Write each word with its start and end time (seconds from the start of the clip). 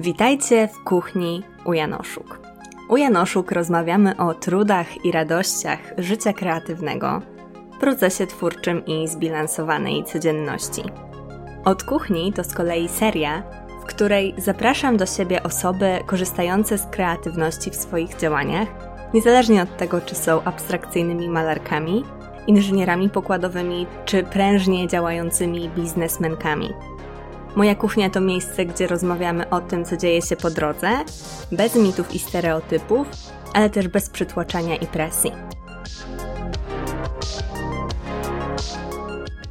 Witajcie 0.00 0.68
w 0.68 0.84
kuchni 0.84 1.42
u 1.64 1.72
Janoszuk. 1.72 2.40
U 2.88 2.96
Janoszuk 2.96 3.52
rozmawiamy 3.52 4.16
o 4.16 4.34
trudach 4.34 5.04
i 5.04 5.12
radościach 5.12 5.78
życia 5.98 6.32
kreatywnego, 6.32 7.22
procesie 7.80 8.26
twórczym 8.26 8.86
i 8.86 9.08
zbilansowanej 9.08 10.04
codzienności. 10.04 10.82
Od 11.64 11.82
kuchni 11.82 12.32
to 12.32 12.44
z 12.44 12.54
kolei 12.54 12.88
seria, 12.88 13.42
w 13.82 13.84
której 13.84 14.34
zapraszam 14.38 14.96
do 14.96 15.06
siebie 15.06 15.42
osoby 15.42 15.98
korzystające 16.06 16.78
z 16.78 16.86
kreatywności 16.86 17.70
w 17.70 17.76
swoich 17.76 18.16
działaniach, 18.16 18.68
niezależnie 19.14 19.62
od 19.62 19.76
tego, 19.76 20.00
czy 20.00 20.14
są 20.14 20.42
abstrakcyjnymi 20.42 21.28
malarkami, 21.28 22.04
inżynierami 22.46 23.10
pokładowymi 23.10 23.86
czy 24.04 24.22
prężnie 24.22 24.88
działającymi 24.88 25.68
biznesmenkami. 25.68 26.68
Moja 27.56 27.74
kuchnia 27.74 28.10
to 28.10 28.20
miejsce, 28.20 28.66
gdzie 28.66 28.86
rozmawiamy 28.86 29.50
o 29.50 29.60
tym, 29.60 29.84
co 29.84 29.96
dzieje 29.96 30.22
się 30.22 30.36
po 30.36 30.50
drodze, 30.50 30.88
bez 31.52 31.74
mitów 31.74 32.14
i 32.14 32.18
stereotypów, 32.18 33.06
ale 33.54 33.70
też 33.70 33.88
bez 33.88 34.10
przytłaczania 34.10 34.76
i 34.76 34.86
presji. 34.86 35.32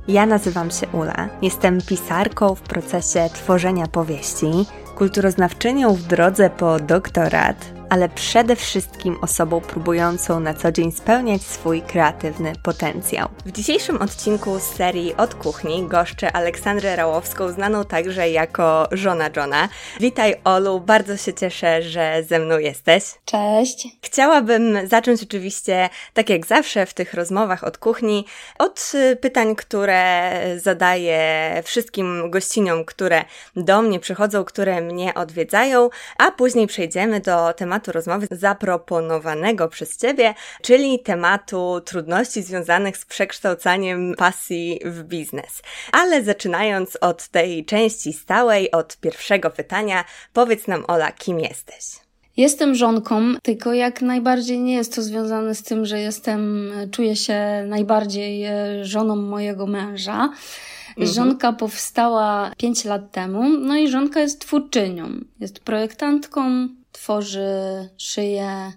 Ja 0.08 0.26
nazywam 0.26 0.72
się 0.72 0.88
Ula. 0.88 1.30
Jestem 1.42 1.82
pisarką 1.82 2.56
w 2.56 2.62
procesie 2.62 3.30
tworzenia 3.34 3.88
powieści, 3.88 4.52
kulturoznawczynią 4.96 5.94
w 5.94 6.02
drodze 6.02 6.50
po 6.50 6.80
doktorat, 6.80 7.75
ale 7.90 8.10
przede 8.10 8.56
wszystkim 8.56 9.18
osobą 9.22 9.62
próbującą 9.62 10.40
na 10.40 10.54
co 10.54 10.72
dzień 10.72 10.92
spełniać 10.92 11.42
swój 11.42 11.82
kreatywny 11.82 12.54
potencjał. 12.64 13.30
W 13.46 13.52
dzisiejszym 13.52 14.02
odcinku 14.02 14.60
z 14.60 14.64
serii 14.64 15.16
Od 15.16 15.36
Kuchni 15.36 15.88
goszczę 15.88 16.32
Aleksandrę 16.32 16.96
Rałowską, 16.96 17.52
znaną 17.52 17.86
także 17.86 18.30
jako 18.30 18.88
żona 18.92 19.30
Johna. 19.36 19.70
Witaj 20.00 20.36
Olu, 20.44 20.80
bardzo 20.80 21.18
się 21.18 21.34
cieszę, 21.34 21.82
że 21.82 22.24
ze 22.30 22.40
mną 22.40 22.58
jesteś. 22.58 23.04
Cześć. 23.26 23.88
Chciałabym 24.02 24.88
zacząć 24.88 25.24
oczywiście, 25.24 25.90
tak 26.14 26.30
jak 26.30 26.46
zawsze 26.46 26.86
w 26.86 26.94
tych 26.94 27.14
rozmowach 27.14 27.64
od 27.64 27.78
kuchni, 27.78 28.26
od 28.58 28.92
y, 28.96 29.16
pytań, 29.16 29.56
które 29.56 30.32
zadaję 30.58 31.22
wszystkim 31.64 32.32
gościniom, 32.32 32.86
które 32.86 33.26
do 33.56 33.82
mnie 33.82 34.00
przychodzą, 34.00 34.44
które 34.44 34.82
mnie 34.82 35.14
odwiedzają, 35.14 35.90
a 36.18 36.32
później 36.32 36.68
przejdziemy 36.68 37.20
do 37.20 37.54
tematu 37.54 37.75
tematu 37.76 37.92
rozmowy 37.92 38.28
zaproponowanego 38.32 39.68
przez 39.68 39.98
Ciebie, 39.98 40.34
czyli 40.62 41.00
tematu 41.00 41.82
trudności 41.86 42.42
związanych 42.42 42.98
z 42.98 43.06
przekształcaniem 43.06 44.14
pasji 44.18 44.80
w 44.86 45.04
biznes. 45.04 45.62
Ale 45.92 46.24
zaczynając 46.24 46.98
od 47.02 47.28
tej 47.28 47.66
części 47.66 48.14
stałej, 48.14 48.72
od 48.72 48.98
pierwszego 48.98 49.50
pytania, 49.50 50.04
powiedz 50.34 50.68
nam 50.68 50.84
Ola, 50.88 51.12
kim 51.12 51.40
jesteś? 51.40 51.86
Jestem 52.38 52.76
żonką, 52.76 53.22
tylko 53.44 53.74
jak 53.74 54.02
najbardziej 54.02 54.60
nie 54.60 54.74
jest 54.74 54.96
to 54.96 55.02
związane 55.02 55.56
z 55.56 55.64
tym, 55.64 55.86
że 55.86 56.00
jestem, 56.00 56.72
czuję 56.92 57.16
się 57.16 57.66
najbardziej 57.68 58.44
e, 58.44 58.86
żoną 58.86 59.16
mojego 59.16 59.68
męża. 59.68 60.30
Mhm. 60.98 61.08
Żonka 61.08 61.54
powstała 61.54 62.52
5 62.58 62.86
lat 62.86 63.12
temu, 63.12 63.50
no 63.50 63.76
i 63.76 63.88
żonka 63.88 64.20
jest 64.20 64.40
twórczynią. 64.40 65.10
Jest 65.40 65.60
projektantką, 65.60 66.68
tworzy, 66.96 67.50
szyje, 67.98 68.72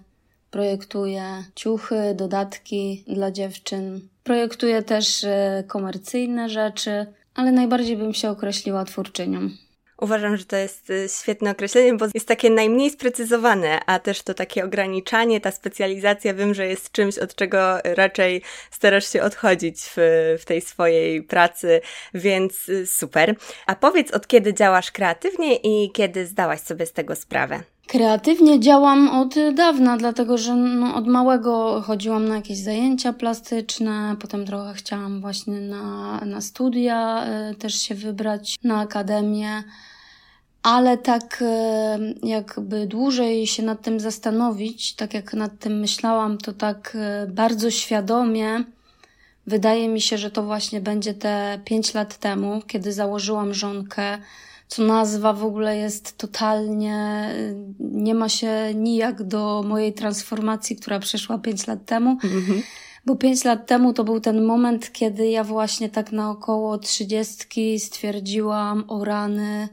projektuje 0.51 1.43
ciuchy, 1.55 2.13
dodatki 2.15 3.03
dla 3.07 3.31
dziewczyn. 3.31 4.09
Projektuje 4.23 4.83
też 4.83 5.23
e, 5.23 5.63
komercyjne 5.67 6.49
rzeczy, 6.49 7.05
ale 7.35 7.51
najbardziej 7.51 7.97
bym 7.97 8.13
się 8.13 8.29
określiła 8.29 8.85
twórczynią. 8.85 9.49
Uważam, 10.01 10.37
że 10.37 10.45
to 10.45 10.55
jest 10.55 10.89
y, 10.89 11.07
świetne 11.21 11.51
określenie, 11.51 11.93
bo 11.93 12.05
jest 12.13 12.27
takie 12.27 12.49
najmniej 12.49 12.89
sprecyzowane, 12.89 13.79
a 13.85 13.99
też 13.99 14.21
to 14.21 14.33
takie 14.33 14.65
ograniczanie, 14.65 15.41
ta 15.41 15.51
specjalizacja, 15.51 16.33
wiem, 16.33 16.53
że 16.53 16.67
jest 16.67 16.91
czymś, 16.91 17.17
od 17.17 17.35
czego 17.35 17.77
raczej 17.83 18.41
starasz 18.71 19.11
się 19.11 19.23
odchodzić 19.23 19.81
w, 19.95 19.97
w 20.39 20.45
tej 20.45 20.61
swojej 20.61 21.23
pracy, 21.23 21.81
więc 22.13 22.69
y, 22.69 22.87
super. 22.87 23.35
A 23.65 23.75
powiedz, 23.75 24.11
od 24.11 24.27
kiedy 24.27 24.53
działasz 24.53 24.91
kreatywnie 24.91 25.55
i 25.55 25.91
kiedy 25.91 26.25
zdałaś 26.25 26.59
sobie 26.59 26.85
z 26.85 26.93
tego 26.93 27.15
sprawę? 27.15 27.63
Kreatywnie 27.89 28.59
działam 28.59 29.09
od 29.09 29.35
dawna, 29.55 29.97
dlatego 29.97 30.37
że 30.37 30.55
no, 30.55 30.95
od 30.95 31.07
małego 31.07 31.81
chodziłam 31.81 32.27
na 32.27 32.35
jakieś 32.35 32.57
zajęcia 32.57 33.13
plastyczne, 33.13 34.15
potem 34.19 34.45
trochę 34.45 34.73
chciałam 34.73 35.21
właśnie 35.21 35.61
na, 35.61 36.19
na 36.25 36.41
studia 36.41 37.25
y, 37.51 37.55
też 37.55 37.81
się 37.81 37.95
wybrać, 37.95 38.55
na 38.63 38.79
akademię. 38.79 39.63
Ale 40.63 40.97
tak 40.97 41.41
y, 41.41 42.27
jakby 42.27 42.87
dłużej 42.87 43.47
się 43.47 43.63
nad 43.63 43.81
tym 43.81 43.99
zastanowić, 43.99 44.95
tak 44.95 45.13
jak 45.13 45.33
nad 45.33 45.59
tym 45.59 45.79
myślałam, 45.79 46.37
to 46.37 46.53
tak 46.53 46.97
y, 47.23 47.31
bardzo 47.31 47.71
świadomie 47.71 48.63
wydaje 49.47 49.89
mi 49.89 50.01
się, 50.01 50.17
że 50.17 50.31
to 50.31 50.43
właśnie 50.43 50.81
będzie 50.81 51.13
te 51.13 51.59
pięć 51.65 51.93
lat 51.93 52.17
temu, 52.17 52.61
kiedy 52.67 52.93
założyłam 52.93 53.53
żonkę 53.53 54.17
co 54.69 54.83
nazwa 54.83 55.33
w 55.33 55.45
ogóle 55.45 55.77
jest 55.77 56.17
totalnie, 56.17 57.29
nie 57.79 58.15
ma 58.15 58.29
się 58.29 58.73
nijak 58.75 59.23
do 59.23 59.63
mojej 59.67 59.93
transformacji, 59.93 60.75
która 60.75 60.99
przeszła 60.99 61.37
5 61.37 61.67
lat 61.67 61.85
temu. 61.85 62.17
Mm-hmm. 62.23 62.61
Bo 63.05 63.15
5 63.15 63.43
lat 63.43 63.67
temu 63.67 63.93
to 63.93 64.03
był 64.03 64.19
ten 64.19 64.45
moment, 64.45 64.91
kiedy 64.91 65.27
ja 65.27 65.43
właśnie 65.43 65.89
tak 65.89 66.11
na 66.11 66.31
około 66.31 66.77
trzydziestki 66.77 67.79
stwierdziłam 67.79 68.83
o 68.87 69.05
rany, 69.05 69.69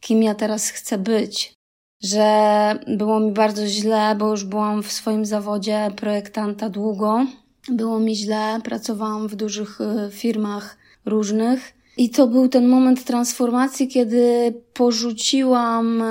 kim 0.00 0.22
ja 0.22 0.34
teraz 0.34 0.70
chcę 0.70 0.98
być. 0.98 1.54
Że 2.02 2.78
było 2.86 3.20
mi 3.20 3.32
bardzo 3.32 3.66
źle, 3.66 4.16
bo 4.18 4.30
już 4.30 4.44
byłam 4.44 4.82
w 4.82 4.92
swoim 4.92 5.24
zawodzie 5.24 5.90
projektanta 5.96 6.68
długo. 6.68 7.26
Było 7.68 8.00
mi 8.00 8.16
źle, 8.16 8.60
pracowałam 8.64 9.28
w 9.28 9.36
dużych 9.36 9.80
y, 9.80 10.10
firmach 10.10 10.78
różnych 11.04 11.79
i 11.96 12.10
to 12.10 12.26
był 12.26 12.48
ten 12.48 12.68
moment 12.68 13.04
transformacji, 13.04 13.88
kiedy 13.88 14.54
porzuciłam, 14.74 16.02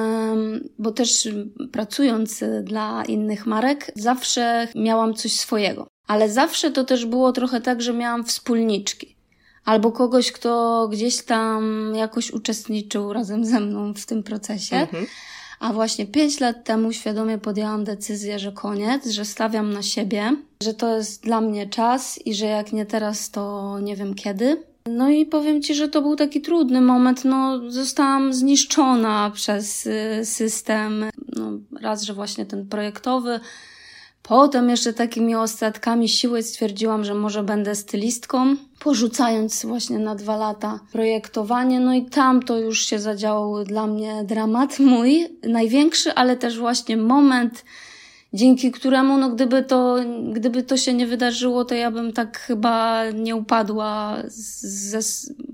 bo 0.80 0.92
też 0.92 1.30
pracując 1.72 2.44
dla 2.64 3.04
innych 3.06 3.46
marek, 3.46 3.92
zawsze 3.96 4.68
miałam 4.76 5.14
coś 5.14 5.32
swojego. 5.32 5.88
Ale 6.08 6.30
zawsze 6.30 6.72
to 6.72 6.84
też 6.84 7.06
było 7.06 7.32
trochę 7.32 7.62
tak, 7.62 7.82
że 7.82 7.94
miałam 7.94 8.24
wspólniczki. 8.24 9.16
Albo 9.66 9.92
kogoś, 9.92 10.32
kto 10.32 10.88
gdzieś 10.92 11.24
tam 11.24 11.92
jakoś 11.96 12.32
uczestniczył 12.32 13.14
razem 13.14 13.46
ze 13.46 13.60
mną 13.60 13.94
w 13.94 14.06
tym 14.06 14.24
procesie. 14.24 14.76
Mhm. 14.76 15.06
A 15.60 15.74
właśnie 15.74 16.08
pięć 16.08 16.40
lat 16.40 16.64
temu 16.64 16.94
świadomie 16.94 17.38
podjęłam 17.38 17.84
decyzję, 17.84 18.40
że 18.40 18.52
koniec, 18.52 19.08
że 19.08 19.26
stawiam 19.26 19.74
na 19.74 19.82
siebie, 19.82 20.36
że 20.64 20.74
to 20.74 20.96
jest 20.96 21.24
dla 21.24 21.42
mnie 21.42 21.68
czas 21.68 22.20
i 22.26 22.34
że 22.34 22.46
jak 22.46 22.74
nie 22.74 22.86
teraz, 22.86 23.32
to 23.32 23.76
nie 23.80 23.96
wiem 23.96 24.16
kiedy. 24.16 24.64
No 24.86 25.10
i 25.10 25.26
powiem 25.26 25.62
Ci, 25.62 25.76
że 25.76 25.88
to 25.88 26.02
był 26.02 26.16
taki 26.16 26.42
trudny 26.42 26.82
moment. 26.82 27.26
No, 27.26 27.72
zostałam 27.72 28.34
zniszczona 28.34 29.32
przez 29.34 29.86
y, 29.86 30.22
system. 30.24 31.06
No, 31.36 31.52
raz, 31.82 32.04
że 32.04 32.14
właśnie 32.14 32.46
ten 32.46 32.68
projektowy. 32.68 33.40
Potem 34.24 34.70
jeszcze 34.70 34.94
takimi 34.94 35.36
ostatkami 35.36 36.10
siły 36.10 36.44
stwierdziłam, 36.44 37.04
że 37.04 37.14
może 37.14 37.44
będę 37.44 37.76
stylistką, 37.76 38.56
porzucając 38.80 39.66
właśnie 39.66 40.00
na 40.00 40.16
dwa 40.16 40.38
lata 40.38 40.80
projektowanie. 40.92 41.80
No 41.80 41.94
i 41.94 42.06
tam 42.06 42.44
to 42.44 42.60
już 42.60 42.86
się 42.86 43.00
zadziałał 43.00 43.64
dla 43.64 43.88
mnie 43.88 44.24
dramat 44.24 44.80
mój, 44.80 45.28
największy, 45.44 46.14
ale 46.14 46.38
też 46.38 46.60
właśnie 46.60 46.98
moment, 46.98 47.66
dzięki 48.34 48.72
któremu, 48.72 49.18
no 49.18 49.30
gdyby 49.30 49.64
to, 49.64 49.98
gdyby 50.34 50.64
to 50.64 50.78
się 50.78 50.94
nie 50.94 51.08
wydarzyło, 51.08 51.66
to 51.66 51.76
ja 51.76 51.92
bym 51.92 52.14
tak 52.14 52.40
chyba 52.40 53.06
nie 53.12 53.36
upadła. 53.36 54.18
Ze, 54.28 55.00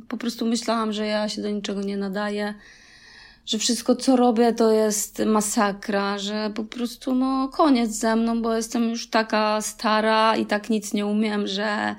po 0.08 0.18
prostu 0.18 0.46
myślałam, 0.46 0.94
że 0.94 1.06
ja 1.06 1.30
się 1.30 1.42
do 1.42 1.50
niczego 1.50 1.82
nie 1.82 1.98
nadaję, 1.98 2.54
że 3.46 3.58
wszystko, 3.58 3.96
co 3.96 4.16
robię, 4.16 4.54
to 4.54 4.72
jest 4.72 5.22
masakra, 5.26 6.18
że 6.18 6.52
po 6.56 6.64
prostu, 6.64 7.16
no, 7.16 7.48
koniec 7.48 7.92
ze 7.92 8.16
mną, 8.16 8.42
bo 8.42 8.56
jestem 8.56 8.90
już 8.90 9.10
taka 9.10 9.62
stara 9.62 10.36
i 10.36 10.46
tak 10.46 10.70
nic 10.70 10.94
nie 10.94 11.06
umiem, 11.06 11.48
że, 11.48 11.96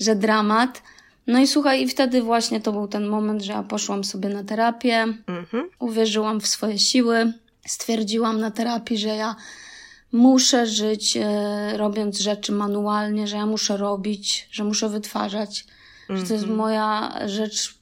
że 0.00 0.16
dramat. 0.16 0.82
No 1.26 1.38
i 1.38 1.46
słuchaj, 1.46 1.82
i 1.82 1.88
wtedy 1.88 2.22
właśnie 2.22 2.60
to 2.60 2.72
był 2.72 2.88
ten 2.88 3.06
moment, 3.06 3.42
że 3.42 3.52
ja 3.52 3.62
poszłam 3.62 4.04
sobie 4.04 4.28
na 4.28 4.44
terapię, 4.44 5.06
mhm. 5.26 5.68
uwierzyłam 5.78 6.40
w 6.40 6.46
swoje 6.46 6.78
siły, 6.78 7.32
stwierdziłam 7.66 8.40
na 8.40 8.50
terapii, 8.50 8.98
że 8.98 9.08
ja 9.08 9.36
muszę 10.12 10.66
żyć 10.66 11.16
e, 11.16 11.76
robiąc 11.76 12.18
rzeczy 12.18 12.52
manualnie, 12.52 13.26
że 13.26 13.36
ja 13.36 13.46
muszę 13.46 13.76
robić, 13.76 14.48
że 14.50 14.64
muszę 14.64 14.88
wytwarzać, 14.88 15.66
mm 16.08 16.20
-hmm. 16.20 16.22
że 16.22 16.28
to 16.28 16.34
jest 16.34 16.44
mhm. 16.44 16.58
moja 16.58 17.18
rzecz, 17.26 17.78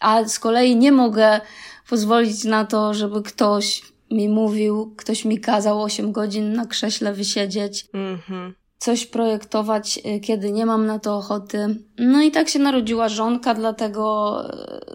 a 0.00 0.24
z 0.24 0.38
kolei 0.38 0.76
nie 0.76 0.92
mogę 0.92 1.40
pozwolić 1.88 2.44
na 2.44 2.64
to, 2.64 2.94
żeby 2.94 3.22
ktoś 3.22 3.82
mi 4.10 4.28
mówił, 4.28 4.94
ktoś 4.96 5.24
mi 5.24 5.40
kazał 5.40 5.82
8 5.82 6.12
godzin 6.12 6.52
na 6.52 6.66
krześle 6.66 7.12
wysiedzieć. 7.12 7.86
Mm 7.92 8.18
-hmm. 8.18 8.52
coś 8.78 9.06
projektować, 9.06 9.98
y, 10.16 10.20
kiedy 10.20 10.52
nie 10.52 10.66
mam 10.66 10.86
na 10.86 10.98
to 10.98 11.16
ochoty. 11.16 11.76
No 11.98 12.22
i 12.22 12.30
tak 12.30 12.48
się 12.48 12.58
narodziła 12.58 13.08
żonka, 13.08 13.54
dlatego 13.54 14.42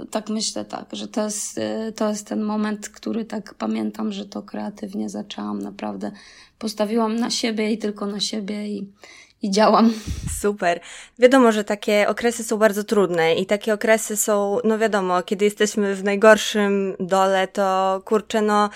y, 0.04 0.06
tak 0.06 0.30
myślę 0.30 0.66
tak, 0.66 0.86
że 0.92 1.08
to 1.08 1.24
jest, 1.24 1.60
to 1.96 2.10
jest 2.10 2.28
ten 2.28 2.42
moment, 2.42 2.90
który 2.90 3.26
tak 3.26 3.54
pamiętam, 3.54 4.12
że 4.12 4.26
to 4.26 4.42
kreatywnie 4.42 5.10
zaczęłam 5.10 5.62
naprawdę. 5.62 6.12
Postawiłam 6.63 7.15
na 7.15 7.30
siebie 7.30 7.71
i 7.71 7.77
tylko 7.77 8.06
na 8.06 8.19
siebie 8.19 8.68
i, 8.68 8.88
i 9.42 9.51
działam. 9.51 9.94
Super. 10.42 10.80
Wiadomo, 11.19 11.51
że 11.51 11.63
takie 11.63 12.07
okresy 12.07 12.44
są 12.44 12.57
bardzo 12.57 12.83
trudne 12.83 13.36
i 13.36 13.45
takie 13.45 13.74
okresy 13.74 14.18
są, 14.18 14.57
no 14.63 14.77
wiadomo, 14.77 15.24
kiedy 15.24 15.45
jesteśmy 15.45 15.95
w 15.95 16.04
najgorszym 16.04 16.95
dole, 17.00 17.48
to 17.48 18.01
kurczę, 18.06 18.42
no 18.42 18.69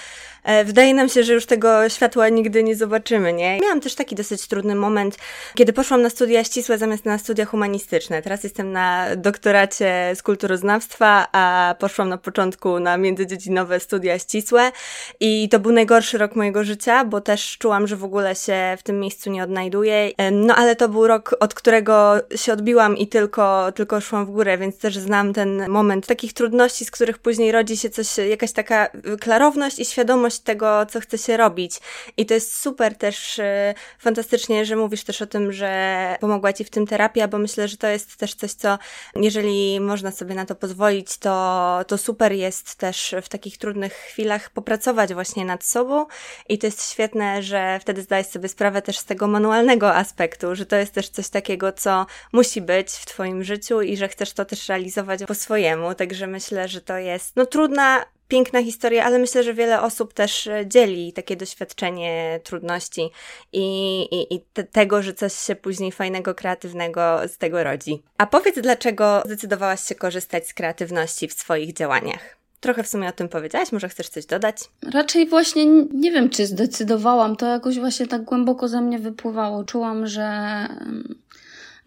wydaje 0.65 0.93
nam 0.93 1.09
się, 1.09 1.23
że 1.23 1.33
już 1.33 1.45
tego 1.45 1.89
światła 1.89 2.29
nigdy 2.29 2.63
nie 2.63 2.75
zobaczymy, 2.75 3.33
nie? 3.33 3.59
Miałam 3.59 3.81
też 3.81 3.95
taki 3.95 4.15
dosyć 4.15 4.47
trudny 4.47 4.75
moment, 4.75 5.17
kiedy 5.55 5.73
poszłam 5.73 6.01
na 6.01 6.09
studia 6.09 6.43
ścisłe 6.43 6.77
zamiast 6.77 7.05
na 7.05 7.17
studia 7.17 7.45
humanistyczne. 7.45 8.21
Teraz 8.21 8.43
jestem 8.43 8.71
na 8.71 9.15
doktoracie 9.15 10.13
z 10.15 10.23
kulturoznawstwa, 10.23 11.27
a 11.31 11.75
poszłam 11.79 12.09
na 12.09 12.17
początku 12.17 12.79
na 12.79 12.97
międzydziedzinowe 12.97 13.79
studia 13.79 14.19
ścisłe 14.19 14.71
i 15.19 15.49
to 15.49 15.59
był 15.59 15.71
najgorszy 15.71 16.17
rok 16.17 16.35
mojego 16.35 16.63
życia, 16.63 17.05
bo 17.05 17.21
też 17.21 17.57
czułam, 17.57 17.87
że 17.87 17.95
w 17.95 18.03
ogóle 18.03 18.35
się 18.35 18.77
w 18.79 18.83
tym 18.83 18.99
miejscu 18.99 19.31
nie 19.31 19.43
odnajduję. 19.43 20.11
E, 20.17 20.31
no 20.31 20.55
ale 20.55 20.75
to 20.75 20.89
był 20.89 21.07
rok, 21.07 21.35
od 21.39 21.53
którego 21.53 22.15
się 22.35 22.53
odbiłam 22.53 22.97
i 22.97 23.07
tylko, 23.07 23.71
tylko 23.71 24.01
szłam 24.01 24.25
w 24.25 24.31
górę, 24.31 24.57
więc 24.57 24.77
też 24.77 24.97
znam 24.97 25.33
ten 25.33 25.69
moment 25.69 26.07
takich 26.07 26.33
trudności, 26.33 26.85
z 26.85 26.91
których 26.91 27.17
później 27.17 27.51
rodzi 27.51 27.77
się 27.77 27.89
coś, 27.89 28.17
jakaś 28.17 28.51
taka 28.51 28.89
klarowność 29.19 29.79
i 29.79 29.85
świadomość 29.85 30.36
tego, 30.39 30.85
co 30.85 30.99
chce 30.99 31.17
się 31.17 31.37
robić. 31.37 31.79
I 32.17 32.25
to 32.25 32.33
jest 32.33 32.61
super 32.61 32.97
też, 32.97 33.39
y, 33.39 33.73
fantastycznie, 33.99 34.65
że 34.65 34.75
mówisz 34.75 35.03
też 35.03 35.21
o 35.21 35.27
tym, 35.27 35.51
że 35.51 36.15
pomogła 36.19 36.53
Ci 36.53 36.63
w 36.63 36.69
tym 36.69 36.87
terapia, 36.87 37.27
bo 37.27 37.37
myślę, 37.37 37.67
że 37.67 37.77
to 37.77 37.87
jest 37.87 38.15
też 38.15 38.35
coś, 38.35 38.53
co 38.53 38.77
jeżeli 39.15 39.79
można 39.79 40.11
sobie 40.11 40.35
na 40.35 40.45
to 40.45 40.55
pozwolić, 40.55 41.17
to, 41.17 41.79
to 41.87 41.97
super 41.97 42.31
jest 42.31 42.75
też 42.75 43.15
w 43.23 43.29
takich 43.29 43.57
trudnych 43.57 43.93
chwilach 43.93 44.49
popracować 44.49 45.13
właśnie 45.13 45.45
nad 45.45 45.63
sobą 45.63 46.05
i 46.49 46.57
to 46.57 46.67
jest 46.67 46.91
świetne, 46.91 47.43
że 47.43 47.79
wtedy 47.81 48.01
zdajesz 48.01 48.27
sobie 48.27 48.49
sprawę 48.49 48.81
też 48.81 48.97
z 48.97 49.05
tego 49.05 49.27
manualnego 49.27 49.95
aspektu, 49.95 50.55
że 50.55 50.65
to 50.65 50.75
jest 50.75 50.93
też 50.93 51.09
coś 51.09 51.29
takiego, 51.29 51.71
co 51.71 52.05
musi 52.33 52.61
być 52.61 52.89
w 52.89 53.05
Twoim 53.05 53.43
życiu 53.43 53.81
i 53.81 53.97
że 53.97 54.07
chcesz 54.07 54.33
to 54.33 54.45
też 54.45 54.69
realizować 54.69 55.19
po 55.27 55.35
swojemu, 55.35 55.95
także 55.95 56.27
myślę, 56.27 56.67
że 56.67 56.81
to 56.81 56.97
jest 56.97 57.35
no 57.35 57.45
trudna 57.45 58.05
piękna 58.27 58.63
historia, 58.63 59.05
ale 59.05 59.19
myślę, 59.19 59.43
że 59.43 59.53
wiele 59.53 59.81
osób 59.81 60.13
też 60.13 60.47
e, 60.47 60.67
dzieli 60.67 61.13
takie 61.13 61.35
doświadczenie 61.35 62.39
trudności 62.43 63.09
i, 63.53 64.01
i, 64.01 64.35
i 64.35 64.41
te, 64.53 64.63
tego, 64.63 65.03
że 65.03 65.13
coś 65.13 65.33
się 65.33 65.55
później 65.55 65.91
fajnego, 65.91 66.35
kreatywnego 66.35 67.19
z 67.27 67.37
tego 67.37 67.63
rodzi. 67.63 68.03
A 68.17 68.25
powiedz, 68.25 68.59
dlaczego 68.59 69.21
zdecydowałaś 69.25 69.83
się 69.83 69.95
korzystać 69.95 70.47
z 70.47 70.53
kreatywności 70.53 71.27
w 71.27 71.33
swoich 71.33 71.73
działaniach? 71.73 72.37
Trochę 72.59 72.83
w 72.83 72.87
sumie 72.87 73.09
o 73.09 73.11
tym 73.11 73.29
powiedziałaś, 73.29 73.71
może 73.71 73.89
chcesz 73.89 74.09
coś 74.09 74.25
dodać? 74.25 74.57
Raczej 74.93 75.27
właśnie 75.27 75.65
nie 75.93 76.11
wiem, 76.11 76.29
czy 76.29 76.45
zdecydowałam. 76.45 77.35
To 77.35 77.45
jakoś 77.45 77.79
właśnie 77.79 78.07
tak 78.07 78.23
głęboko 78.23 78.67
ze 78.67 78.81
mnie 78.81 78.99
wypływało. 78.99 79.63
Czułam, 79.63 80.07
że, 80.07 80.67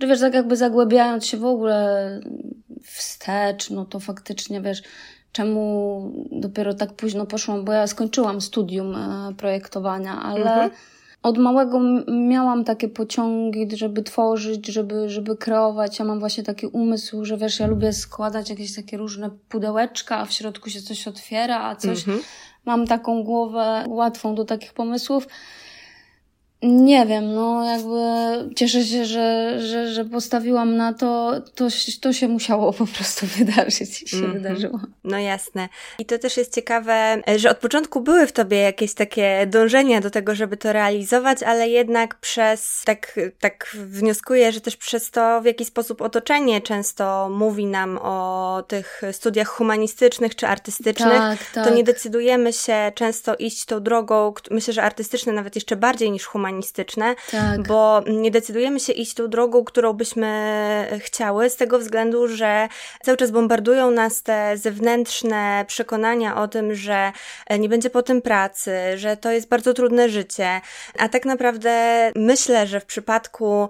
że 0.00 0.06
wiesz, 0.06 0.20
tak 0.20 0.34
jakby 0.34 0.56
zagłębiając 0.56 1.26
się 1.26 1.36
w 1.36 1.44
ogóle 1.44 2.20
wstecz, 2.82 3.70
no 3.70 3.84
to 3.84 4.00
faktycznie 4.00 4.60
wiesz, 4.60 4.82
czemu 5.32 6.12
dopiero 6.32 6.74
tak 6.74 6.92
późno 6.92 7.26
poszłam, 7.26 7.64
bo 7.64 7.72
ja 7.72 7.86
skończyłam 7.86 8.40
studium 8.40 8.94
e, 8.94 9.34
projektowania, 9.36 10.22
ale 10.22 10.52
mhm. 10.52 10.70
od 11.22 11.38
małego 11.38 11.80
miałam 12.08 12.64
takie 12.64 12.88
pociągi, 12.88 13.76
żeby 13.76 14.02
tworzyć, 14.02 14.66
żeby, 14.66 15.08
żeby 15.08 15.36
kreować. 15.36 15.98
Ja 15.98 16.04
mam 16.04 16.20
właśnie 16.20 16.44
taki 16.44 16.66
umysł, 16.66 17.24
że 17.24 17.36
wiesz, 17.36 17.60
ja 17.60 17.66
lubię 17.66 17.92
składać 17.92 18.50
jakieś 18.50 18.74
takie 18.74 18.96
różne 18.96 19.30
pudełeczka, 19.48 20.18
a 20.18 20.24
w 20.24 20.32
środku 20.32 20.70
się 20.70 20.82
coś 20.82 21.08
otwiera, 21.08 21.60
a 21.60 21.76
coś. 21.76 21.98
Mhm. 21.98 22.20
Mam 22.64 22.86
taką 22.86 23.22
głowę 23.22 23.84
łatwą 23.88 24.34
do 24.34 24.44
takich 24.44 24.72
pomysłów. 24.72 25.26
Nie 26.62 27.06
wiem, 27.06 27.34
no 27.34 27.64
jakby 27.64 28.54
cieszę 28.54 28.84
się, 28.84 29.04
że, 29.04 29.56
że, 29.60 29.92
że 29.92 30.04
postawiłam 30.04 30.76
na 30.76 30.92
to, 30.92 31.32
to, 31.54 31.68
to 32.00 32.12
się 32.12 32.28
musiało 32.28 32.72
po 32.72 32.86
prostu 32.86 33.26
wydarzyć 33.38 34.02
i 34.02 34.08
się 34.08 34.16
mm 34.16 34.30
-hmm. 34.30 34.34
wydarzyło. 34.34 34.80
No 35.04 35.18
jasne. 35.18 35.68
I 35.98 36.06
to 36.06 36.18
też 36.18 36.36
jest 36.36 36.54
ciekawe, 36.54 37.22
że 37.36 37.50
od 37.50 37.58
początku 37.58 38.00
były 38.00 38.26
w 38.26 38.32
tobie 38.32 38.56
jakieś 38.56 38.94
takie 38.94 39.46
dążenia 39.46 40.00
do 40.00 40.10
tego, 40.10 40.34
żeby 40.34 40.56
to 40.56 40.72
realizować, 40.72 41.42
ale 41.42 41.68
jednak 41.68 42.20
przez, 42.20 42.82
tak, 42.84 43.20
tak 43.40 43.70
wnioskuję, 43.74 44.52
że 44.52 44.60
też 44.60 44.76
przez 44.76 45.10
to 45.10 45.40
w 45.40 45.44
jakiś 45.44 45.68
sposób 45.68 46.02
otoczenie 46.02 46.60
często 46.60 47.28
mówi 47.32 47.66
nam 47.66 47.98
o 48.02 48.62
tych 48.68 49.02
studiach 49.12 49.48
humanistycznych 49.48 50.36
czy 50.36 50.46
artystycznych, 50.46 51.18
tak, 51.18 51.38
tak. 51.54 51.68
to 51.68 51.74
nie 51.74 51.84
decydujemy 51.84 52.52
się 52.52 52.92
często 52.94 53.36
iść 53.36 53.64
tą 53.64 53.80
drogą, 53.80 54.34
myślę, 54.50 54.74
że 54.74 54.82
artystyczne 54.82 55.32
nawet 55.32 55.54
jeszcze 55.54 55.76
bardziej 55.76 56.10
niż 56.10 56.24
humanistyczne, 56.24 56.49
humanistyczne, 56.50 57.14
tak. 57.30 57.62
bo 57.62 58.02
nie 58.06 58.30
decydujemy 58.30 58.80
się 58.80 58.92
iść 58.92 59.14
tą 59.14 59.28
drogą, 59.28 59.64
którą 59.64 59.92
byśmy 59.92 60.98
chciały, 60.98 61.50
z 61.50 61.56
tego 61.56 61.78
względu, 61.78 62.28
że 62.28 62.68
cały 63.02 63.16
czas 63.16 63.30
bombardują 63.30 63.90
nas 63.90 64.22
te 64.22 64.56
zewnętrzne 64.56 65.64
przekonania 65.68 66.36
o 66.36 66.48
tym, 66.48 66.74
że 66.74 67.12
nie 67.58 67.68
będzie 67.68 67.90
po 67.90 68.02
tym 68.02 68.22
pracy, 68.22 68.72
że 68.96 69.16
to 69.16 69.30
jest 69.30 69.48
bardzo 69.48 69.74
trudne 69.74 70.08
życie. 70.08 70.60
A 70.98 71.08
tak 71.08 71.24
naprawdę 71.24 72.12
myślę, 72.16 72.66
że 72.66 72.80
w 72.80 72.84
przypadku 72.84 73.68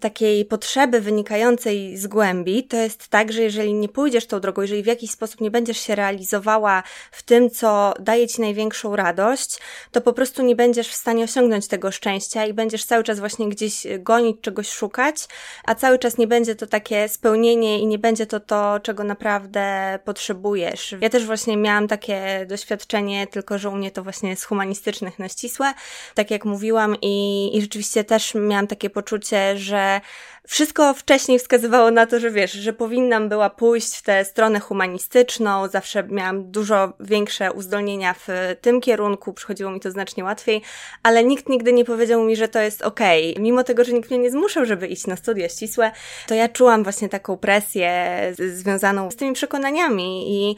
takiej 0.00 0.44
potrzeby 0.44 1.00
wynikającej 1.00 1.96
z 1.96 2.06
głębi, 2.06 2.64
to 2.64 2.76
jest 2.76 3.08
tak, 3.08 3.32
że 3.32 3.42
jeżeli 3.42 3.74
nie 3.74 3.88
pójdziesz 3.88 4.26
tą 4.26 4.40
drogą, 4.40 4.62
jeżeli 4.62 4.82
w 4.82 4.86
jakiś 4.86 5.10
sposób 5.10 5.40
nie 5.40 5.50
będziesz 5.50 5.78
się 5.78 5.94
realizowała 5.94 6.82
w 7.10 7.22
tym, 7.22 7.50
co 7.50 7.94
daje 8.00 8.28
ci 8.28 8.40
największą 8.40 8.96
radość, 8.96 9.58
to 9.92 10.00
po 10.00 10.12
prostu 10.12 10.42
nie 10.42 10.56
będziesz 10.56 10.88
w 10.88 10.94
stanie 10.94 11.24
osiągnąć 11.24 11.68
tego 11.68 11.92
szczęścia 11.92 12.46
i 12.46 12.52
będziesz 12.52 12.84
cały 12.84 13.04
czas 13.04 13.18
właśnie 13.18 13.48
gdzieś 13.48 13.86
gonić, 13.98 14.40
czegoś 14.40 14.68
szukać, 14.70 15.16
a 15.64 15.74
cały 15.74 15.98
czas 15.98 16.18
nie 16.18 16.26
będzie 16.26 16.54
to 16.54 16.66
takie 16.66 17.08
spełnienie 17.08 17.78
i 17.78 17.86
nie 17.86 17.98
będzie 17.98 18.26
to 18.26 18.40
to, 18.40 18.80
czego 18.82 19.04
naprawdę 19.04 19.98
potrzebujesz. 20.04 20.94
Ja 21.00 21.10
też 21.10 21.26
właśnie 21.26 21.56
miałam 21.56 21.88
takie 21.88 22.46
doświadczenie, 22.48 23.26
tylko 23.26 23.58
że 23.58 23.70
u 23.70 23.76
mnie 23.76 23.90
to 23.90 24.02
właśnie 24.02 24.36
z 24.36 24.44
humanistycznych 24.44 25.18
na 25.18 25.28
ścisłe, 25.28 25.74
tak 26.14 26.30
jak 26.30 26.44
mówiłam 26.44 26.96
i, 27.02 27.50
i 27.56 27.60
rzeczywiście 27.60 28.04
też 28.04 28.34
miałam 28.34 28.66
takie 28.66 28.90
poczucie, 28.90 29.58
że 29.58 29.73
że 29.74 30.00
wszystko 30.46 30.94
wcześniej 30.94 31.38
wskazywało 31.38 31.90
na 31.90 32.06
to, 32.06 32.20
że 32.20 32.30
wiesz, 32.30 32.52
że 32.52 32.72
powinnam 32.72 33.28
była 33.28 33.50
pójść 33.50 33.96
w 33.96 34.02
tę 34.02 34.24
stronę 34.24 34.60
humanistyczną, 34.60 35.68
zawsze 35.68 36.02
miałam 36.02 36.50
dużo 36.50 36.92
większe 37.00 37.52
uzdolnienia 37.52 38.14
w 38.14 38.28
tym 38.60 38.80
kierunku, 38.80 39.32
przychodziło 39.32 39.70
mi 39.70 39.80
to 39.80 39.90
znacznie 39.90 40.24
łatwiej, 40.24 40.62
ale 41.02 41.24
nikt 41.24 41.48
nigdy 41.48 41.72
nie 41.72 41.84
powiedział 41.84 42.24
mi, 42.24 42.36
że 42.36 42.48
to 42.48 42.60
jest 42.60 42.82
okej. 42.82 43.32
Okay. 43.32 43.42
Mimo 43.42 43.64
tego, 43.64 43.84
że 43.84 43.92
nikt 43.92 44.10
mnie 44.10 44.18
nie 44.18 44.30
zmuszał, 44.30 44.64
żeby 44.64 44.86
iść 44.86 45.06
na 45.06 45.16
studia 45.16 45.48
ścisłe, 45.48 45.90
to 46.26 46.34
ja 46.34 46.48
czułam 46.48 46.82
właśnie 46.82 47.08
taką 47.08 47.36
presję 47.36 48.20
związaną 48.52 49.10
z 49.10 49.16
tymi 49.16 49.32
przekonaniami 49.32 50.34
i 50.34 50.56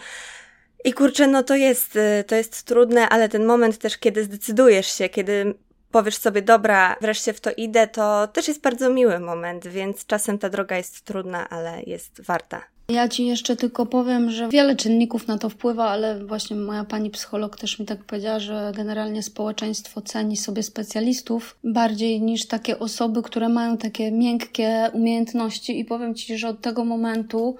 i 0.84 0.92
kurczę, 0.92 1.26
no 1.26 1.42
to 1.42 1.56
jest, 1.56 1.98
to 2.26 2.34
jest 2.34 2.62
trudne, 2.62 3.08
ale 3.08 3.28
ten 3.28 3.44
moment 3.44 3.78
też, 3.78 3.98
kiedy 3.98 4.24
zdecydujesz 4.24 4.98
się, 4.98 5.08
kiedy 5.08 5.54
powiesz 5.96 6.16
sobie, 6.16 6.42
dobra, 6.42 6.96
wreszcie 7.00 7.32
w 7.32 7.40
to 7.40 7.50
idę, 7.56 7.86
to 7.86 8.28
też 8.28 8.48
jest 8.48 8.60
bardzo 8.60 8.90
miły 8.90 9.20
moment, 9.20 9.66
więc 9.66 10.06
czasem 10.06 10.38
ta 10.38 10.50
droga 10.50 10.76
jest 10.76 11.04
trudna, 11.04 11.48
ale 11.48 11.82
jest 11.82 12.20
warta. 12.20 12.62
Ja 12.88 13.08
Ci 13.08 13.26
jeszcze 13.26 13.56
tylko 13.56 13.86
powiem, 13.86 14.30
że 14.30 14.48
wiele 14.48 14.76
czynników 14.76 15.28
na 15.28 15.38
to 15.38 15.48
wpływa, 15.48 15.88
ale 15.88 16.24
właśnie 16.24 16.56
moja 16.56 16.84
pani 16.84 17.10
psycholog 17.10 17.56
też 17.56 17.78
mi 17.78 17.86
tak 17.86 18.04
powiedziała, 18.04 18.38
że 18.38 18.72
generalnie 18.76 19.22
społeczeństwo 19.22 20.00
ceni 20.00 20.36
sobie 20.36 20.62
specjalistów 20.62 21.56
bardziej 21.64 22.20
niż 22.20 22.46
takie 22.46 22.78
osoby, 22.78 23.22
które 23.22 23.48
mają 23.48 23.76
takie 23.76 24.12
miękkie 24.12 24.90
umiejętności 24.92 25.80
i 25.80 25.84
powiem 25.84 26.14
Ci, 26.14 26.38
że 26.38 26.48
od 26.48 26.60
tego 26.60 26.84
momentu, 26.84 27.56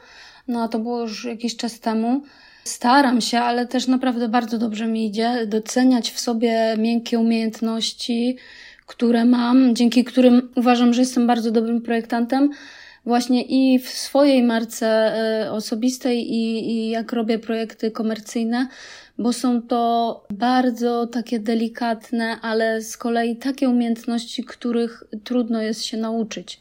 no 0.49 0.63
a 0.63 0.69
to 0.69 0.79
było 0.79 1.01
już 1.01 1.25
jakiś 1.25 1.57
czas 1.57 1.81
temu, 1.81 2.23
Staram 2.67 3.21
się, 3.21 3.39
ale 3.39 3.67
też 3.67 3.87
naprawdę 3.87 4.29
bardzo 4.29 4.59
dobrze 4.59 4.87
mi 4.87 5.07
idzie 5.07 5.47
doceniać 5.47 6.11
w 6.11 6.21
sobie 6.21 6.75
miękkie 6.79 7.19
umiejętności, 7.19 8.37
które 8.87 9.25
mam, 9.25 9.75
dzięki 9.77 10.05
którym 10.05 10.49
uważam, 10.57 10.95
że 10.95 11.01
jestem 11.01 11.27
bardzo 11.27 11.51
dobrym 11.51 11.83
projektantem. 11.83 12.51
Właśnie 13.05 13.43
i 13.43 13.79
w 13.79 13.89
swojej 13.89 14.43
marce 14.43 14.87
e, 14.87 15.53
osobistej, 15.53 16.33
i, 16.33 16.71
i 16.71 16.91
jak 16.91 17.13
robię 17.13 17.39
projekty 17.39 17.91
komercyjne, 17.91 18.69
bo 19.19 19.33
są 19.33 19.63
to 19.63 20.25
bardzo 20.31 21.07
takie 21.07 21.41
delikatne, 21.41 22.41
ale 22.43 22.83
z 22.83 22.97
kolei 22.97 23.37
takie 23.37 23.69
umiejętności, 23.69 24.45
których 24.45 25.05
trudno 25.25 25.63
jest 25.63 25.85
się 25.85 25.97
nauczyć. 25.97 26.61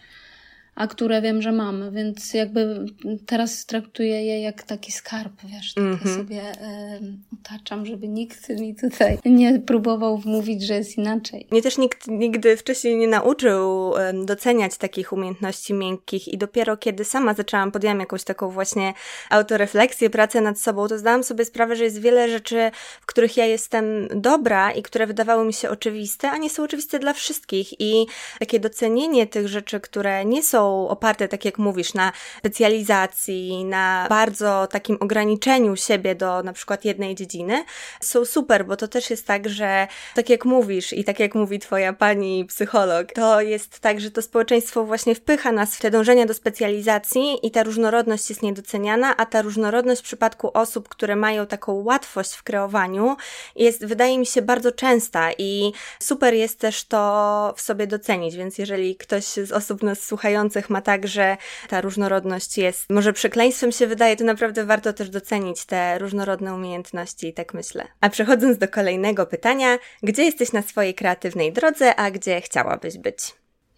A 0.76 0.88
które 0.88 1.22
wiem, 1.22 1.42
że 1.42 1.52
mamy, 1.52 1.92
więc 1.92 2.34
jakby 2.34 2.86
teraz 3.26 3.66
traktuję 3.66 4.26
je 4.26 4.42
jak 4.42 4.64
taki 4.64 4.92
skarb, 4.92 5.34
wiesz, 5.44 5.74
tak 5.74 5.84
mm 5.84 5.98
-hmm. 5.98 6.16
sobie 6.16 6.42
e, 6.42 7.00
otaczam, 7.42 7.86
żeby 7.86 8.08
nikt 8.08 8.50
mi 8.50 8.76
tutaj 8.76 9.18
nie 9.26 9.60
próbował 9.60 10.18
wmówić, 10.18 10.64
że 10.64 10.74
jest 10.74 10.98
inaczej. 10.98 11.48
Mnie 11.52 11.62
też 11.62 11.78
nikt 11.78 12.08
nigdy 12.08 12.58
wcześniej 12.58 12.98
nie 12.98 13.08
nauczył 13.08 13.94
doceniać 14.26 14.78
takich 14.78 15.14
umiejętności 15.14 15.74
miękkich 15.74 16.28
i 16.28 16.38
dopiero 16.38 16.78
kiedy 16.78 17.06
sama 17.06 17.34
zaczęłam, 17.34 17.72
podjęłam 17.72 18.00
jakąś 18.00 18.24
taką 18.24 18.50
właśnie 18.50 18.94
autorefleksję, 19.30 20.10
pracę 20.10 20.42
nad 20.42 20.60
sobą, 20.60 20.88
to 20.88 20.98
zdałam 20.98 21.24
sobie 21.24 21.46
sprawę, 21.46 21.76
że 21.76 21.84
jest 21.84 22.02
wiele 22.02 22.30
rzeczy, 22.30 22.72
w 23.02 23.06
których 23.06 23.38
ja 23.38 23.46
jestem 23.46 24.08
dobra 24.16 24.72
i 24.72 24.82
które 24.82 25.08
wydawały 25.08 25.46
mi 25.46 25.54
się 25.54 25.70
oczywiste, 25.70 26.32
a 26.32 26.38
nie 26.38 26.50
są 26.50 26.64
oczywiste 26.64 27.00
dla 27.00 27.14
wszystkich 27.14 27.82
i 27.82 28.06
takie 28.40 28.60
docenienie 28.60 29.28
tych 29.28 29.48
rzeczy, 29.48 29.80
które 29.80 30.26
nie 30.26 30.44
są 30.44 30.65
oparte, 30.68 31.28
tak 31.28 31.46
jak 31.46 31.58
mówisz, 31.58 31.94
na 31.94 32.12
specjalizacji, 32.40 33.66
na 33.66 34.06
bardzo 34.10 34.68
takim 34.68 34.98
ograniczeniu 35.00 35.76
siebie 35.76 36.16
do 36.16 36.44
na 36.44 36.54
przykład 36.54 36.86
jednej 36.86 37.16
dziedziny, 37.16 37.66
są 38.02 38.26
super, 38.26 38.66
bo 38.66 38.76
to 38.76 38.88
też 38.88 39.10
jest 39.10 39.28
tak, 39.28 39.50
że 39.50 39.88
tak 40.16 40.30
jak 40.30 40.46
mówisz 40.46 40.94
i 40.94 41.04
tak 41.04 41.20
jak 41.20 41.36
mówi 41.36 41.60
twoja 41.60 41.94
pani 41.94 42.46
psycholog, 42.46 43.12
to 43.12 43.42
jest 43.42 43.80
tak, 43.80 44.00
że 44.00 44.12
to 44.12 44.22
społeczeństwo 44.22 44.84
właśnie 44.84 45.16
wpycha 45.16 45.52
nas 45.52 45.76
w 45.76 45.82
te 45.82 45.92
dążenia 45.92 46.26
do 46.26 46.34
specjalizacji 46.34 47.48
i 47.48 47.52
ta 47.52 47.64
różnorodność 47.64 48.30
jest 48.30 48.42
niedoceniana, 48.42 49.18
a 49.18 49.26
ta 49.26 49.42
różnorodność 49.42 50.02
w 50.02 50.04
przypadku 50.04 50.52
osób, 50.54 50.90
które 50.90 51.16
mają 51.16 51.46
taką 51.46 51.74
łatwość 51.74 52.34
w 52.34 52.44
kreowaniu, 52.44 53.16
jest, 53.56 53.86
wydaje 53.86 54.20
mi 54.20 54.26
się, 54.26 54.42
bardzo 54.42 54.72
częsta 54.72 55.32
i 55.38 55.74
super 56.00 56.34
jest 56.34 56.60
też 56.60 56.84
to 56.84 57.54
w 57.58 57.62
sobie 57.62 57.88
docenić, 57.88 58.36
więc 58.36 58.58
jeżeli 58.58 58.96
ktoś 58.96 59.24
z 59.24 59.52
osób 59.52 59.84
nas 59.84 60.04
słuchających 60.04 60.55
ma 60.70 60.82
tak, 60.82 61.08
że 61.08 61.38
ta 61.70 61.82
różnorodność 61.82 62.58
jest, 62.58 62.90
może 62.90 63.14
przekleństwem 63.14 63.72
się 63.72 63.88
wydaje, 63.88 64.16
to 64.16 64.24
naprawdę 64.24 64.66
warto 64.66 64.94
też 64.94 65.10
docenić 65.10 65.66
te 65.66 66.00
różnorodne 66.00 66.54
umiejętności, 66.54 67.34
tak 67.34 67.54
myślę. 67.54 67.88
A 68.02 68.10
przechodząc 68.10 68.58
do 68.58 68.68
kolejnego 68.68 69.26
pytania, 69.26 69.78
gdzie 70.04 70.24
jesteś 70.24 70.52
na 70.52 70.62
swojej 70.62 70.94
kreatywnej 70.94 71.54
drodze, 71.54 71.96
a 71.96 72.12
gdzie 72.12 72.42
chciałabyś 72.42 72.98
być? 72.98 73.18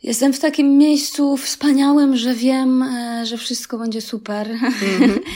Jestem 0.04 0.34
w 0.34 0.40
takim 0.40 0.78
miejscu 0.78 1.38
wspaniałym, 1.38 2.18
że 2.18 2.34
wiem, 2.34 2.84
e, 2.84 3.26
że 3.26 3.38
wszystko 3.38 3.78
będzie 3.78 4.02
super. 4.02 4.48
Mm-hmm. 4.48 5.20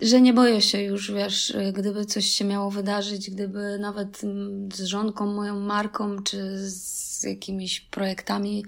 że 0.00 0.20
nie 0.20 0.32
boję 0.32 0.62
się 0.62 0.82
już, 0.82 1.12
wiesz, 1.12 1.56
gdyby 1.72 2.04
coś 2.04 2.26
się 2.26 2.44
miało 2.44 2.70
wydarzyć, 2.70 3.30
gdyby 3.30 3.78
nawet 3.80 4.20
z 4.74 4.84
żonką, 4.84 5.26
moją 5.26 5.60
marką, 5.60 6.22
czy 6.22 6.58
z 6.70 7.22
jakimiś 7.22 7.80
projektami 7.80 8.64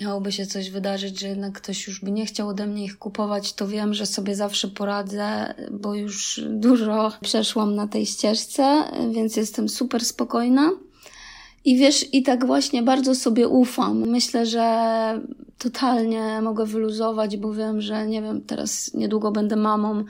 miałoby 0.00 0.32
się 0.32 0.46
coś 0.46 0.70
wydarzyć, 0.70 1.20
że 1.20 1.28
jednak 1.28 1.52
ktoś 1.52 1.86
już 1.86 2.00
by 2.00 2.10
nie 2.10 2.26
chciał 2.26 2.48
ode 2.48 2.66
mnie 2.66 2.84
ich 2.84 2.98
kupować, 2.98 3.52
to 3.52 3.68
wiem, 3.68 3.94
że 3.94 4.06
sobie 4.06 4.34
zawsze 4.34 4.68
poradzę, 4.68 5.54
bo 5.70 5.94
już 5.94 6.40
dużo 6.50 7.12
przeszłam 7.20 7.74
na 7.74 7.88
tej 7.88 8.06
ścieżce, 8.06 8.84
więc 9.12 9.36
jestem 9.36 9.68
super 9.68 10.04
spokojna. 10.04 10.70
I 11.64 11.76
wiesz, 11.76 12.14
i 12.14 12.22
tak 12.22 12.46
właśnie 12.46 12.82
bardzo 12.82 13.14
sobie 13.14 13.48
ufam. 13.48 14.08
Myślę, 14.08 14.46
że 14.46 15.20
totalnie 15.58 16.40
mogę 16.42 16.66
wyluzować, 16.66 17.36
bo 17.36 17.54
wiem, 17.54 17.80
że 17.80 18.06
nie 18.06 18.22
wiem, 18.22 18.40
teraz 18.40 18.94
niedługo 18.94 19.32
będę 19.32 19.56
mamą 19.56 20.04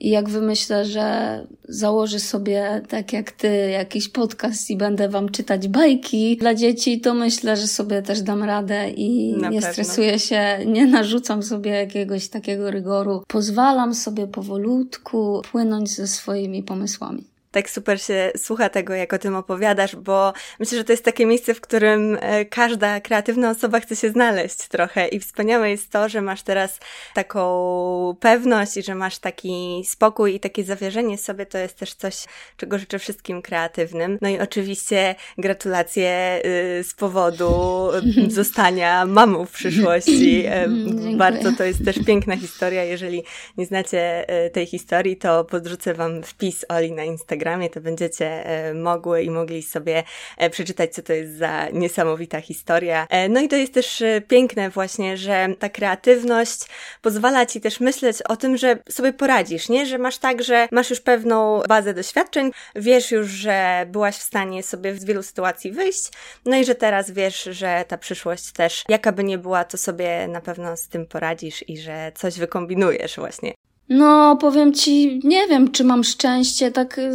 i 0.00 0.10
jak 0.10 0.28
wymyślę, 0.28 0.84
że 0.84 1.46
założę 1.68 2.20
sobie, 2.20 2.82
tak 2.88 3.12
jak 3.12 3.32
ty, 3.32 3.70
jakiś 3.70 4.08
podcast 4.08 4.70
i 4.70 4.76
będę 4.76 5.08
wam 5.08 5.28
czytać 5.28 5.68
bajki 5.68 6.36
dla 6.36 6.54
dzieci, 6.54 7.00
to 7.00 7.14
myślę, 7.14 7.56
że 7.56 7.66
sobie 7.66 8.02
też 8.02 8.22
dam 8.22 8.42
radę 8.42 8.90
i 8.90 9.36
Na 9.36 9.48
nie 9.48 9.60
pewno. 9.60 9.72
stresuję 9.72 10.18
się, 10.18 10.58
nie 10.66 10.86
narzucam 10.86 11.42
sobie 11.42 11.70
jakiegoś 11.70 12.28
takiego 12.28 12.70
rygoru. 12.70 13.22
Pozwalam 13.28 13.94
sobie 13.94 14.26
powolutku 14.26 15.42
płynąć 15.52 15.90
ze 15.90 16.06
swoimi 16.06 16.62
pomysłami 16.62 17.24
tak 17.50 17.70
super 17.70 18.02
się 18.02 18.32
słucha 18.36 18.68
tego, 18.68 18.94
jak 18.94 19.12
o 19.12 19.18
tym 19.18 19.36
opowiadasz, 19.36 19.96
bo 19.96 20.32
myślę, 20.60 20.78
że 20.78 20.84
to 20.84 20.92
jest 20.92 21.04
takie 21.04 21.26
miejsce, 21.26 21.54
w 21.54 21.60
którym 21.60 22.18
e, 22.20 22.44
każda 22.44 23.00
kreatywna 23.00 23.50
osoba 23.50 23.80
chce 23.80 23.96
się 23.96 24.10
znaleźć 24.10 24.68
trochę 24.68 25.08
i 25.08 25.20
wspaniałe 25.20 25.70
jest 25.70 25.90
to, 25.90 26.08
że 26.08 26.20
masz 26.20 26.42
teraz 26.42 26.80
taką 27.14 28.16
pewność 28.20 28.76
i 28.76 28.82
że 28.82 28.94
masz 28.94 29.18
taki 29.18 29.82
spokój 29.86 30.34
i 30.34 30.40
takie 30.40 30.64
zawierzenie 30.64 31.18
sobie, 31.18 31.46
to 31.46 31.58
jest 31.58 31.76
też 31.76 31.94
coś, 31.94 32.24
czego 32.56 32.78
życzę 32.78 32.98
wszystkim 32.98 33.42
kreatywnym. 33.42 34.18
No 34.20 34.28
i 34.28 34.38
oczywiście 34.38 35.14
gratulacje 35.38 36.40
y, 36.80 36.84
z 36.84 36.94
powodu 36.94 37.90
y, 38.26 38.30
zostania 38.40 39.06
mamą 39.06 39.46
w 39.46 39.52
przyszłości. 39.52 40.38
E, 40.48 40.68
bardzo 41.16 41.52
to 41.52 41.64
jest 41.64 41.84
też 41.84 41.96
piękna 42.06 42.36
historia. 42.36 42.84
Jeżeli 42.84 43.22
nie 43.56 43.66
znacie 43.66 44.28
e, 44.28 44.50
tej 44.50 44.66
historii, 44.66 45.16
to 45.16 45.44
podrzucę 45.44 45.94
wam 45.94 46.22
wpis 46.22 46.64
Oli 46.68 46.92
na 46.92 47.04
Instagram 47.04 47.37
Instagramie, 47.38 47.70
to 47.70 47.80
będziecie 47.80 48.46
e, 48.46 48.74
mogły 48.74 49.22
i 49.22 49.30
mogli 49.30 49.62
sobie 49.62 50.04
e, 50.36 50.50
przeczytać, 50.50 50.94
co 50.94 51.02
to 51.02 51.12
jest 51.12 51.36
za 51.36 51.68
niesamowita 51.68 52.40
historia. 52.40 53.06
E, 53.10 53.28
no 53.28 53.40
i 53.40 53.48
to 53.48 53.56
jest 53.56 53.74
też 53.74 54.02
piękne 54.28 54.70
właśnie, 54.70 55.16
że 55.16 55.48
ta 55.58 55.68
kreatywność 55.68 56.60
pozwala 57.02 57.46
ci 57.46 57.60
też 57.60 57.80
myśleć 57.80 58.22
o 58.22 58.36
tym, 58.36 58.56
że 58.56 58.78
sobie 58.88 59.12
poradzisz, 59.12 59.68
nie? 59.68 59.86
Że 59.86 59.98
masz 59.98 60.18
tak, 60.18 60.42
że 60.42 60.68
masz 60.72 60.90
już 60.90 61.00
pewną 61.00 61.62
bazę 61.68 61.94
doświadczeń, 61.94 62.50
wiesz 62.76 63.10
już, 63.10 63.28
że 63.28 63.86
byłaś 63.88 64.16
w 64.16 64.22
stanie 64.22 64.62
sobie 64.62 64.94
z 64.94 65.04
wielu 65.04 65.22
sytuacji 65.22 65.72
wyjść, 65.72 66.10
no 66.44 66.56
i 66.56 66.64
że 66.64 66.74
teraz 66.74 67.10
wiesz, 67.10 67.48
że 67.50 67.84
ta 67.88 67.98
przyszłość 67.98 68.52
też, 68.52 68.84
jaka 68.88 69.12
by 69.12 69.24
nie 69.24 69.38
była, 69.38 69.64
to 69.64 69.76
sobie 69.76 70.28
na 70.28 70.40
pewno 70.40 70.76
z 70.76 70.88
tym 70.88 71.06
poradzisz 71.06 71.68
i 71.68 71.78
że 71.78 72.12
coś 72.14 72.38
wykombinujesz 72.38 73.16
właśnie. 73.16 73.67
No, 73.88 74.36
powiem 74.36 74.72
ci, 74.72 75.20
nie 75.24 75.46
wiem, 75.46 75.70
czy 75.70 75.84
mam 75.84 76.04
szczęście. 76.04 76.70
Tak 76.70 76.98
y, 76.98 77.10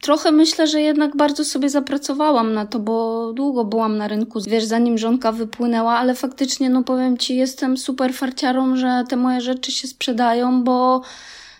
trochę 0.00 0.32
myślę, 0.32 0.66
że 0.66 0.80
jednak 0.80 1.16
bardzo 1.16 1.44
sobie 1.44 1.70
zapracowałam 1.70 2.54
na 2.54 2.66
to, 2.66 2.78
bo 2.78 3.32
długo 3.32 3.64
byłam 3.64 3.98
na 3.98 4.08
rynku, 4.08 4.40
wiesz, 4.46 4.64
zanim 4.64 4.98
żonka 4.98 5.32
wypłynęła, 5.32 5.92
ale 5.92 6.14
faktycznie, 6.14 6.70
no 6.70 6.82
powiem 6.82 7.18
ci, 7.18 7.36
jestem 7.36 7.76
super 7.76 8.14
farciarą, 8.14 8.76
że 8.76 9.04
te 9.08 9.16
moje 9.16 9.40
rzeczy 9.40 9.72
się 9.72 9.88
sprzedają, 9.88 10.64
bo 10.64 11.02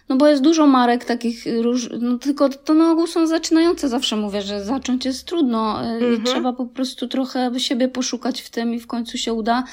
no 0.09 0.17
bo 0.17 0.27
jest 0.27 0.43
dużo 0.43 0.67
marek 0.67 1.05
takich 1.05 1.45
róż, 1.63 1.89
no 2.01 2.19
tylko 2.19 2.49
to 2.49 2.75
na 2.75 2.91
ogół 2.91 3.07
są 3.07 3.27
zaczynające. 3.27 3.89
Zawsze 3.89 4.17
mówię, 4.17 4.43
że 4.43 4.65
zacząć 4.65 5.05
jest 5.05 5.25
trudno 5.25 5.85
y, 5.85 5.87
mhm. 5.87 6.15
i 6.15 6.25
trzeba 6.25 6.53
po 6.53 6.67
prostu 6.67 7.09
trochę 7.09 7.61
siebie 7.61 7.89
poszukać 7.89 8.43
w 8.43 8.51
tym 8.51 8.75
i 8.75 8.81
w 8.81 8.87
końcu 8.87 9.19
się 9.19 9.33
uda 9.33 9.65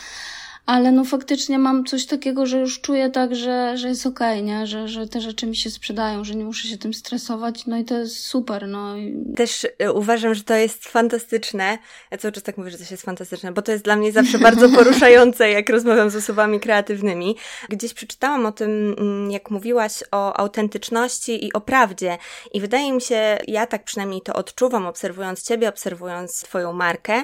ale 0.68 0.92
no 0.92 1.06
faktycznie 1.06 1.60
mam 1.60 1.86
coś 1.86 2.06
takiego, 2.06 2.46
że 2.46 2.60
już 2.60 2.82
czuję 2.82 3.10
tak, 3.10 3.36
że, 3.36 3.78
że 3.78 3.88
jest 3.88 4.06
okej, 4.06 4.34
okay, 4.34 4.42
nie? 4.42 4.68
Że, 4.68 4.88
że 4.88 5.08
te 5.08 5.22
rzeczy 5.22 5.48
mi 5.48 5.56
się 5.56 5.70
sprzedają, 5.70 6.24
że 6.24 6.36
nie 6.36 6.44
muszę 6.44 6.68
się 6.68 6.78
tym 6.78 6.94
stresować, 6.94 7.66
no 7.66 7.78
i 7.78 7.86
to 7.86 7.98
jest 7.98 8.20
super, 8.20 8.68
no. 8.68 8.96
Też 9.36 9.68
e, 9.80 9.94
uważam, 9.94 10.36
że 10.36 10.44
to 10.44 10.54
jest 10.54 10.88
fantastyczne. 10.88 11.78
Ja 12.12 12.18
cały 12.18 12.32
czas 12.32 12.44
tak 12.44 12.58
mówię, 12.58 12.72
że 12.72 12.78
to 12.78 12.84
jest 12.92 13.04
fantastyczne, 13.04 13.52
bo 13.52 13.62
to 13.62 13.72
jest 13.72 13.84
dla 13.84 13.96
mnie 13.96 14.12
zawsze 14.12 14.40
bardzo 14.40 14.70
poruszające, 14.78 15.50
jak 15.50 15.70
rozmawiam 15.70 16.10
z 16.10 16.16
osobami 16.16 16.60
kreatywnymi. 16.60 17.36
Gdzieś 17.70 17.94
przeczytałam 17.94 18.46
o 18.46 18.52
tym, 18.52 18.96
mm, 19.00 19.32
jak 19.32 19.52
mówiłaś 19.52 20.04
o 20.12 20.38
autentyczności 20.38 21.46
i 21.46 21.54
o 21.54 21.62
prawdzie 21.62 22.18
i 22.54 22.62
wydaje 22.62 22.94
mi 22.94 23.02
się, 23.02 23.38
ja 23.48 23.68
tak 23.68 23.84
przynajmniej 23.84 24.22
to 24.22 24.34
odczuwam, 24.34 24.86
obserwując 24.86 25.44
Ciebie, 25.44 25.70
obserwując 25.70 26.42
Twoją 26.42 26.74
markę, 26.74 27.24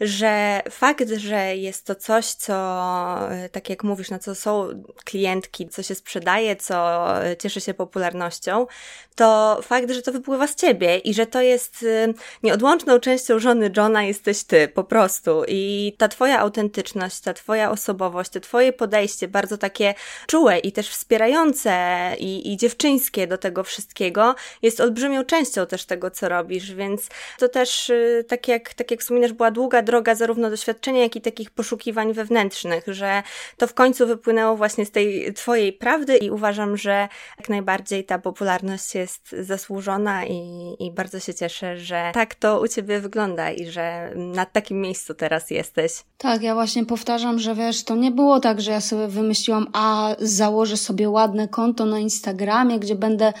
że 0.00 0.62
fakt, 0.70 1.08
że 1.08 1.56
jest 1.56 1.86
to 1.86 1.94
coś, 1.94 2.26
co 2.26 2.81
E, 3.30 3.48
tak 3.48 3.70
jak 3.70 3.84
mówisz, 3.84 4.10
na 4.10 4.18
co 4.18 4.34
są 4.34 4.68
klientki, 5.04 5.68
co 5.68 5.82
się 5.82 5.94
sprzedaje, 5.94 6.56
co 6.56 7.04
cieszy 7.38 7.60
się 7.60 7.74
popularnością, 7.74 8.66
to 9.14 9.58
fakt, 9.62 9.90
że 9.90 10.02
to 10.02 10.12
wypływa 10.12 10.46
z 10.46 10.54
ciebie 10.54 10.98
i 10.98 11.14
że 11.14 11.26
to 11.26 11.40
jest 11.40 11.82
e, 11.82 12.12
nieodłączną 12.42 12.98
częścią 12.98 13.38
żony 13.38 13.70
Johna 13.76 14.02
jesteś 14.02 14.44
ty, 14.44 14.68
po 14.68 14.84
prostu. 14.84 15.42
I 15.48 15.92
ta 15.98 16.08
twoja 16.08 16.38
autentyczność, 16.38 17.20
ta 17.20 17.34
twoja 17.34 17.70
osobowość, 17.70 18.30
to 18.30 18.40
twoje 18.40 18.72
podejście, 18.72 19.28
bardzo 19.28 19.58
takie 19.58 19.94
czułe 20.26 20.58
i 20.58 20.72
też 20.72 20.88
wspierające 20.88 21.72
i, 22.18 22.52
i 22.52 22.56
dziewczyńskie 22.56 23.26
do 23.26 23.38
tego 23.38 23.64
wszystkiego, 23.64 24.34
jest 24.62 24.80
olbrzymią 24.80 25.24
częścią 25.24 25.66
też 25.66 25.84
tego, 25.84 26.10
co 26.10 26.28
robisz, 26.28 26.74
więc 26.74 27.08
to 27.38 27.48
też, 27.48 27.90
e, 27.90 28.24
tak 28.24 28.48
jak, 28.48 28.74
tak 28.74 28.90
jak 28.90 29.00
wspominasz, 29.00 29.32
była 29.32 29.50
długa 29.50 29.82
droga 29.82 30.14
zarówno 30.14 30.50
doświadczenia, 30.50 31.02
jak 31.02 31.16
i 31.16 31.20
takich 31.20 31.50
poszukiwań 31.50 32.12
wewnętrznych, 32.12 32.71
że 32.86 33.22
to 33.56 33.66
w 33.66 33.74
końcu 33.74 34.06
wypłynęło 34.06 34.56
właśnie 34.56 34.86
z 34.86 34.90
tej 34.90 35.34
Twojej 35.34 35.72
prawdy 35.72 36.16
i 36.16 36.30
uważam, 36.30 36.76
że 36.76 37.08
jak 37.38 37.48
najbardziej 37.48 38.04
ta 38.04 38.18
popularność 38.18 38.94
jest 38.94 39.36
zasłużona 39.40 40.26
i, 40.26 40.74
i 40.78 40.90
bardzo 40.90 41.20
się 41.20 41.34
cieszę, 41.34 41.78
że 41.78 42.10
tak 42.14 42.34
to 42.34 42.60
u 42.60 42.68
Ciebie 42.68 43.00
wygląda 43.00 43.50
i 43.50 43.66
że 43.66 44.12
na 44.16 44.46
takim 44.46 44.80
miejscu 44.80 45.14
teraz 45.14 45.50
jesteś. 45.50 45.92
Tak, 46.18 46.42
ja 46.42 46.54
właśnie 46.54 46.86
powtarzam, 46.86 47.38
że 47.38 47.54
wiesz, 47.54 47.84
to 47.84 47.96
nie 47.96 48.10
było 48.10 48.40
tak, 48.40 48.60
że 48.60 48.70
ja 48.70 48.80
sobie 48.80 49.08
wymyśliłam, 49.08 49.66
a 49.72 50.16
założę 50.18 50.76
sobie 50.76 51.10
ładne 51.10 51.48
konto 51.48 51.86
na 51.86 51.98
Instagramie, 51.98 52.78
gdzie 52.78 52.94
będę 52.94 53.32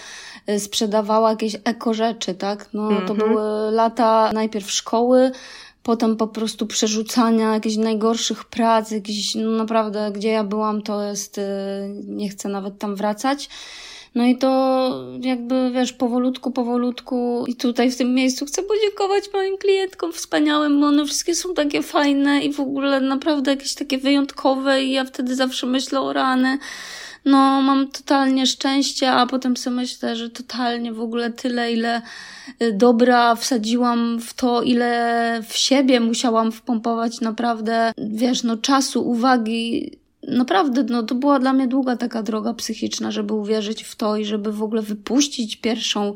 y, 0.48 0.60
sprzedawała 0.60 1.30
jakieś 1.30 1.56
eko 1.64 1.94
rzeczy, 1.94 2.34
tak? 2.34 2.68
No, 2.72 2.88
to 2.88 3.12
mhm. 3.12 3.18
były 3.18 3.70
lata 3.70 4.30
najpierw 4.32 4.70
szkoły, 4.70 5.30
potem 5.82 6.16
po 6.16 6.26
prostu 6.26 6.66
przerzucania 6.66 7.54
jakichś 7.54 7.76
najgorszych 7.76 8.44
prac, 8.44 8.90
jakichś, 8.90 9.34
no 9.34 9.50
naprawdę, 9.50 10.10
gdzie 10.14 10.28
ja 10.28 10.44
byłam, 10.44 10.82
to 10.82 11.02
jest, 11.02 11.38
y, 11.38 11.42
nie 12.06 12.28
chcę 12.28 12.48
nawet 12.48 12.78
tam 12.78 12.96
wracać. 12.96 13.48
No 14.14 14.24
i 14.24 14.38
to 14.38 14.90
jakby, 15.20 15.70
wiesz, 15.74 15.92
powolutku, 15.92 16.50
powolutku 16.50 17.44
i 17.48 17.56
tutaj 17.56 17.90
w 17.90 17.96
tym 17.96 18.14
miejscu 18.14 18.46
chcę 18.46 18.62
podziękować 18.62 19.24
moim 19.32 19.58
klientkom 19.58 20.12
wspaniałym, 20.12 20.80
bo 20.80 20.86
one 20.86 21.04
wszystkie 21.06 21.34
są 21.34 21.54
takie 21.54 21.82
fajne 21.82 22.40
i 22.40 22.52
w 22.52 22.60
ogóle 22.60 23.00
naprawdę 23.00 23.50
jakieś 23.50 23.74
takie 23.74 23.98
wyjątkowe 23.98 24.82
i 24.82 24.92
ja 24.92 25.04
wtedy 25.04 25.36
zawsze 25.36 25.66
myślę 25.66 26.00
o 26.00 26.12
rany 26.12 26.58
no 27.24 27.62
mam 27.62 27.88
totalnie 27.88 28.46
szczęście, 28.46 29.12
a 29.12 29.26
potem 29.26 29.56
sobie 29.56 29.76
myślę, 29.76 30.16
że 30.16 30.30
totalnie 30.30 30.92
w 30.92 31.00
ogóle 31.00 31.30
tyle, 31.30 31.72
ile 31.72 32.02
y, 32.62 32.72
dobra 32.72 33.34
wsadziłam 33.34 34.20
w 34.20 34.34
to, 34.34 34.62
ile 34.62 35.42
w 35.48 35.56
siebie 35.56 36.00
musiałam 36.00 36.52
wpompować 36.52 37.20
naprawdę, 37.20 37.92
wiesz, 37.98 38.42
no 38.42 38.56
czasu, 38.56 39.08
uwagi, 39.08 39.92
naprawdę, 40.28 40.84
no 40.84 41.02
to 41.02 41.14
była 41.14 41.38
dla 41.38 41.52
mnie 41.52 41.68
długa 41.68 41.96
taka 41.96 42.22
droga 42.22 42.54
psychiczna, 42.54 43.10
żeby 43.10 43.34
uwierzyć 43.34 43.82
w 43.82 43.96
to 43.96 44.16
i 44.16 44.24
żeby 44.24 44.52
w 44.52 44.62
ogóle 44.62 44.82
wypuścić 44.82 45.56
pierwszą 45.56 46.14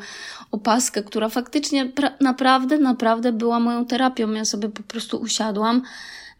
opaskę, 0.50 1.02
która 1.02 1.28
faktycznie 1.28 1.92
naprawdę, 2.20 2.78
naprawdę 2.78 3.32
była 3.32 3.60
moją 3.60 3.86
terapią. 3.86 4.32
Ja 4.32 4.44
sobie 4.44 4.68
po 4.68 4.82
prostu 4.82 5.16
usiadłam 5.16 5.82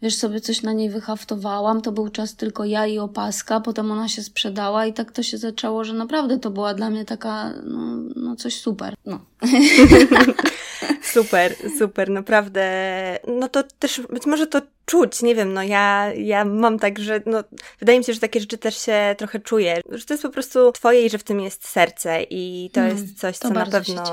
wiesz, 0.01 0.15
sobie 0.15 0.41
coś 0.41 0.61
na 0.61 0.73
niej 0.73 0.89
wyhaftowałam, 0.89 1.81
to 1.81 1.91
był 1.91 2.09
czas 2.09 2.35
tylko 2.35 2.65
ja 2.65 2.87
i 2.87 2.99
opaska, 2.99 3.59
potem 3.59 3.91
ona 3.91 4.07
się 4.07 4.23
sprzedała 4.23 4.85
i 4.85 4.93
tak 4.93 5.11
to 5.11 5.23
się 5.23 5.37
zaczęło, 5.37 5.83
że 5.83 5.93
naprawdę 5.93 6.39
to 6.39 6.49
była 6.49 6.73
dla 6.73 6.89
mnie 6.89 7.05
taka, 7.05 7.53
no, 7.63 7.97
no 8.15 8.35
coś 8.35 8.59
super, 8.59 8.95
no. 9.05 9.19
super, 11.13 11.55
super, 11.77 12.09
naprawdę, 12.09 12.69
no 13.27 13.49
to 13.49 13.63
też 13.63 14.01
być 14.09 14.25
może 14.25 14.47
to 14.47 14.61
czuć, 14.85 15.21
nie 15.21 15.35
wiem, 15.35 15.53
no 15.53 15.63
ja, 15.63 16.13
ja 16.13 16.45
mam 16.45 16.79
tak, 16.79 16.99
że 16.99 17.21
no, 17.25 17.43
wydaje 17.79 17.99
mi 17.99 18.05
się, 18.05 18.13
że 18.13 18.19
takie 18.19 18.39
rzeczy 18.39 18.57
też 18.57 18.77
się 18.77 19.15
trochę 19.17 19.39
czuję, 19.39 19.81
że 19.89 20.05
to 20.05 20.13
jest 20.13 20.23
po 20.23 20.29
prostu 20.29 20.71
twoje 20.71 21.05
i 21.05 21.09
że 21.09 21.17
w 21.17 21.23
tym 21.23 21.39
jest 21.39 21.67
serce 21.67 22.23
i 22.23 22.69
to 22.73 22.81
mm, 22.81 22.97
jest 22.97 23.19
coś, 23.19 23.37
co 23.37 23.49
na 23.49 23.65
pewno 23.65 24.03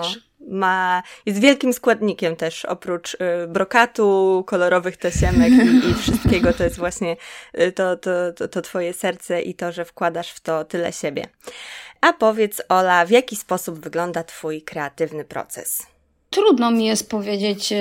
ma, 0.49 1.03
jest 1.27 1.41
wielkim 1.41 1.73
składnikiem 1.73 2.37
też, 2.37 2.65
oprócz 2.65 3.15
y, 3.15 3.19
brokatu, 3.49 4.45
kolorowych 4.47 4.97
tasiemek 4.97 5.53
i, 5.53 5.91
i 5.91 5.95
wszystkiego, 6.03 6.53
to 6.53 6.65
jest 6.65 6.77
właśnie 6.77 7.17
y, 7.61 7.73
to, 7.73 7.97
to, 7.97 8.33
to, 8.33 8.49
to 8.49 8.63
twoje 8.63 8.93
serce 8.93 9.43
i 9.43 9.55
to, 9.55 9.73
że 9.73 9.85
wkładasz 9.85 10.31
w 10.31 10.41
to 10.41 10.65
tyle 10.65 10.93
siebie. 10.93 11.27
A 12.01 12.13
powiedz, 12.13 12.63
Ola, 12.69 13.07
w 13.07 13.11
jaki 13.11 13.37
sposób 13.37 13.81
wygląda 13.81 14.25
twój 14.25 14.63
kreatywny 14.63 15.25
proces? 15.25 15.87
Trudno 16.31 16.71
mi 16.71 16.87
jest 16.87 17.11
powiedzieć, 17.11 17.73
y, 17.73 17.77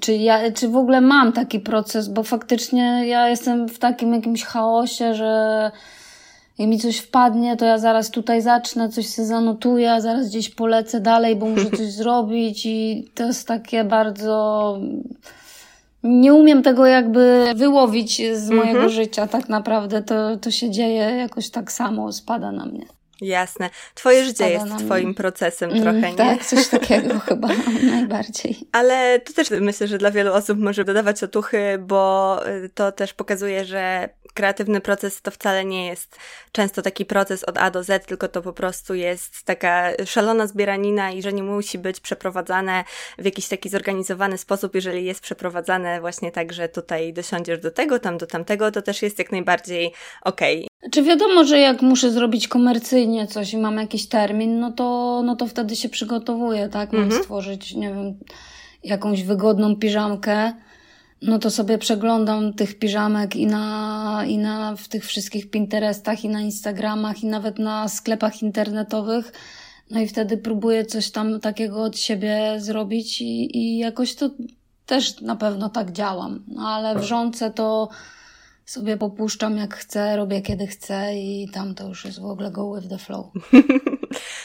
czy 0.00 0.12
ja, 0.12 0.52
czy 0.52 0.68
w 0.68 0.76
ogóle 0.76 1.00
mam 1.00 1.32
taki 1.32 1.60
proces, 1.60 2.08
bo 2.08 2.22
faktycznie 2.22 3.06
ja 3.06 3.28
jestem 3.28 3.68
w 3.68 3.78
takim 3.78 4.14
jakimś 4.14 4.44
chaosie, 4.44 5.14
że 5.14 5.70
jak 6.58 6.68
mi 6.68 6.78
coś 6.78 6.98
wpadnie, 6.98 7.56
to 7.56 7.64
ja 7.64 7.78
zaraz 7.78 8.10
tutaj 8.10 8.42
zacznę, 8.42 8.88
coś 8.88 9.08
sobie 9.08 9.28
zanotuję, 9.28 9.92
a 9.92 10.00
zaraz 10.00 10.28
gdzieś 10.28 10.50
polecę 10.50 11.00
dalej, 11.00 11.36
bo 11.36 11.46
muszę 11.46 11.70
coś 11.70 11.92
zrobić 12.02 12.66
i 12.66 13.10
to 13.14 13.24
jest 13.24 13.48
takie 13.48 13.84
bardzo... 13.84 14.78
Nie 16.02 16.34
umiem 16.34 16.62
tego 16.62 16.86
jakby 16.86 17.44
wyłowić 17.56 18.22
z 18.34 18.50
mojego 18.50 18.70
mhm. 18.70 18.90
życia 18.90 19.26
tak 19.26 19.48
naprawdę. 19.48 20.02
To, 20.02 20.36
to 20.36 20.50
się 20.50 20.70
dzieje 20.70 21.16
jakoś 21.16 21.50
tak 21.50 21.72
samo, 21.72 22.12
spada 22.12 22.52
na 22.52 22.66
mnie. 22.66 22.86
Jasne. 23.20 23.70
Twoje 23.94 24.24
życie 24.24 24.50
jest 24.50 24.66
twoim 24.78 25.14
procesem 25.14 25.70
mm, 25.70 25.82
trochę, 25.82 26.10
nie? 26.10 26.16
Tak, 26.16 26.44
coś 26.44 26.68
takiego 26.68 27.18
chyba 27.28 27.48
najbardziej. 27.90 28.56
Ale 28.72 29.20
to 29.20 29.32
też 29.32 29.50
myślę, 29.50 29.86
że 29.86 29.98
dla 29.98 30.10
wielu 30.10 30.32
osób 30.32 30.58
może 30.58 30.84
dodawać 30.84 31.22
otuchy, 31.22 31.78
bo 31.80 32.40
y, 32.48 32.70
to 32.74 32.92
też 32.92 33.14
pokazuje, 33.14 33.64
że 33.64 34.08
kreatywny 34.34 34.80
proces 34.80 35.22
to 35.22 35.30
wcale 35.30 35.64
nie 35.64 35.86
jest 35.86 36.16
często 36.52 36.82
taki 36.82 37.04
proces 37.04 37.44
od 37.44 37.58
A 37.58 37.70
do 37.70 37.82
Z, 37.82 38.06
tylko 38.06 38.28
to 38.28 38.42
po 38.42 38.52
prostu 38.52 38.94
jest 38.94 39.44
taka 39.44 39.90
szalona 40.06 40.46
zbieranina 40.46 41.10
i 41.10 41.22
że 41.22 41.32
nie 41.32 41.42
musi 41.42 41.78
być 41.78 42.00
przeprowadzane 42.00 42.84
w 43.18 43.24
jakiś 43.24 43.48
taki 43.48 43.68
zorganizowany 43.68 44.38
sposób. 44.38 44.74
Jeżeli 44.74 45.04
jest 45.04 45.20
przeprowadzane 45.20 46.00
właśnie 46.00 46.32
tak, 46.32 46.52
że 46.52 46.68
tutaj 46.68 47.12
dosiądziesz 47.12 47.58
do 47.58 47.70
tego, 47.70 47.98
tam 47.98 48.18
do 48.18 48.26
tamtego, 48.26 48.70
to 48.70 48.82
też 48.82 49.02
jest 49.02 49.18
jak 49.18 49.32
najbardziej 49.32 49.92
okej. 50.22 50.58
Okay. 50.58 50.90
Czy 50.90 51.02
wiadomo, 51.02 51.44
że 51.44 51.58
jak 51.58 51.82
muszę 51.82 52.10
zrobić 52.10 52.48
komercyjnie 52.48 53.26
coś 53.26 53.52
i 53.52 53.58
mam 53.58 53.76
jakiś 53.76 54.08
termin, 54.08 54.60
no 54.60 54.72
to, 54.72 55.22
no 55.24 55.36
to 55.36 55.46
wtedy 55.46 55.76
się 55.76 55.88
przygotowuję, 55.88 56.68
tak? 56.68 56.92
Mam 56.92 57.02
mhm. 57.02 57.22
stworzyć, 57.22 57.74
nie 57.74 57.88
wiem, 57.88 58.18
jakąś 58.84 59.22
wygodną 59.22 59.76
piżamkę 59.76 60.52
no 61.22 61.38
to 61.38 61.50
sobie 61.50 61.78
przeglądam 61.78 62.52
tych 62.52 62.78
piżamek 62.78 63.36
i 63.36 63.46
na, 63.46 64.24
i 64.26 64.38
na 64.38 64.76
w 64.76 64.88
tych 64.88 65.06
wszystkich 65.06 65.50
Pinterestach, 65.50 66.24
i 66.24 66.28
na 66.28 66.40
Instagramach, 66.40 67.22
i 67.22 67.26
nawet 67.26 67.58
na 67.58 67.88
sklepach 67.88 68.42
internetowych. 68.42 69.32
No 69.90 70.00
i 70.00 70.06
wtedy 70.06 70.36
próbuję 70.36 70.86
coś 70.86 71.10
tam 71.10 71.40
takiego 71.40 71.82
od 71.82 71.98
siebie 71.98 72.54
zrobić 72.58 73.20
i, 73.20 73.58
i 73.58 73.78
jakoś 73.78 74.14
to 74.14 74.30
też 74.86 75.20
na 75.20 75.36
pewno 75.36 75.68
tak 75.68 75.92
działam. 75.92 76.44
No 76.48 76.68
ale 76.68 77.00
w 77.00 77.02
żonce 77.02 77.50
to 77.50 77.88
sobie 78.66 78.96
popuszczam 78.96 79.56
jak 79.56 79.74
chcę, 79.74 80.16
robię 80.16 80.42
kiedy 80.42 80.66
chcę 80.66 81.16
i 81.16 81.48
tam 81.48 81.74
to 81.74 81.88
już 81.88 82.04
jest 82.04 82.20
w 82.20 82.24
ogóle 82.24 82.50
go 82.50 82.74
with 82.74 82.88
the 82.88 82.98
flow. 82.98 83.26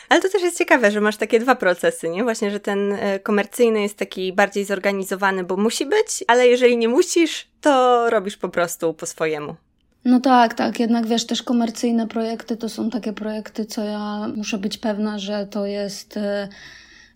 Ale 0.09 0.21
to 0.21 0.29
też 0.29 0.41
jest 0.41 0.57
ciekawe, 0.57 0.91
że 0.91 1.01
masz 1.01 1.17
takie 1.17 1.39
dwa 1.39 1.55
procesy, 1.55 2.09
nie? 2.09 2.23
Właśnie, 2.23 2.51
że 2.51 2.59
ten 2.59 2.93
e, 2.93 3.19
komercyjny 3.19 3.81
jest 3.81 3.97
taki 3.97 4.33
bardziej 4.33 4.65
zorganizowany, 4.65 5.43
bo 5.43 5.57
musi 5.57 5.85
być, 5.85 6.23
ale 6.27 6.47
jeżeli 6.47 6.77
nie 6.77 6.87
musisz, 6.87 7.47
to 7.61 8.09
robisz 8.09 8.37
po 8.37 8.49
prostu 8.49 8.93
po 8.93 9.05
swojemu. 9.05 9.55
No 10.05 10.19
tak, 10.19 10.53
tak. 10.53 10.79
Jednak 10.79 11.07
wiesz, 11.07 11.25
też 11.25 11.43
komercyjne 11.43 12.07
projekty 12.07 12.57
to 12.57 12.69
są 12.69 12.89
takie 12.89 13.13
projekty, 13.13 13.65
co 13.65 13.83
ja 13.83 14.27
muszę 14.35 14.57
być 14.57 14.77
pewna, 14.77 15.19
że 15.19 15.47
to 15.47 15.65
jest 15.65 16.17
e, 16.17 16.47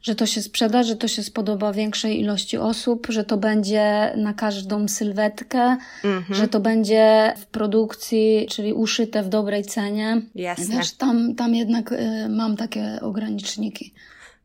że 0.04 0.16
to 0.16 0.26
się 0.26 0.42
sprzeda, 0.42 0.84
że 0.84 0.96
to 0.96 1.08
się 1.08 1.24
spodoba 1.24 1.74
większej 1.74 2.20
ilości 2.20 2.58
osób, 2.58 3.08
że 3.10 3.24
to 3.24 3.38
będzie 3.38 4.14
na 4.18 4.34
każdą 4.34 4.88
sylwetkę, 4.88 5.78
mm-hmm. 6.04 6.34
że 6.34 6.48
to 6.48 6.60
będzie 6.60 7.34
w 7.38 7.46
produkcji, 7.46 8.48
czyli 8.50 8.74
uszyte 8.74 9.24
w 9.24 9.30
dobrej 9.30 9.64
cenie. 9.64 10.22
Jasne. 10.36 10.78
Wiesz, 10.78 10.94
tam, 10.94 11.36
tam 11.36 11.56
jednak 11.56 11.92
y, 11.92 12.30
mam 12.30 12.58
takie 12.58 13.00
ograniczniki. 13.02 13.94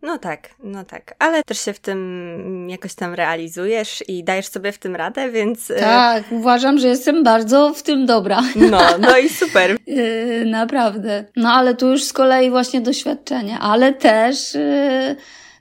No 0.02 0.18
tak, 0.18 0.48
no 0.62 0.84
tak, 0.84 1.14
ale 1.18 1.42
też 1.42 1.60
się 1.60 1.72
w 1.72 1.78
tym 1.80 2.70
jakoś 2.70 2.94
tam 2.94 3.14
realizujesz 3.14 4.04
i 4.08 4.24
dajesz 4.24 4.46
sobie 4.46 4.72
w 4.72 4.78
tym 4.78 4.96
radę, 4.96 5.30
więc. 5.30 5.70
Y, 5.70 5.74
tak, 5.80 6.24
uważam, 6.30 6.78
że 6.78 6.88
jestem 6.88 7.24
bardzo 7.24 7.74
w 7.74 7.82
tym 7.82 8.06
dobra. 8.06 8.40
No, 8.56 8.80
no 8.98 9.18
i 9.18 9.28
super. 9.28 9.76
yy, 9.86 10.44
naprawdę. 10.60 11.24
No 11.36 11.52
ale 11.52 11.74
tu 11.74 11.90
już 11.90 12.04
z 12.04 12.12
kolei 12.12 12.50
właśnie 12.50 12.80
doświadczenie, 12.80 13.58
ale 13.58 13.92
też. 13.92 14.56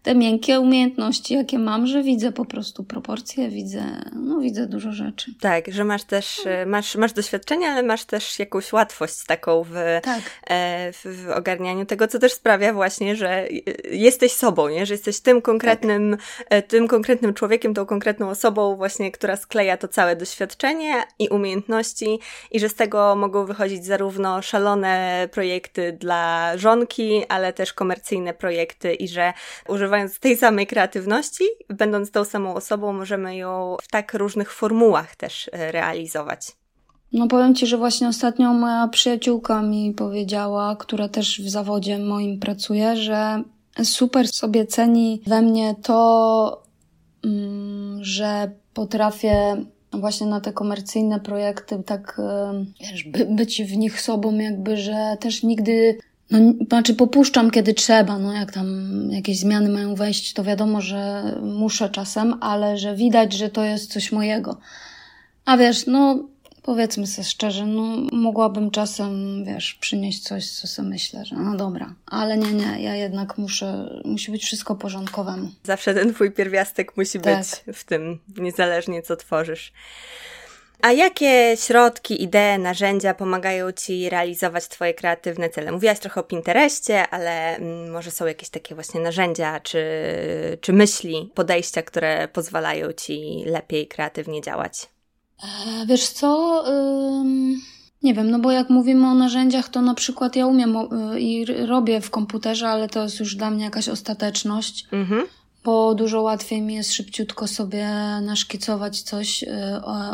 Te 0.08 0.16
miękkie 0.16 0.60
umiejętności, 0.60 1.34
jakie 1.34 1.60
mam, 1.60 1.88
że 1.88 2.04
widzę 2.04 2.32
po 2.32 2.46
prostu 2.46 2.84
proporcje, 2.84 3.50
widzę, 3.50 3.84
no 4.16 4.40
widzę 4.40 4.68
dużo 4.68 4.92
rzeczy. 4.92 5.34
Tak, 5.40 5.74
że 5.74 5.84
masz 5.84 6.04
też, 6.04 6.46
e, 6.46 6.66
masz, 6.66 6.96
masz 6.96 7.14
doświadczenie, 7.14 7.68
ale 7.68 7.84
masz 7.84 8.06
też 8.06 8.40
jakąś 8.40 8.74
łatwość 8.74 9.26
taką 9.26 9.64
w, 9.64 9.74
tak. 10.04 10.22
e, 10.50 10.92
w, 10.94 11.26
w, 11.26 11.30
ogarnianiu 11.30 11.86
tego, 11.86 12.08
co 12.08 12.20
też 12.20 12.34
sprawia 12.34 12.74
właśnie, 12.74 13.16
że 13.16 13.30
e, 13.30 13.50
jesteś 13.92 14.32
sobą, 14.32 14.70
nie? 14.70 14.86
że 14.86 14.94
jesteś 14.94 15.20
tym 15.20 15.42
konkretnym, 15.42 16.18
tak. 16.50 16.68
tym 16.68 16.88
konkretnym 16.88 17.34
człowiekiem, 17.34 17.74
tą 17.74 17.86
konkretną 17.86 18.30
osobą 18.30 18.76
właśnie, 18.76 19.12
która 19.12 19.36
skleja 19.36 19.78
to 19.78 19.88
całe 19.88 20.16
doświadczenie 20.16 21.04
i 21.20 21.30
umiejętności 21.30 22.20
i 22.52 22.60
że 22.60 22.70
z 22.70 22.76
tego 22.76 23.16
mogą 23.16 23.46
wychodzić 23.46 23.86
zarówno 23.86 24.42
szalone 24.42 25.28
projekty 25.32 25.94
dla 25.94 26.52
żonki, 26.58 27.24
ale 27.30 27.54
też 27.54 27.74
komercyjne 27.74 28.34
projekty 28.34 28.94
i 28.94 29.08
że 29.08 29.34
używając 29.68 29.97
używając 29.98 30.20
tej 30.20 30.38
samej 30.38 30.68
kreatywności, 30.68 31.44
będąc 31.70 32.12
tą 32.12 32.26
samą 32.26 32.56
osobą, 32.56 32.94
możemy 32.94 33.36
ją 33.36 33.78
w 33.82 33.88
tak 33.88 34.14
różnych 34.14 34.54
formułach 34.54 35.16
też 35.16 35.50
e, 35.54 35.72
realizować. 35.72 36.52
No 37.14 37.28
powiem 37.28 37.56
Ci, 37.56 37.68
że 37.68 37.78
właśnie 37.78 38.08
ostatnio 38.08 38.54
moja 38.54 38.88
przyjaciółka 38.88 39.62
mi 39.62 39.94
powiedziała, 39.94 40.76
która 40.76 41.10
też 41.10 41.42
w 41.42 41.50
zawodzie 41.50 42.00
moim 42.00 42.40
pracuje, 42.40 42.96
że 42.96 43.44
super 43.84 44.28
sobie 44.28 44.66
ceni 44.66 45.22
we 45.28 45.42
mnie 45.42 45.76
to, 45.84 46.64
mm, 47.24 48.04
że 48.04 48.52
potrafię 48.74 49.66
właśnie 49.94 50.28
na 50.28 50.42
te 50.42 50.54
komercyjne 50.54 51.20
projekty 51.20 51.84
tak, 51.86 52.20
e, 52.20 52.66
wiesz, 52.82 53.04
by, 53.04 53.26
być 53.26 53.64
w 53.64 53.78
nich 53.78 54.02
sobą 54.02 54.38
jakby, 54.38 54.78
że 54.78 55.18
też 55.20 55.44
nigdy 55.44 55.98
no, 56.32 56.40
znaczy 56.68 56.94
popuszczam 56.94 57.52
kiedy 57.52 57.74
trzeba, 57.74 58.20
no 58.20 58.34
jak 58.34 58.52
tam 58.52 58.88
jakieś 59.12 59.40
zmiany 59.40 59.70
mają 59.70 59.96
wejść, 59.96 60.34
to 60.34 60.44
wiadomo, 60.44 60.82
że 60.82 61.24
muszę 61.42 61.90
czasem, 61.90 62.36
ale 62.42 62.78
że 62.78 62.96
widać, 62.96 63.34
że 63.34 63.50
to 63.50 63.64
jest 63.64 63.94
coś 63.94 64.12
mojego. 64.12 64.58
A 65.46 65.58
wiesz, 65.58 65.86
no 65.86 66.28
powiedzmy 66.68 67.08
sobie 67.08 67.26
szczerze, 67.26 67.66
no 67.66 67.98
mogłabym 68.12 68.72
czasem, 68.72 69.44
wiesz, 69.46 69.74
przynieść 69.74 70.24
coś, 70.24 70.50
co 70.52 70.68
sobie 70.68 70.90
myślę, 70.90 71.26
że 71.26 71.36
no 71.36 71.56
dobra, 71.56 71.94
ale 72.06 72.38
nie, 72.38 72.54
nie, 72.54 72.82
ja 72.82 72.96
jednak 72.96 73.38
muszę, 73.38 74.02
musi 74.06 74.32
być 74.32 74.44
wszystko 74.44 74.76
porządkowe. 74.76 75.36
Zawsze 75.64 75.94
ten 75.94 76.14
twój 76.14 76.32
pierwiastek 76.32 76.98
musi 76.98 77.20
tak. 77.20 77.38
być 77.38 77.78
w 77.78 77.84
tym, 77.84 78.20
niezależnie 78.38 79.02
co 79.02 79.16
tworzysz. 79.16 79.74
A 80.82 80.92
jakie 80.92 81.58
środki, 81.58 82.24
idee, 82.24 82.60
narzędzia 82.60 83.14
pomagają 83.14 83.72
Ci 83.72 84.10
realizować 84.10 84.68
Twoje 84.68 84.94
kreatywne 84.94 85.50
cele? 85.50 85.72
Mówiłaś 85.72 86.00
trochę 86.00 86.22
o 86.22 86.24
Pinterestie, 86.24 87.08
ale 87.08 87.56
mm, 87.56 87.92
może 87.92 88.12
są 88.12 88.26
jakieś 88.26 88.50
takie 88.50 88.76
właśnie 88.76 89.02
narzędzia 89.02 89.60
czy, 89.60 89.84
czy 90.62 90.74
myśli, 90.74 91.32
podejścia, 91.36 91.82
które 91.82 92.28
pozwalają 92.28 92.94
Ci 92.94 93.44
lepiej 93.46 93.88
kreatywnie 93.88 94.42
działać? 94.42 94.90
E, 95.44 95.86
wiesz 95.86 96.10
co? 96.10 96.64
Nie 98.04 98.14
wiem, 98.14 98.32
no 98.32 98.40
bo 98.40 98.52
jak 98.52 98.70
mówimy 98.70 99.08
o 99.08 99.14
narzędziach, 99.14 99.70
to 99.70 99.82
na 99.82 99.94
przykład 99.94 100.36
ja 100.36 100.48
umiem 100.48 100.76
y, 100.76 101.20
i 101.20 101.46
robię 101.46 102.02
w 102.02 102.10
komputerze, 102.10 102.68
ale 102.68 102.90
to 102.90 103.04
jest 103.04 103.20
już 103.20 103.36
dla 103.36 103.52
mnie 103.52 103.64
jakaś 103.64 103.90
ostateczność. 103.90 104.86
Mhm 104.92 105.28
bo 105.68 105.96
dużo 105.96 106.22
łatwiej 106.22 106.62
mi 106.62 106.74
jest 106.74 106.94
szybciutko 106.94 107.48
sobie 107.48 107.88
naszkicować 108.22 109.02
coś 109.02 109.44
y, 109.44 109.48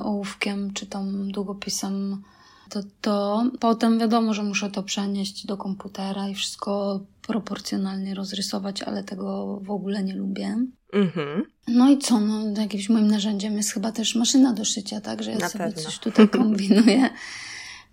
ołówkiem 0.04 0.74
czy 0.74 0.86
tam 0.86 1.32
długopisem. 1.32 2.24
To, 2.70 2.80
to 3.02 3.44
potem 3.60 4.00
wiadomo, 4.00 4.34
że 4.34 4.44
muszę 4.44 4.70
to 4.72 4.84
przenieść 4.84 5.46
do 5.46 5.58
komputera 5.58 6.30
i 6.30 6.36
wszystko 6.36 7.00
proporcjonalnie 7.28 8.16
rozrysować, 8.16 8.82
ale 8.84 9.04
tego 9.04 9.60
w 9.62 9.72
ogóle 9.72 10.04
nie 10.04 10.16
lubię. 10.16 10.58
Mhm. 10.94 11.44
No 11.68 11.90
i 11.90 11.98
co? 11.98 12.20
No, 12.20 12.62
jakimś 12.62 12.90
moim 12.90 13.08
narzędziem 13.08 13.58
jest 13.58 13.72
chyba 13.72 13.92
też 13.92 14.16
maszyna 14.16 14.54
do 14.54 14.66
szycia, 14.66 15.02
tak? 15.02 15.24
Że 15.24 15.32
ja 15.32 15.38
Na 15.38 15.50
sobie 15.50 15.66
pewno. 15.66 15.82
coś 15.82 16.00
tutaj 16.00 16.30
kombinuję. 16.30 17.10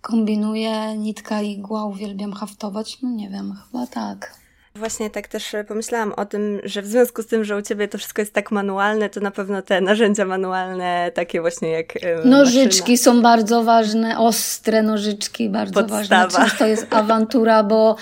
kombinuję, 0.01 0.97
nitka 0.97 1.41
i 1.41 1.51
igła, 1.51 1.85
uwielbiam 1.85 2.33
haftować. 2.33 3.01
No 3.01 3.09
nie 3.09 3.29
wiem, 3.29 3.53
chyba 3.65 3.87
tak. 3.87 4.40
Właśnie 4.75 5.09
tak 5.09 5.27
też 5.27 5.55
pomyślałam 5.67 6.13
o 6.13 6.25
tym, 6.25 6.59
że 6.63 6.81
w 6.81 6.87
związku 6.87 7.21
z 7.21 7.27
tym, 7.27 7.43
że 7.43 7.57
u 7.57 7.61
ciebie 7.61 7.87
to 7.87 7.97
wszystko 7.97 8.21
jest 8.21 8.33
tak 8.33 8.51
manualne, 8.51 9.09
to 9.09 9.19
na 9.19 9.31
pewno 9.31 9.61
te 9.61 9.81
narzędzia 9.81 10.25
manualne, 10.25 11.11
takie 11.15 11.41
właśnie 11.41 11.69
jak. 11.69 11.93
Nożyczki 12.25 12.91
maszyna. 12.91 12.97
są 12.97 13.21
bardzo 13.21 13.63
ważne, 13.63 14.19
ostre 14.19 14.83
nożyczki 14.83 15.49
bardzo 15.49 15.73
Podstawa. 15.83 16.27
ważne. 16.27 16.39
Często 16.39 16.67
jest 16.67 16.93
awantura, 16.93 17.63
bo 17.63 17.95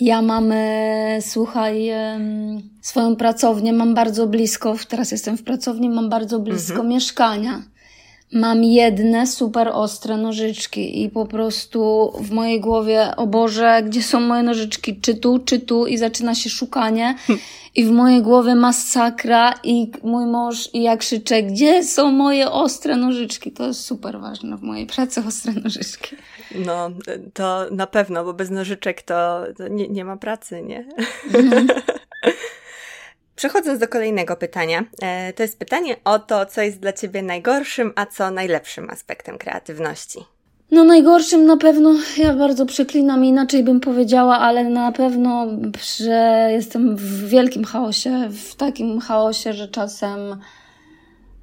ja 0.00 0.22
mam, 0.22 0.52
e, 0.52 1.18
słuchaj, 1.22 1.90
swoją 2.80 3.16
pracownię 3.16 3.72
mam 3.72 3.94
bardzo 3.94 4.26
blisko, 4.26 4.76
teraz 4.88 5.10
jestem 5.10 5.38
w 5.38 5.42
pracowni, 5.42 5.90
mam 5.90 6.08
bardzo 6.08 6.38
blisko 6.38 6.72
mhm. 6.72 6.88
mieszkania 6.88 7.62
mam 8.32 8.64
jedne 8.64 9.26
super 9.26 9.68
ostre 9.68 10.16
nożyczki 10.16 11.02
i 11.02 11.10
po 11.10 11.26
prostu 11.26 12.12
w 12.20 12.30
mojej 12.30 12.60
głowie, 12.60 13.16
o 13.16 13.26
Boże, 13.26 13.82
gdzie 13.86 14.02
są 14.02 14.20
moje 14.20 14.42
nożyczki, 14.42 15.00
czy 15.00 15.14
tu, 15.14 15.38
czy 15.38 15.60
tu 15.60 15.86
i 15.86 15.98
zaczyna 15.98 16.34
się 16.34 16.50
szukanie 16.50 17.14
i 17.74 17.84
w 17.84 17.90
mojej 17.90 18.22
głowie 18.22 18.54
masakra 18.54 19.54
i 19.62 19.90
mój 20.02 20.26
mąż 20.26 20.74
i 20.74 20.82
ja 20.82 20.96
krzyczę, 20.96 21.42
gdzie 21.42 21.84
są 21.84 22.10
moje 22.10 22.50
ostre 22.50 22.96
nożyczki? 22.96 23.52
To 23.52 23.66
jest 23.66 23.80
super 23.80 24.20
ważne 24.20 24.56
w 24.56 24.62
mojej 24.62 24.86
pracy, 24.86 25.22
ostre 25.28 25.52
nożyczki. 25.52 26.16
No, 26.54 26.90
to 27.34 27.66
na 27.70 27.86
pewno, 27.86 28.24
bo 28.24 28.34
bez 28.34 28.50
nożyczek 28.50 29.02
to, 29.02 29.44
to 29.56 29.68
nie, 29.68 29.88
nie 29.88 30.04
ma 30.04 30.16
pracy, 30.16 30.62
nie? 30.62 30.88
Mhm. 31.34 31.66
Przechodząc 33.36 33.80
do 33.80 33.88
kolejnego 33.88 34.36
pytania, 34.36 34.84
e, 35.02 35.32
to 35.32 35.42
jest 35.42 35.58
pytanie 35.58 35.96
o 36.04 36.18
to, 36.18 36.46
co 36.46 36.60
jest 36.60 36.80
dla 36.80 36.92
Ciebie 36.92 37.22
najgorszym, 37.22 37.92
a 37.96 38.06
co 38.06 38.30
najlepszym 38.30 38.90
aspektem 38.90 39.38
kreatywności. 39.38 40.18
No 40.70 40.84
najgorszym 40.84 41.46
na 41.46 41.56
pewno, 41.56 41.94
ja 42.18 42.34
bardzo 42.34 42.66
przeklinam, 42.66 43.24
inaczej 43.24 43.64
bym 43.64 43.80
powiedziała, 43.80 44.38
ale 44.38 44.64
na 44.64 44.92
pewno, 44.92 45.46
że 45.98 46.48
jestem 46.52 46.96
w 46.96 47.28
wielkim 47.28 47.64
chaosie, 47.64 48.28
w 48.30 48.54
takim 48.54 49.00
chaosie, 49.00 49.52
że 49.52 49.68
czasem 49.68 50.40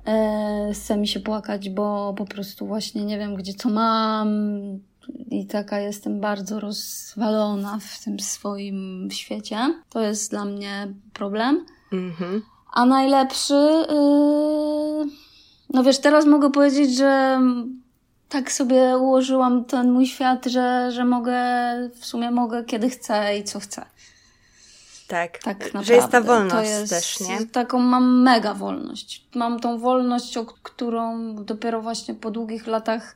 e, 0.07 0.71
chce 0.73 0.97
mi 0.97 1.07
się 1.07 1.19
płakać, 1.19 1.69
bo 1.69 2.13
po 2.17 2.25
prostu 2.25 2.67
właśnie 2.67 3.05
nie 3.05 3.17
wiem, 3.17 3.35
gdzie 3.35 3.53
co 3.53 3.69
mam 3.69 4.29
i 5.31 5.45
taka 5.47 5.79
jestem 5.79 6.19
bardzo 6.19 6.59
rozwalona 6.59 7.79
w 7.81 8.03
tym 8.03 8.19
swoim 8.19 9.07
świecie. 9.11 9.57
To 9.89 10.01
jest 10.01 10.31
dla 10.31 10.45
mnie 10.45 10.93
problem. 11.13 11.65
Mhm. 11.93 12.41
A 12.73 12.85
najlepszy, 12.85 13.85
yy... 13.89 15.05
no 15.69 15.83
wiesz, 15.83 15.99
teraz 15.99 16.25
mogę 16.25 16.51
powiedzieć, 16.51 16.97
że 16.97 17.39
tak 18.29 18.51
sobie 18.51 18.97
ułożyłam 18.97 19.65
ten 19.65 19.91
mój 19.91 20.07
świat, 20.07 20.45
że, 20.45 20.91
że 20.91 21.05
mogę, 21.05 21.33
w 21.95 22.05
sumie 22.05 22.31
mogę 22.31 22.63
kiedy 22.63 22.89
chcę 22.89 23.37
i 23.37 23.43
co 23.43 23.59
chcę. 23.59 23.85
Tak, 25.07 25.37
tak 25.37 25.59
naprawdę. 25.59 25.83
że 25.83 25.93
jest 25.93 26.09
ta 26.09 26.21
wolność 26.21 26.69
jest, 26.69 26.89
też, 26.89 27.19
nie? 27.19 27.45
Taką 27.45 27.79
mam 27.79 28.21
mega 28.21 28.53
wolność. 28.53 29.25
Mam 29.35 29.59
tą 29.59 29.79
wolność, 29.79 30.37
o 30.37 30.45
którą 30.45 31.35
dopiero 31.35 31.81
właśnie 31.81 32.13
po 32.13 32.31
długich 32.31 32.67
latach 32.67 33.15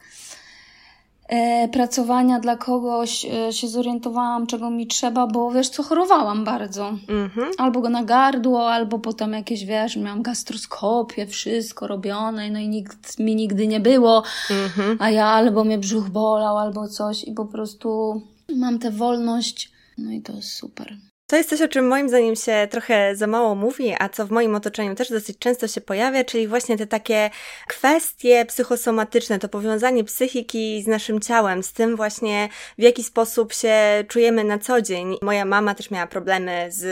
pracowania 1.72 2.40
dla 2.40 2.58
kogoś 2.58 3.26
e, 3.26 3.54
się 3.54 3.68
zorientowałam, 3.68 4.48
czego 4.48 4.70
mi 4.70 4.88
trzeba, 4.88 5.28
bo 5.28 5.52
wiesz 5.52 5.70
co, 5.70 5.84
chorowałam 5.84 6.44
bardzo. 6.44 6.94
Mm-hmm. 7.08 7.48
Albo 7.58 7.82
go 7.82 7.90
na 7.90 8.04
gardło, 8.04 8.72
albo 8.72 9.00
potem 9.00 9.34
jakieś, 9.34 9.66
wiesz, 9.66 9.96
miałam 9.96 10.22
gastroskopię, 10.22 11.28
wszystko 11.28 11.88
robione, 11.88 12.52
no 12.52 12.60
i 12.60 12.68
nikt 12.68 13.20
mi 13.20 13.36
nigdy 13.36 13.68
nie 13.68 13.80
było, 13.80 14.24
mm-hmm. 14.50 14.96
a 15.00 15.10
ja 15.10 15.26
albo 15.26 15.64
mnie 15.64 15.78
brzuch 15.78 16.10
bolał, 16.10 16.58
albo 16.58 16.88
coś 16.88 17.24
i 17.24 17.32
po 17.32 17.46
prostu 17.46 18.22
mam 18.56 18.80
tę 18.80 18.92
wolność, 18.92 19.72
no 19.98 20.12
i 20.12 20.22
to 20.22 20.34
jest 20.34 20.54
super. 20.54 20.98
To 21.30 21.36
jest 21.36 21.50
coś, 21.50 21.62
o 21.62 21.68
czym 21.68 21.88
moim 21.88 22.10
zdaniem 22.10 22.36
się 22.36 22.68
trochę 22.72 23.16
za 23.16 23.28
mało 23.28 23.56
mówi, 23.56 23.96
a 24.00 24.10
co 24.10 24.26
w 24.26 24.32
moim 24.32 24.56
otoczeniu 24.56 24.96
też 24.96 25.10
dosyć 25.10 25.40
często 25.40 25.68
się 25.68 25.82
pojawia, 25.82 26.24
czyli 26.24 26.48
właśnie 26.48 26.78
te 26.78 26.88
takie 26.88 27.30
kwestie 27.68 28.46
psychosomatyczne, 28.46 29.40
to 29.40 29.50
powiązanie 29.50 30.04
psychiki 30.04 30.84
z 30.84 30.88
naszym 30.88 31.20
ciałem, 31.20 31.64
z 31.64 31.74
tym 31.74 31.96
właśnie 31.96 32.50
w 32.78 32.82
jaki 32.82 33.04
sposób 33.04 33.54
się 33.54 33.74
czujemy 34.08 34.44
na 34.44 34.60
co 34.60 34.82
dzień. 34.82 35.18
Moja 35.22 35.46
mama 35.46 35.76
też 35.76 35.92
miała 35.92 36.08
problemy 36.08 36.68
z 36.70 36.86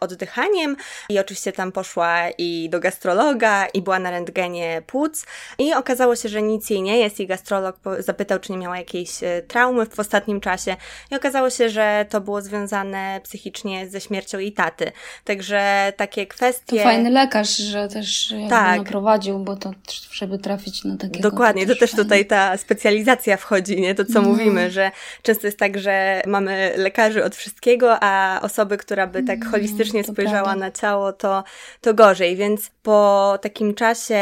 oddychaniem 0.00 0.76
i 1.08 1.18
oczywiście 1.18 1.52
tam 1.52 1.72
poszła 1.72 2.30
i 2.38 2.68
do 2.70 2.80
gastrologa 2.80 3.66
i 3.66 3.82
była 3.82 3.98
na 3.98 4.10
rentgenie 4.10 4.82
płuc 4.86 5.26
i 5.58 5.74
okazało 5.74 6.16
się, 6.16 6.28
że 6.28 6.42
nic 6.42 6.70
jej 6.70 6.82
nie 6.82 6.98
jest 6.98 7.20
i 7.20 7.26
gastrolog 7.26 7.76
zapytał, 7.98 8.38
czy 8.38 8.52
nie 8.52 8.58
miała 8.58 8.78
jakiejś 8.78 9.22
e, 9.22 9.42
traumy 9.42 9.86
w 9.86 10.00
ostatnim 10.00 10.40
czasie 10.40 10.76
i 11.10 11.16
okazało 11.16 11.50
się, 11.50 11.68
że 11.68 12.06
to 12.10 12.20
było 12.20 12.42
związane 12.42 13.20
psychicznie 13.24 13.81
ze 13.88 14.00
śmiercią 14.00 14.38
jej 14.38 14.52
taty. 14.52 14.92
Także 15.24 15.92
takie 15.96 16.26
kwestie... 16.26 16.76
To 16.76 16.82
fajny 16.82 17.10
lekarz, 17.10 17.56
że 17.56 17.88
też 17.88 18.34
tak. 18.48 18.78
naprowadził, 18.78 19.38
bo 19.38 19.56
to 19.56 19.70
żeby 20.12 20.38
trafić 20.38 20.84
na 20.84 20.96
takiego... 20.96 21.30
Dokładnie, 21.30 21.66
to, 21.66 21.74
to 21.74 21.80
też 21.80 21.90
fajnie. 21.90 22.04
tutaj 22.04 22.26
ta 22.26 22.56
specjalizacja 22.56 23.36
wchodzi, 23.36 23.80
nie? 23.80 23.94
To 23.94 24.04
co 24.04 24.22
no. 24.22 24.28
mówimy, 24.28 24.70
że 24.70 24.90
często 25.22 25.46
jest 25.46 25.58
tak, 25.58 25.78
że 25.78 26.22
mamy 26.26 26.74
lekarzy 26.76 27.24
od 27.24 27.36
wszystkiego, 27.36 27.96
a 28.00 28.40
osoby, 28.42 28.76
która 28.76 29.06
by 29.06 29.22
tak 29.22 29.38
mm, 29.38 29.50
holistycznie 29.50 30.02
no, 30.06 30.12
spojrzała 30.12 30.42
prawda. 30.42 30.60
na 30.66 30.70
ciało, 30.70 31.12
to, 31.12 31.44
to 31.80 31.94
gorzej. 31.94 32.36
Więc 32.36 32.70
po 32.82 33.38
takim 33.42 33.74
czasie 33.74 34.18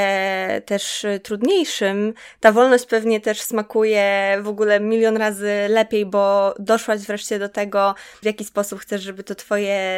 też 0.67 1.07
trudniejszym, 1.23 2.15
ta 2.41 2.53
wolność 2.53 2.87
pewnie 2.87 3.21
też 3.21 3.41
smakuje 3.41 4.37
w 4.43 4.49
ogóle 4.49 4.81
milion 4.81 5.17
razy 5.17 5.53
lepiej, 5.69 6.07
bo 6.07 6.55
doszłaś 6.59 7.01
wreszcie 7.01 7.39
do 7.39 7.49
tego, 7.49 7.95
w 8.23 8.25
jaki 8.25 8.45
sposób 8.45 8.81
chcesz, 8.81 9.03
żeby 9.03 9.23
to 9.23 9.35
Twoje 9.35 9.50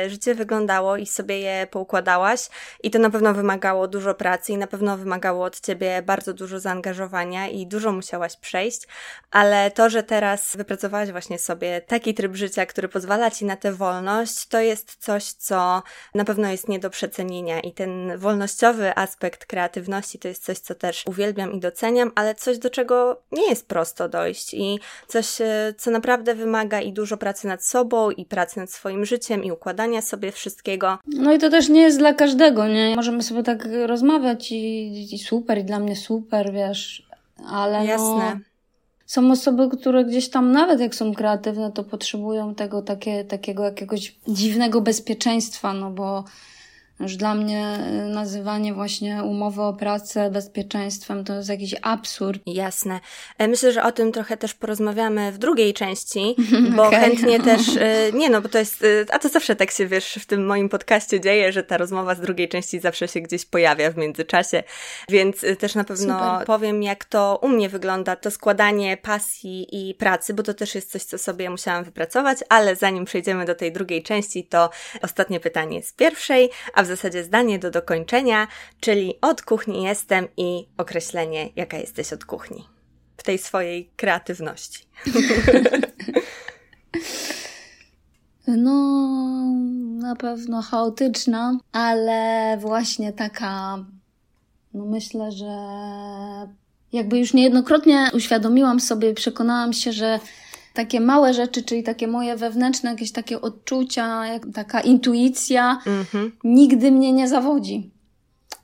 życie 0.08 0.34
wyglądało 0.34 0.96
i 0.96 1.06
sobie 1.06 1.38
je 1.38 1.66
poukładałaś. 1.70 2.48
I 2.82 2.90
to 2.90 2.98
na 2.98 3.10
pewno 3.10 3.34
wymagało 3.34 3.88
dużo 3.88 4.14
pracy 4.14 4.52
i 4.52 4.56
na 4.56 4.66
pewno 4.66 4.96
wymagało 4.96 5.44
od 5.44 5.60
Ciebie 5.60 6.02
bardzo 6.02 6.34
dużo 6.34 6.60
zaangażowania 6.60 7.48
i 7.48 7.66
dużo 7.66 7.92
musiałaś 7.92 8.36
przejść, 8.36 8.82
ale 9.30 9.70
to, 9.70 9.90
że 9.90 10.02
teraz 10.02 10.56
wypracowałaś 10.56 11.10
właśnie 11.10 11.38
sobie 11.38 11.80
taki 11.80 12.14
tryb 12.14 12.34
życia, 12.34 12.66
który 12.66 12.88
pozwala 12.88 13.30
Ci 13.30 13.44
na 13.44 13.56
tę 13.56 13.72
wolność, 13.72 14.46
to 14.46 14.60
jest 14.60 14.96
coś, 14.96 15.24
co 15.24 15.82
na 16.14 16.24
pewno 16.24 16.48
jest 16.48 16.68
nie 16.68 16.78
do 16.78 16.90
przecenienia. 16.90 17.60
I 17.60 17.72
ten 17.72 18.18
wolnościowy 18.18 18.96
aspekt 18.96 19.46
kreatywności 19.46 20.18
to 20.18 20.28
jest 20.28 20.44
coś, 20.44 20.58
co 20.58 20.74
też 20.74 21.04
uwielbiam 21.06 21.52
i 21.52 21.60
doceniam, 21.60 22.12
ale 22.14 22.34
coś, 22.34 22.58
do 22.58 22.70
czego 22.70 23.22
nie 23.32 23.48
jest 23.48 23.68
prosto 23.68 24.08
dojść. 24.08 24.54
I 24.54 24.80
coś, 25.08 25.40
e, 25.40 25.74
co 25.78 25.90
naprawdę 25.90 26.34
wymaga 26.34 26.80
i 26.80 26.92
dużo 26.92 27.16
pracy 27.16 27.46
nad 27.46 27.64
sobą 27.64 28.10
i 28.10 28.24
pracy 28.24 28.60
nad 28.60 28.70
swoim 28.70 29.04
życiem 29.04 29.41
i 29.42 29.52
układania 29.52 30.02
sobie 30.02 30.32
wszystkiego. 30.32 30.98
No 31.06 31.32
i 31.32 31.38
to 31.38 31.50
też 31.50 31.68
nie 31.68 31.80
jest 31.80 31.98
dla 31.98 32.14
każdego, 32.14 32.68
nie? 32.68 32.96
Możemy 32.96 33.22
sobie 33.22 33.42
tak 33.42 33.68
rozmawiać 33.86 34.52
i, 34.52 35.14
i 35.14 35.18
super, 35.18 35.58
i 35.58 35.64
dla 35.64 35.78
mnie 35.78 35.96
super, 35.96 36.52
wiesz, 36.52 37.06
ale 37.46 37.78
no, 37.78 37.84
Jasne. 37.84 38.34
No, 38.34 38.40
są 39.06 39.30
osoby, 39.30 39.68
które 39.68 40.04
gdzieś 40.04 40.30
tam, 40.30 40.52
nawet 40.52 40.80
jak 40.80 40.94
są 40.94 41.14
kreatywne, 41.14 41.72
to 41.72 41.84
potrzebują 41.84 42.54
tego 42.54 42.82
takie, 42.82 43.24
takiego 43.24 43.64
jakiegoś 43.64 44.16
dziwnego 44.28 44.80
bezpieczeństwa, 44.80 45.72
no 45.72 45.90
bo 45.90 46.24
Już 47.02 47.16
dla 47.16 47.34
mnie 47.34 47.78
y, 48.08 48.14
nazywanie 48.14 48.74
właśnie 48.74 49.22
umowy 49.22 49.62
o 49.62 49.72
pracę 49.72 50.30
bezpieczeństwem 50.30 51.24
to 51.24 51.34
jest 51.34 51.48
jakiś 51.48 51.74
absurd. 51.82 52.42
Jasne. 52.46 53.00
E, 53.38 53.48
myślę, 53.48 53.72
że 53.72 53.84
o 53.84 53.92
tym 53.92 54.12
trochę 54.12 54.36
też 54.36 54.54
porozmawiamy 54.54 55.32
w 55.32 55.38
drugiej 55.38 55.74
części, 55.74 56.36
bo 56.76 56.86
okay. 56.86 57.00
chętnie 57.00 57.40
też, 57.50 57.68
y, 57.68 58.12
nie 58.14 58.30
no, 58.30 58.40
bo 58.40 58.48
to 58.48 58.58
jest, 58.58 58.82
y, 58.82 59.06
a 59.10 59.18
to 59.18 59.28
zawsze 59.28 59.56
tak 59.56 59.70
się, 59.70 59.86
wiesz, 59.86 60.18
w 60.22 60.26
tym 60.26 60.46
moim 60.46 60.68
podcaście 60.68 61.20
dzieje, 61.20 61.52
że 61.52 61.62
ta 61.62 61.76
rozmowa 61.76 62.14
z 62.14 62.20
drugiej 62.20 62.48
części 62.48 62.80
zawsze 62.80 63.08
się 63.08 63.20
gdzieś 63.20 63.44
pojawia 63.44 63.90
w 63.90 63.96
międzyczasie, 63.96 64.62
więc 65.08 65.44
też 65.58 65.74
na 65.74 65.84
pewno 65.84 66.30
Super. 66.30 66.46
powiem, 66.46 66.82
jak 66.82 67.04
to 67.04 67.38
u 67.42 67.48
mnie 67.48 67.68
wygląda, 67.68 68.16
to 68.16 68.30
składanie 68.30 68.96
pasji 68.96 69.66
i 69.72 69.94
pracy, 69.94 70.34
bo 70.34 70.42
to 70.42 70.54
też 70.54 70.74
jest 70.74 70.92
coś, 70.92 71.02
co 71.02 71.18
sobie 71.18 71.50
musiałam 71.50 71.84
wypracować, 71.84 72.38
ale 72.48 72.76
zanim 72.76 73.04
przejdziemy 73.04 73.44
do 73.44 73.54
tej 73.54 73.72
drugiej 73.72 74.02
części, 74.02 74.44
to 74.44 74.70
ostatnie 75.02 75.40
pytanie 75.40 75.82
z 75.82 75.92
pierwszej, 75.92 76.50
a 76.74 76.82
w 76.82 76.91
zasadzie 76.96 77.24
zdanie 77.24 77.58
do 77.58 77.70
dokończenia, 77.70 78.48
czyli 78.80 79.14
od 79.20 79.42
kuchni 79.42 79.82
jestem 79.82 80.28
i 80.36 80.66
określenie, 80.76 81.50
jaka 81.56 81.76
jesteś 81.76 82.12
od 82.12 82.24
kuchni. 82.24 82.64
W 83.16 83.22
tej 83.22 83.38
swojej 83.38 83.90
kreatywności. 83.96 84.86
No, 88.46 88.72
na 89.98 90.16
pewno 90.16 90.62
chaotyczna, 90.62 91.58
ale 91.72 92.56
właśnie 92.60 93.12
taka, 93.12 93.84
no 94.74 94.84
myślę, 94.84 95.32
że 95.32 95.46
jakby 96.92 97.18
już 97.18 97.34
niejednokrotnie 97.34 98.10
uświadomiłam 98.14 98.80
sobie, 98.80 99.14
przekonałam 99.14 99.72
się, 99.72 99.92
że 99.92 100.20
takie 100.74 101.00
małe 101.00 101.34
rzeczy, 101.34 101.62
czyli 101.62 101.82
takie 101.82 102.08
moje 102.08 102.36
wewnętrzne 102.36 102.90
jakieś 102.90 103.12
takie 103.12 103.40
odczucia, 103.40 104.26
jak 104.26 104.42
taka 104.54 104.80
intuicja, 104.80 105.78
mhm. 105.86 106.32
nigdy 106.44 106.92
mnie 106.92 107.12
nie 107.12 107.28
zawodzi. 107.28 107.90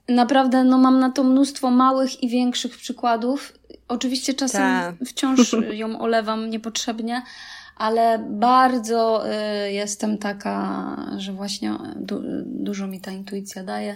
Naprawdę, 0.08 0.64
no 0.64 0.78
mam 0.78 0.98
na 1.00 1.10
to 1.10 1.24
mnóstwo 1.24 1.70
małych 1.70 2.22
i 2.22 2.28
większych 2.28 2.76
przykładów. 2.76 3.52
Oczywiście 3.88 4.34
czasem 4.34 4.62
Ta. 4.62 4.92
wciąż 5.10 5.56
ją 5.70 6.00
olewam 6.00 6.50
niepotrzebnie, 6.50 7.22
ale 7.76 8.26
bardzo 8.30 9.24
y, 9.66 9.72
jestem 9.72 10.18
taka, 10.18 10.96
że 11.16 11.32
właśnie 11.32 11.74
du 11.96 12.22
dużo 12.44 12.86
mi 12.86 13.00
ta 13.00 13.10
intuicja 13.10 13.64
daje 13.64 13.94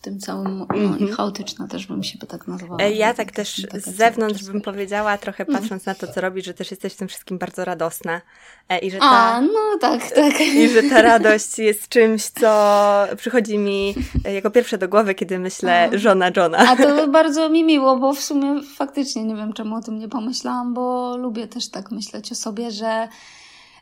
tym 0.00 0.20
całym, 0.20 0.66
no 0.76 0.96
i 0.96 1.08
chaotyczna 1.08 1.68
też 1.68 1.86
bym 1.86 2.02
się 2.02 2.18
tak 2.18 2.48
nazwała. 2.48 2.80
E, 2.80 2.92
ja 2.92 3.14
tak 3.14 3.32
też 3.32 3.66
z 3.74 3.96
zewnątrz 3.96 4.44
bym 4.44 4.60
powiedziała, 4.60 5.18
trochę 5.18 5.44
mhm. 5.44 5.58
patrząc 5.58 5.86
na 5.86 5.94
to, 5.94 6.06
co 6.06 6.20
robisz, 6.20 6.44
że 6.44 6.54
też 6.54 6.70
jesteś 6.70 6.92
w 6.92 6.96
tym 6.96 7.08
wszystkim 7.08 7.38
bardzo 7.38 7.64
radosna. 7.64 8.20
E, 8.68 8.78
I 8.78 8.90
że 8.90 8.98
ta, 8.98 9.06
A, 9.06 9.40
no 9.40 9.78
tak, 9.80 10.10
tak. 10.10 10.40
I 10.40 10.68
że 10.68 10.82
ta 10.82 11.02
radość 11.02 11.58
jest 11.58 11.88
czymś, 11.88 12.24
co 12.24 13.06
przychodzi 13.16 13.58
mi 13.58 13.94
e, 14.24 14.34
jako 14.34 14.50
pierwsze 14.50 14.78
do 14.78 14.88
głowy, 14.88 15.14
kiedy 15.14 15.38
myślę 15.38 15.90
A. 15.94 15.98
żona 15.98 16.30
Johna. 16.36 16.58
A 16.58 16.76
to 16.76 17.08
bardzo 17.08 17.48
mi 17.48 17.64
miło, 17.64 17.96
bo 17.96 18.12
w 18.12 18.20
sumie 18.20 18.62
faktycznie 18.76 19.24
nie 19.24 19.36
wiem, 19.36 19.52
czemu 19.52 19.76
o 19.76 19.82
tym 19.82 19.98
nie 19.98 20.08
pomyślałam, 20.08 20.74
bo 20.74 21.16
lubię 21.16 21.46
też 21.46 21.70
tak 21.70 21.90
myśleć 21.90 22.32
o 22.32 22.34
sobie, 22.34 22.70
że, 22.70 23.08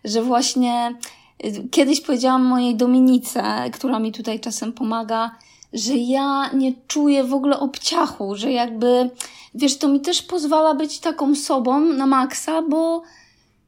że 0.05 0.23
właśnie 0.23 0.95
kiedyś 1.71 2.01
powiedziałam 2.01 2.45
mojej 2.45 2.77
Dominice, 2.77 3.43
która 3.73 3.99
mi 3.99 4.13
tutaj 4.13 4.41
czasem 4.41 4.73
pomaga, 4.73 5.31
że 5.73 5.97
ja 5.97 6.51
nie 6.55 6.73
czuję 6.89 7.25
w 7.25 7.35
ogóle 7.35 7.61
obciachu, 7.61 8.37
że 8.37 8.53
jakby, 8.53 9.11
wiesz, 9.55 9.79
to 9.79 9.89
mi 9.89 10.01
też 10.01 10.23
pozwala 10.23 10.75
być 10.75 10.99
taką 10.99 11.35
sobą 11.35 11.81
na 11.81 12.07
maksa, 12.07 12.63
bo 12.63 13.03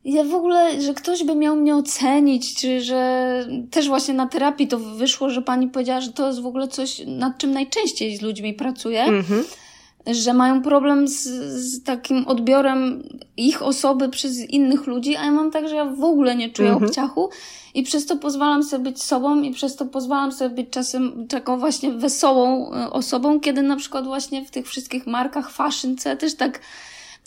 ja 0.05 0.25
w 0.25 0.35
ogóle, 0.35 0.81
że 0.81 0.95
ktoś 0.95 1.25
by 1.25 1.35
miał 1.35 1.57
mnie 1.57 1.77
ocenić, 1.77 2.55
czy 2.55 2.81
że 2.81 3.47
też 3.71 3.89
właśnie 3.89 4.15
na 4.15 4.27
terapii 4.27 4.69
to 4.69 4.79
wyszło, 4.79 5.31
że 5.31 5.43
pani 5.43 5.69
powiedziała, 5.69 6.01
że 6.01 6.13
to 6.13 6.27
jest 6.27 6.41
w 6.41 6.47
ogóle 6.47 6.69
coś, 6.69 7.03
nad 7.07 7.39
czym 7.39 7.53
najczęściej 7.53 8.17
z 8.17 8.23
ludźmi 8.23 8.55
pracuję. 8.55 9.05
Mm-hmm 9.05 9.68
że 10.11 10.35
mają 10.35 10.63
problem 10.63 11.09
z, 11.09 11.23
z, 11.23 11.83
takim 11.83 12.27
odbiorem 12.27 13.03
ich 13.37 13.63
osoby 13.63 14.09
przez 14.09 14.39
innych 14.39 14.87
ludzi, 14.87 15.17
a 15.17 15.25
ja 15.25 15.31
mam 15.31 15.51
tak, 15.51 15.69
że 15.69 15.77
ja 15.77 15.85
w 15.85 16.05
ogóle 16.05 16.37
nie 16.37 16.51
czuję 16.51 16.69
mhm. 16.69 16.87
obciachu 16.91 17.31
i 17.75 17.83
przez 17.83 18.07
to 18.07 18.17
pozwalam 18.17 18.63
sobie 18.63 18.85
być 18.85 19.03
sobą 19.03 19.43
i 19.43 19.51
przez 19.51 19.77
to 19.77 19.87
pozwalam 19.87 20.33
sobie 20.33 20.55
być 20.55 20.71
czasem 20.71 21.27
taką 21.29 21.59
właśnie 21.59 21.93
wesołą 21.93 22.73
e, 22.73 22.91
osobą, 22.91 23.41
kiedy 23.41 23.63
na 23.63 23.77
przykład 23.77 24.05
właśnie 24.05 24.45
w 24.45 24.51
tych 24.51 24.67
wszystkich 24.67 25.07
markach 25.07 25.51
fashion, 25.51 25.97
co 25.97 26.09
ja 26.09 26.17
też 26.17 26.35
tak 26.35 26.61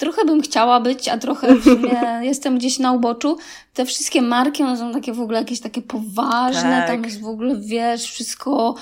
trochę 0.02 0.26
bym 0.26 0.42
chciała 0.42 0.80
być, 0.80 1.08
a 1.08 1.18
trochę 1.18 1.56
w 1.56 1.64
sumie 1.64 2.02
jestem 2.22 2.58
gdzieś 2.58 2.80
na 2.80 2.92
uboczu. 2.92 3.38
Te 3.74 3.86
wszystkie 3.86 4.22
marki, 4.22 4.64
one 4.64 4.78
są 4.78 4.94
takie 4.94 5.14
w 5.14 5.22
ogóle 5.22 5.40
jakieś 5.40 5.60
takie 5.60 5.82
poważne, 5.82 6.62
tak. 6.62 6.88
tam 6.88 7.04
jest 7.04 7.22
w 7.22 7.28
ogóle, 7.28 7.56
wiesz, 7.60 8.12
wszystko 8.12 8.76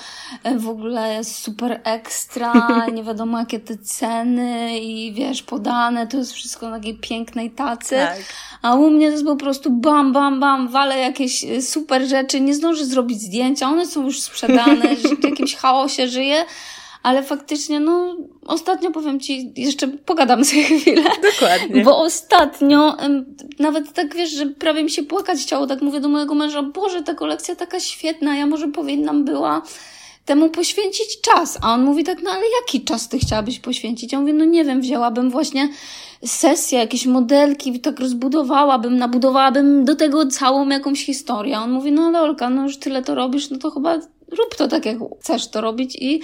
e, 0.44 0.58
w 0.58 0.68
ogóle 0.68 1.14
jest 1.14 1.36
super 1.36 1.80
ekstra, 1.84 2.52
nie 2.94 3.02
wiadomo 3.02 3.38
jakie 3.38 3.60
te 3.60 3.78
ceny 3.78 4.78
i 4.80 5.12
wiesz, 5.12 5.42
podane, 5.42 6.06
to 6.06 6.16
jest 6.16 6.32
wszystko 6.32 6.70
na 6.70 6.76
takiej 6.76 6.94
pięknej 6.94 7.50
tacy. 7.50 7.96
Tak. 7.96 8.18
A 8.62 8.74
u 8.74 8.90
mnie 8.90 9.06
to 9.06 9.12
jest 9.12 9.24
po 9.24 9.36
prostu 9.36 9.70
bam, 9.70 10.12
bam, 10.12 10.40
bam, 10.40 10.68
wale 10.68 10.98
jakieś 10.98 11.44
e, 11.44 11.62
super 11.62 12.08
rzeczy, 12.08 12.40
nie 12.40 12.54
zdążę 12.54 12.84
zrobić 12.84 13.20
zdjęcia, 13.20 13.68
one 13.68 13.86
są 13.86 14.04
już 14.04 14.20
sprzedane, 14.20 14.96
w 14.96 15.24
jakimś 15.24 15.56
chaosie 15.56 16.08
żyję, 16.08 16.44
ale 17.02 17.22
faktycznie, 17.22 17.80
no, 17.80 18.16
ostatnio 18.46 18.90
powiem 18.90 19.20
Ci, 19.20 19.52
jeszcze 19.56 19.88
pogadam 19.88 20.44
sobie 20.44 20.62
chwilę. 20.62 21.10
Dokładnie. 21.32 21.84
Bo 21.84 21.98
ostatnio, 21.98 22.96
nawet 23.58 23.92
tak 23.92 24.14
wiesz, 24.14 24.30
że 24.30 24.46
prawie 24.46 24.84
mi 24.84 24.90
się 24.90 25.02
płakać 25.02 25.38
chciało, 25.38 25.66
tak 25.66 25.82
mówię 25.82 26.00
do 26.00 26.08
mojego 26.08 26.34
męża, 26.34 26.62
Boże, 26.62 27.02
ta 27.02 27.14
kolekcja 27.14 27.56
taka 27.56 27.80
świetna, 27.80 28.36
ja 28.36 28.46
może 28.46 28.68
powinnam 28.68 29.24
była 29.24 29.62
temu 30.24 30.50
poświęcić 30.50 31.20
czas. 31.20 31.58
A 31.62 31.74
on 31.74 31.84
mówi 31.84 32.04
tak, 32.04 32.22
no 32.22 32.30
ale 32.30 32.42
jaki 32.60 32.84
czas 32.84 33.08
ty 33.08 33.18
chciałabyś 33.18 33.58
poświęcić? 33.58 34.12
Ja 34.12 34.20
mówię, 34.20 34.32
no 34.32 34.44
nie 34.44 34.64
wiem, 34.64 34.80
wzięłabym 34.80 35.30
właśnie 35.30 35.68
sesję, 36.24 36.78
jakieś 36.78 37.06
modelki, 37.06 37.80
tak 37.80 38.00
rozbudowałabym, 38.00 38.96
nabudowałabym 38.96 39.84
do 39.84 39.96
tego 39.96 40.26
całą 40.26 40.68
jakąś 40.68 41.06
historię. 41.06 41.58
A 41.58 41.62
on 41.62 41.70
mówi, 41.70 41.92
no 41.92 42.02
ale 42.02 42.20
Olka, 42.20 42.50
no 42.50 42.62
już 42.62 42.78
tyle 42.78 43.02
to 43.02 43.14
robisz, 43.14 43.50
no 43.50 43.58
to 43.58 43.70
chyba 43.70 43.94
rób 44.38 44.54
to 44.56 44.68
tak, 44.68 44.86
jak 44.86 44.98
chcesz 45.20 45.48
to 45.48 45.60
robić 45.60 45.96
i 46.00 46.20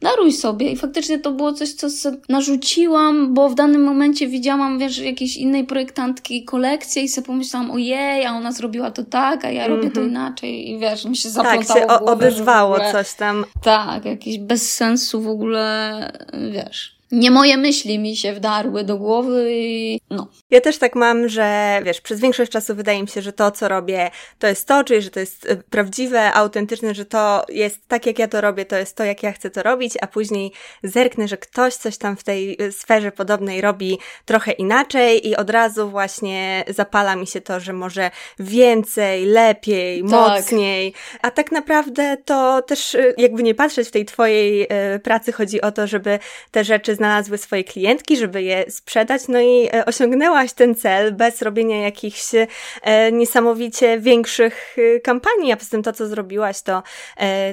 daruj 0.00 0.32
sobie. 0.32 0.72
I 0.72 0.76
faktycznie 0.76 1.18
to 1.18 1.32
było 1.32 1.52
coś, 1.52 1.72
co 1.72 1.88
narzuciłam, 2.28 3.34
bo 3.34 3.48
w 3.48 3.54
danym 3.54 3.82
momencie 3.82 4.28
widziałam, 4.28 4.78
wiesz, 4.78 4.98
jakiejś 4.98 5.36
innej 5.36 5.64
projektantki 5.64 6.44
kolekcję 6.44 7.02
i 7.02 7.08
sobie 7.08 7.26
pomyślałam, 7.26 7.70
ojej, 7.70 8.26
a 8.26 8.32
ona 8.32 8.52
zrobiła 8.52 8.90
to 8.90 9.04
tak, 9.04 9.44
a 9.44 9.50
ja 9.50 9.64
mm 9.64 9.72
-hmm. 9.72 9.76
robię 9.76 9.90
to 9.90 10.00
mhm. 10.00 10.10
inaczej 10.10 10.70
i 10.70 10.78
wiesz, 10.78 11.04
mi 11.04 11.16
się 11.16 11.30
zaplątało 11.30 11.64
Tak, 11.64 11.78
się 11.78 11.86
głowę, 11.86 12.12
odezwało 12.12 12.78
coś 12.92 13.14
tam. 13.14 13.44
Tak, 13.62 14.04
jakiś 14.04 14.38
bez 14.38 14.74
sensu 14.74 15.20
w 15.20 15.28
ogóle, 15.28 16.12
wiesz 16.52 16.99
nie 17.12 17.30
moje 17.30 17.56
myśli 17.56 17.98
mi 17.98 18.16
się 18.16 18.32
wdarły 18.32 18.84
do 18.84 18.96
głowy 18.96 19.46
i 19.52 20.00
no. 20.10 20.28
Ja 20.50 20.60
też 20.60 20.78
tak 20.78 20.94
mam, 20.94 21.28
że 21.28 21.80
wiesz, 21.84 22.00
przez 22.00 22.20
większość 22.20 22.52
czasu 22.52 22.74
wydaje 22.74 23.02
mi 23.02 23.08
się, 23.08 23.22
że 23.22 23.32
to, 23.32 23.50
co 23.50 23.68
robię, 23.68 24.10
to 24.38 24.46
jest 24.46 24.68
to, 24.68 24.84
czyli 24.84 25.02
że 25.02 25.10
to 25.10 25.20
jest 25.20 25.44
y, 25.50 25.62
prawdziwe, 25.70 26.32
autentyczne, 26.32 26.94
że 26.94 27.04
to 27.04 27.44
jest 27.48 27.88
tak, 27.88 28.06
jak 28.06 28.18
ja 28.18 28.28
to 28.28 28.40
robię, 28.40 28.64
to 28.64 28.76
jest 28.76 28.96
to, 28.96 29.04
jak 29.04 29.22
ja 29.22 29.32
chcę 29.32 29.50
to 29.50 29.62
robić, 29.62 29.94
a 30.00 30.06
później 30.06 30.52
zerknę, 30.82 31.28
że 31.28 31.36
ktoś 31.36 31.74
coś 31.74 31.98
tam 31.98 32.16
w 32.16 32.24
tej 32.24 32.62
y, 32.62 32.72
sferze 32.72 33.12
podobnej 33.12 33.60
robi 33.60 33.98
trochę 34.24 34.52
inaczej 34.52 35.28
i 35.28 35.36
od 35.36 35.50
razu 35.50 35.90
właśnie 35.90 36.64
zapala 36.68 37.16
mi 37.16 37.26
się 37.26 37.40
to, 37.40 37.60
że 37.60 37.72
może 37.72 38.10
więcej, 38.38 39.26
lepiej, 39.26 40.02
tak. 40.02 40.10
mocniej, 40.10 40.94
a 41.22 41.30
tak 41.30 41.52
naprawdę 41.52 42.16
to 42.24 42.62
też 42.62 42.94
y, 42.94 43.14
jakby 43.18 43.42
nie 43.42 43.54
patrzeć 43.54 43.88
w 43.88 43.90
tej 43.90 44.04
twojej 44.04 44.68
pracy 45.02 45.32
chodzi 45.32 45.60
o 45.60 45.72
to, 45.72 45.86
żeby 45.86 46.18
te 46.50 46.64
rzeczy 46.64 46.94
znalazły 47.00 47.38
swoje 47.38 47.64
klientki, 47.64 48.16
żeby 48.16 48.42
je 48.42 48.70
sprzedać, 48.70 49.28
no 49.28 49.40
i 49.40 49.68
e, 49.72 49.84
osiągnęłaś 49.86 50.52
ten 50.52 50.74
cel 50.74 51.14
bez 51.14 51.42
robienia 51.42 51.82
jakichś 51.82 52.22
e, 52.34 53.12
niesamowicie 53.12 54.00
większych 54.00 54.76
e, 54.96 55.00
kampanii, 55.00 55.52
a 55.52 55.56
poza 55.56 55.70
tym 55.70 55.82
to, 55.82 55.92
co 55.92 56.06
zrobiłaś, 56.06 56.62
to 56.62 56.82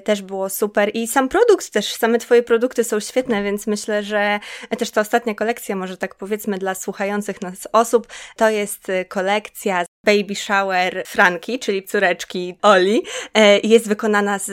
też 0.03 0.21
było 0.21 0.49
super. 0.49 0.91
I 0.93 1.07
sam 1.07 1.29
produkt 1.29 1.71
też, 1.71 1.93
same 1.93 2.19
twoje 2.19 2.43
produkty 2.43 2.83
są 2.83 2.99
świetne, 2.99 3.43
więc 3.43 3.67
myślę, 3.67 4.03
że 4.03 4.39
też 4.77 4.91
ta 4.91 5.01
ostatnia 5.01 5.35
kolekcja, 5.35 5.75
może 5.75 5.97
tak 5.97 6.15
powiedzmy 6.15 6.57
dla 6.57 6.75
słuchających 6.75 7.41
nas 7.41 7.67
osób, 7.71 8.07
to 8.35 8.49
jest 8.49 8.91
kolekcja 9.07 9.86
Baby 10.03 10.35
Shower 10.35 11.03
Franki, 11.07 11.59
czyli 11.59 11.83
córeczki 11.83 12.57
Oli, 12.61 13.03
jest 13.63 13.87
wykonana 13.87 14.39
z 14.39 14.51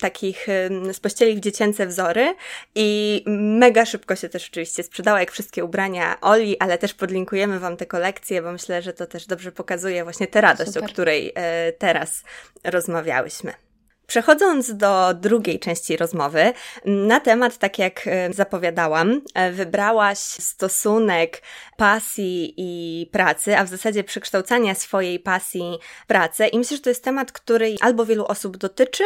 takich, 0.00 0.46
z 0.92 1.00
pościeli 1.00 1.36
w 1.36 1.40
dziecięce 1.40 1.86
wzory 1.86 2.34
i 2.74 3.22
mega 3.26 3.84
szybko 3.86 4.04
szybko 4.04 4.16
się 4.16 4.28
też 4.28 4.48
oczywiście 4.50 4.82
sprzedała, 4.82 5.20
jak 5.20 5.32
wszystkie 5.32 5.64
ubrania 5.64 6.20
Oli, 6.20 6.58
ale 6.58 6.78
też 6.78 6.94
podlinkujemy 6.94 7.58
Wam 7.58 7.76
te 7.76 7.86
kolekcje, 7.86 8.42
bo 8.42 8.52
myślę, 8.52 8.82
że 8.82 8.92
to 8.92 9.06
też 9.06 9.26
dobrze 9.26 9.52
pokazuje 9.52 10.04
właśnie 10.04 10.26
tę 10.26 10.40
radość, 10.40 10.72
Super. 10.72 10.84
o 10.84 10.92
której 10.92 11.32
e, 11.34 11.72
teraz 11.72 12.22
rozmawiałyśmy. 12.64 13.52
Przechodząc 14.06 14.76
do 14.76 15.14
drugiej 15.14 15.58
części 15.58 15.96
rozmowy, 15.96 16.52
na 16.84 17.20
temat, 17.20 17.58
tak 17.58 17.78
jak 17.78 18.06
e, 18.06 18.32
zapowiadałam, 18.32 19.20
e, 19.34 19.52
wybrałaś 19.52 20.18
stosunek 20.18 21.42
pasji 21.76 22.54
i 22.56 23.06
pracy, 23.06 23.58
a 23.58 23.64
w 23.64 23.68
zasadzie 23.68 24.04
przekształcania 24.04 24.74
swojej 24.74 25.20
pasji 25.20 25.78
w 26.02 26.06
pracę. 26.06 26.48
I 26.48 26.58
myślę, 26.58 26.76
że 26.76 26.82
to 26.82 26.90
jest 26.90 27.04
temat, 27.04 27.32
który 27.32 27.74
albo 27.80 28.06
wielu 28.06 28.24
osób 28.24 28.56
dotyczy, 28.56 29.04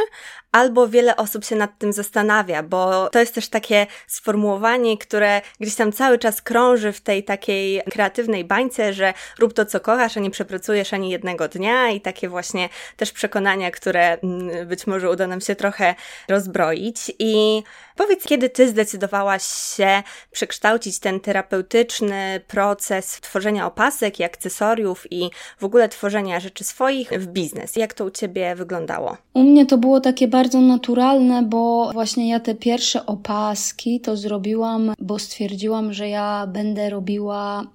albo 0.52 0.88
wiele 0.88 1.16
osób 1.16 1.44
się 1.44 1.56
nad 1.56 1.78
tym 1.78 1.92
zastanawia, 1.92 2.62
bo 2.62 3.10
to 3.10 3.20
jest 3.20 3.34
też 3.34 3.48
takie 3.48 3.86
sformułowanie, 4.06 4.98
które 4.98 5.40
gdzieś 5.60 5.74
tam 5.74 5.92
cały 5.92 6.18
czas 6.18 6.42
krąży 6.42 6.92
w 6.92 7.00
tej 7.00 7.24
takiej 7.24 7.82
kreatywnej 7.90 8.44
bańce, 8.44 8.92
że 8.92 9.14
rób 9.38 9.52
to, 9.52 9.66
co 9.66 9.80
kochasz, 9.80 10.16
a 10.16 10.20
nie 10.20 10.30
przepracujesz 10.30 10.92
ani 10.92 11.10
jednego 11.10 11.48
dnia 11.48 11.90
i 11.90 12.00
takie 12.00 12.28
właśnie 12.28 12.68
też 12.96 13.12
przekonania, 13.12 13.70
które 13.70 14.18
mm, 14.18 14.68
być 14.68 14.86
może 14.88 15.10
uda 15.10 15.26
nam 15.26 15.40
się 15.40 15.54
trochę 15.54 15.94
rozbroić. 16.28 17.12
I 17.18 17.62
powiedz, 17.96 18.24
kiedy 18.24 18.48
ty 18.48 18.68
zdecydowałaś 18.68 19.42
się 19.76 20.02
przekształcić 20.30 20.98
ten 20.98 21.20
terapeutyczny 21.20 22.40
proces 22.46 23.20
tworzenia 23.20 23.66
opasek 23.66 24.20
i 24.20 24.24
akcesoriów 24.24 25.06
i 25.10 25.30
w 25.58 25.64
ogóle 25.64 25.88
tworzenia 25.88 26.40
rzeczy 26.40 26.64
swoich 26.64 27.10
w 27.10 27.26
biznes? 27.26 27.76
Jak 27.76 27.94
to 27.94 28.04
u 28.04 28.10
ciebie 28.10 28.54
wyglądało? 28.54 29.16
U 29.34 29.42
mnie 29.42 29.66
to 29.66 29.78
było 29.78 30.00
takie 30.00 30.28
bardzo 30.28 30.60
naturalne, 30.60 31.42
bo 31.42 31.90
właśnie 31.92 32.28
ja 32.28 32.40
te 32.40 32.54
pierwsze 32.54 33.06
opaski 33.06 34.00
to 34.00 34.16
zrobiłam, 34.16 34.94
bo 34.98 35.18
stwierdziłam, 35.18 35.92
że 35.92 36.08
ja 36.08 36.46
będę 36.46 36.90
robiła 36.90 37.66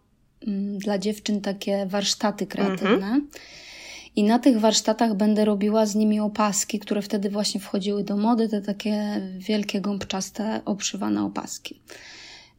mm, 0.47 0.77
dla 0.77 0.97
dziewczyn 0.97 1.41
takie 1.41 1.85
warsztaty 1.85 2.47
kreatywne. 2.47 2.89
Mhm. 2.91 3.27
I 4.15 4.23
na 4.23 4.39
tych 4.39 4.59
warsztatach 4.59 5.15
będę 5.15 5.45
robiła 5.45 5.85
z 5.85 5.95
nimi 5.95 6.19
opaski, 6.19 6.79
które 6.79 7.01
wtedy 7.01 7.29
właśnie 7.29 7.59
wchodziły 7.61 8.03
do 8.03 8.17
mody, 8.17 8.49
te 8.49 8.61
takie 8.61 9.21
wielkie 9.37 9.81
gąbczaste, 9.81 10.61
obszywane 10.65 11.23
opaski. 11.25 11.79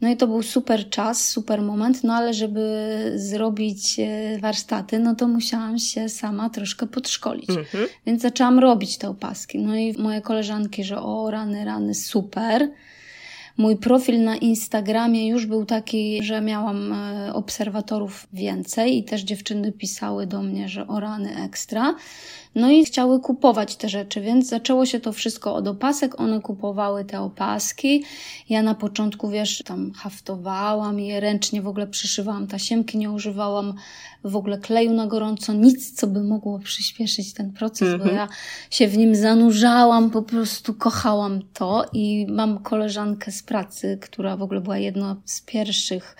No 0.00 0.10
i 0.10 0.16
to 0.16 0.26
był 0.26 0.42
super 0.42 0.90
czas, 0.90 1.28
super 1.28 1.62
moment, 1.62 2.04
no 2.04 2.14
ale 2.14 2.34
żeby 2.34 3.12
zrobić 3.16 4.00
e, 4.00 4.38
warsztaty, 4.38 4.98
no 4.98 5.14
to 5.14 5.28
musiałam 5.28 5.78
się 5.78 6.08
sama 6.08 6.50
troszkę 6.50 6.86
podszkolić. 6.86 7.50
Mhm. 7.50 7.86
Więc 8.06 8.22
zaczęłam 8.22 8.58
robić 8.58 8.98
te 8.98 9.08
opaski. 9.08 9.58
No 9.58 9.76
i 9.76 9.98
moje 9.98 10.20
koleżanki, 10.20 10.84
że 10.84 11.02
o 11.02 11.30
rany, 11.30 11.64
rany, 11.64 11.94
super. 11.94 12.70
Mój 13.56 13.76
profil 13.76 14.24
na 14.24 14.36
Instagramie 14.36 15.28
już 15.28 15.46
był 15.46 15.64
taki, 15.64 16.22
że 16.22 16.40
miałam 16.40 16.92
e, 16.92 17.34
obserwatorów 17.34 18.26
więcej 18.32 18.98
i 18.98 19.04
też 19.04 19.22
dziewczyny 19.22 19.72
pisały 19.72 20.26
do 20.26 20.42
mnie, 20.42 20.68
że 20.68 20.86
o 20.86 21.00
rany 21.00 21.36
ekstra. 21.44 21.94
No 22.54 22.70
i 22.70 22.84
chciały 22.84 23.20
kupować 23.20 23.76
te 23.76 23.88
rzeczy, 23.88 24.20
więc 24.20 24.48
zaczęło 24.48 24.86
się 24.86 25.00
to 25.00 25.12
wszystko 25.12 25.54
od 25.54 25.68
opasek. 25.68 26.20
One 26.20 26.40
kupowały 26.40 27.04
te 27.04 27.20
opaski. 27.20 28.04
Ja 28.48 28.62
na 28.62 28.74
początku, 28.74 29.28
wiesz, 29.28 29.62
tam 29.64 29.92
haftowałam 29.92 31.00
je 31.00 31.20
ręcznie, 31.20 31.62
w 31.62 31.68
ogóle 31.68 31.86
przyszywałam 31.86 32.46
tasiemki, 32.46 32.98
nie 32.98 33.10
używałam 33.10 33.74
w 34.24 34.36
ogóle 34.36 34.58
kleju 34.58 34.92
na 34.92 35.06
gorąco, 35.06 35.52
nic, 35.52 35.92
co 35.92 36.06
by 36.06 36.22
mogło 36.22 36.58
przyspieszyć 36.58 37.34
ten 37.34 37.52
proces, 37.52 37.88
mm 37.88 38.00
-hmm. 38.00 38.04
bo 38.04 38.10
mhm. 38.10 38.28
ja 38.30 38.36
się 38.70 38.88
w 38.88 38.96
nim 38.96 39.14
zanurzałam, 39.14 40.10
po 40.10 40.22
prostu 40.22 40.74
kochałam 40.74 41.40
to 41.52 41.86
i 41.92 42.26
mam 42.28 42.58
koleżankę 42.58 43.32
z 43.32 43.42
pracy, 43.42 43.98
która 44.02 44.36
w 44.36 44.42
ogóle 44.42 44.60
była 44.60 44.78
jedną 44.78 45.16
z 45.24 45.40
pierwszych 45.40 46.16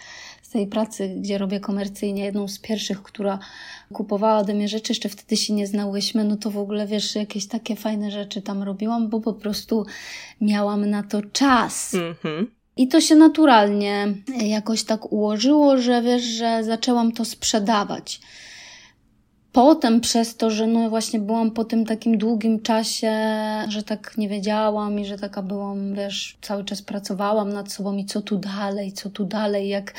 tej 0.55 0.67
pracy, 0.67 1.09
gdzie 1.09 1.39
robię 1.39 1.61
komercyjnie, 1.61 2.25
jedną 2.25 2.49
z 2.49 2.59
pierwszych, 2.59 3.03
która 3.03 3.39
kupowała 3.93 4.39
ode 4.39 4.55
mnie 4.55 4.69
rzeczy, 4.69 4.93
jeszcze 4.93 5.09
wtedy 5.09 5.37
się 5.37 5.53
nie 5.53 5.67
znałyśmy, 5.67 6.25
no 6.25 6.37
to 6.37 6.51
w 6.51 6.59
ogóle 6.59 6.87
wiesz, 6.87 7.15
jakieś 7.15 7.47
takie 7.47 7.77
fajne 7.77 8.11
rzeczy 8.11 8.43
tam 8.43 8.63
robiłam, 8.63 9.09
bo 9.09 9.21
po 9.21 9.33
prostu 9.33 9.87
miałam 10.41 10.91
na 10.91 11.03
to 11.03 11.23
czas. 11.23 11.95
Mm-hmm. 11.95 12.47
I 12.77 12.89
to 12.89 13.01
się 13.01 13.15
naturalnie 13.15 14.15
jakoś 14.43 14.85
tak 14.85 15.13
ułożyło, 15.13 15.79
że 15.79 16.03
wiesz, 16.03 16.23
że 16.23 16.65
zaczęłam 16.65 17.13
to 17.13 17.25
sprzedawać 17.25 18.21
potem 19.55 20.01
przez 20.01 20.37
to, 20.37 20.51
że 20.51 20.67
no 20.67 20.91
właśnie 20.91 21.21
byłam 21.21 21.51
po 21.51 21.65
tym 21.65 21.87
takim 21.87 22.19
długim 22.19 22.63
czasie, 22.63 23.13
że 23.69 23.83
tak 23.83 24.19
nie 24.19 24.29
wiedziałam 24.29 25.01
i 25.01 25.05
że 25.05 25.19
taka 25.19 25.43
byłam, 25.43 25.95
wiesz, 25.95 26.37
cały 26.43 26.65
czas 26.65 26.83
pracowałam 26.83 27.53
nad 27.53 27.73
sobą 27.73 27.97
i 27.97 28.05
co 28.05 28.23
tu 28.23 28.39
dalej, 28.39 28.93
co 28.93 29.11
tu 29.11 29.25
dalej, 29.25 29.69
jak 29.69 29.95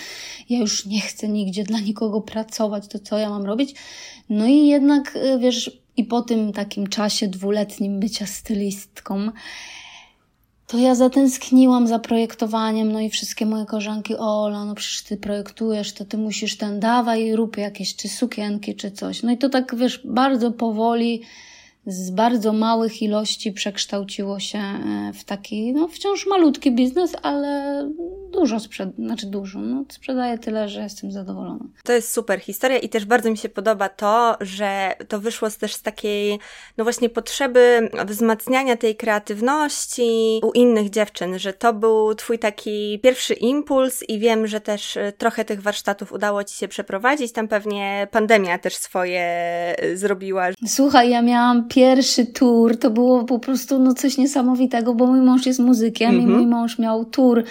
ja 0.49 0.59
już 0.59 0.85
nie 0.85 1.01
chcę 1.01 1.27
nigdzie 1.27 1.63
dla 1.63 1.79
nikogo 1.79 2.21
pracować, 2.21 2.87
to 2.87 2.99
co 2.99 3.17
ja 3.17 3.29
mam 3.29 3.45
robić? 3.45 3.75
No 4.29 4.45
i 4.47 4.67
jednak, 4.67 5.15
y, 5.15 5.39
wiesz, 5.39 5.71
i 5.97 6.03
po 6.03 6.21
tym 6.21 6.53
takim 6.53 6.87
czasie 6.87 7.27
dwuletnim 7.27 7.99
bycia 7.99 8.25
stylistką, 8.25 9.31
to 10.67 10.77
ja 10.77 10.95
zatęskniłam 10.95 11.87
za 11.87 11.99
projektowaniem, 11.99 12.91
no 12.91 12.99
i 12.99 13.09
wszystkie 13.09 13.45
moje 13.45 13.65
koleżanki, 13.65 14.15
Ola, 14.17 14.65
no 14.65 14.75
przecież 14.75 15.03
ty 15.03 15.17
projektujesz, 15.17 15.93
to 15.93 16.05
ty 16.05 16.17
musisz 16.17 16.57
ten, 16.57 16.79
dawaj, 16.79 17.35
rób 17.35 17.57
jakieś, 17.57 17.95
czy 17.95 18.09
sukienki, 18.09 18.75
czy 18.75 18.91
coś. 18.91 19.23
No 19.23 19.31
i 19.31 19.37
to 19.37 19.49
tak, 19.49 19.75
wiesz, 19.75 20.01
bardzo 20.05 20.51
powoli 20.51 21.21
z 21.87 22.09
bardzo 22.09 22.53
małych 22.53 23.01
ilości 23.01 23.51
przekształciło 23.51 24.39
się 24.39 24.59
e, 24.59 25.11
w 25.13 25.23
taki, 25.23 25.73
no 25.73 25.87
wciąż 25.87 26.25
malutki 26.25 26.71
biznes, 26.71 27.15
ale 27.21 27.81
dużo 28.31 28.59
sprzed, 28.59 28.95
znaczy 28.95 29.27
dużo, 29.27 29.59
no 29.59 29.85
sprzedaję 29.89 30.37
tyle, 30.37 30.69
że 30.69 30.81
jestem 30.81 31.11
zadowolona. 31.11 31.65
To 31.83 31.93
jest 31.93 32.13
super 32.13 32.39
historia 32.39 32.77
i 32.77 32.89
też 32.89 33.05
bardzo 33.05 33.31
mi 33.31 33.37
się 33.37 33.49
podoba 33.49 33.89
to, 33.89 34.37
że 34.41 34.95
to 35.07 35.19
wyszło 35.19 35.49
też 35.49 35.73
z 35.73 35.81
takiej, 35.81 36.39
no 36.77 36.83
właśnie 36.83 37.09
potrzeby 37.09 37.89
wzmacniania 38.05 38.77
tej 38.77 38.95
kreatywności 38.95 40.39
u 40.43 40.51
innych 40.51 40.89
dziewczyn, 40.89 41.39
że 41.39 41.53
to 41.53 41.73
był 41.73 42.15
twój 42.15 42.39
taki 42.39 42.99
pierwszy 43.03 43.33
impuls 43.33 44.03
i 44.09 44.19
wiem, 44.19 44.47
że 44.47 44.61
też 44.61 44.97
e, 44.97 45.11
trochę 45.11 45.45
tych 45.45 45.61
warsztatów 45.61 46.11
udało 46.11 46.43
ci 46.43 46.55
się 46.55 46.67
przeprowadzić, 46.67 47.31
tam 47.31 47.47
pewnie 47.47 48.07
pandemia 48.11 48.57
też 48.57 48.75
swoje 48.75 49.21
e, 49.21 49.97
zrobiła. 49.97 50.47
Słuchaj, 50.67 51.09
ja 51.09 51.21
miałam 51.21 51.67
pierwszy 51.75 52.25
tour 52.25 52.77
to 52.77 52.89
było 52.89 53.23
po 53.23 53.39
prostu 53.39 53.79
no 53.79 53.93
coś 53.93 54.17
niesamowitego, 54.17 54.93
bo 54.93 55.07
mój 55.07 55.21
mąż 55.21 55.45
jest 55.45 55.59
muzykiem 55.59 56.09
mm 56.09 56.21
-hmm. 56.21 56.23
i 56.23 56.27
mhm. 56.27 56.41
mój 56.41 56.51
mąż 56.51 56.79
miał 56.79 57.05
tour 57.05 57.43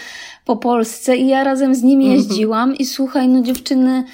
po 0.45 0.57
Polsce 0.57 1.17
i 1.17 1.29
ja 1.29 1.45
razem 1.45 1.75
z 1.75 1.83
nim 1.83 2.01
mhm. 2.01 2.17
jeździłam 2.17 2.63
mm 2.63 2.77
-hmm. 2.77 2.81
i 2.81 2.87
słuchaj, 2.87 3.29
no 3.29 3.43
dziewczyny 3.43 4.05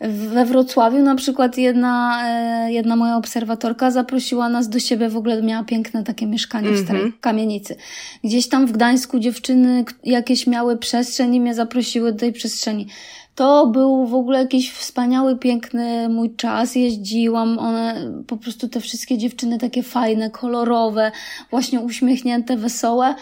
we 0.00 0.44
Wrocławiu 0.46 0.98
na 0.98 1.14
przykład 1.14 1.58
jedna, 1.58 2.22
e, 2.26 2.72
jedna 2.72 2.96
moja 2.96 3.16
obserwatorka 3.16 3.90
zaprosiła 3.90 4.48
nas 4.48 4.68
do 4.68 4.78
siebie, 4.78 5.08
w 5.08 5.16
ogóle 5.16 5.42
miała 5.42 5.64
piękne 5.64 6.04
takie 6.04 6.26
mieszkanie 6.26 6.68
mm 6.68 6.80
-hmm. 6.80 6.82
w 6.82 6.84
starej 6.84 7.02
mhm. 7.02 7.20
kamienicy. 7.20 7.76
Gdzieś 8.24 8.48
tam 8.48 8.66
w 8.66 8.72
Gdańsku 8.72 9.18
dziewczyny 9.18 9.84
jakieś 10.04 10.46
miały 10.46 10.76
przestrzeń 10.76 11.34
i 11.34 11.40
mnie 11.40 11.54
zaprosiły 11.54 12.12
do 12.12 12.18
tej 12.18 12.32
przestrzeni. 12.32 12.86
To 13.34 13.66
był 13.66 14.06
w 14.06 14.14
ogóle 14.14 14.38
jakiś 14.38 14.72
wspaniały, 14.72 15.38
piękny 15.38 16.08
mój 16.08 16.36
czas. 16.36 16.74
Jeździłam, 16.74 17.58
one, 17.58 18.12
po 18.26 18.36
prostu 18.36 18.68
te 18.68 18.80
wszystkie 18.80 19.18
dziewczyny 19.18 19.58
takie 19.58 19.82
fajne, 19.82 20.30
kolorowe, 20.30 21.12
właśnie 21.50 21.80
uśmiechnięte, 21.80 22.56
wesołe. 22.56 23.14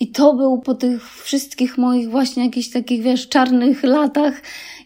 I 0.00 0.10
to 0.10 0.34
był 0.34 0.58
po 0.58 0.74
tych 0.74 1.12
wszystkich 1.12 1.78
moich 1.78 2.10
właśnie 2.10 2.44
jakichś 2.44 2.70
takich, 2.70 3.02
wiesz, 3.02 3.28
czarnych 3.28 3.82
latach. 3.82 4.34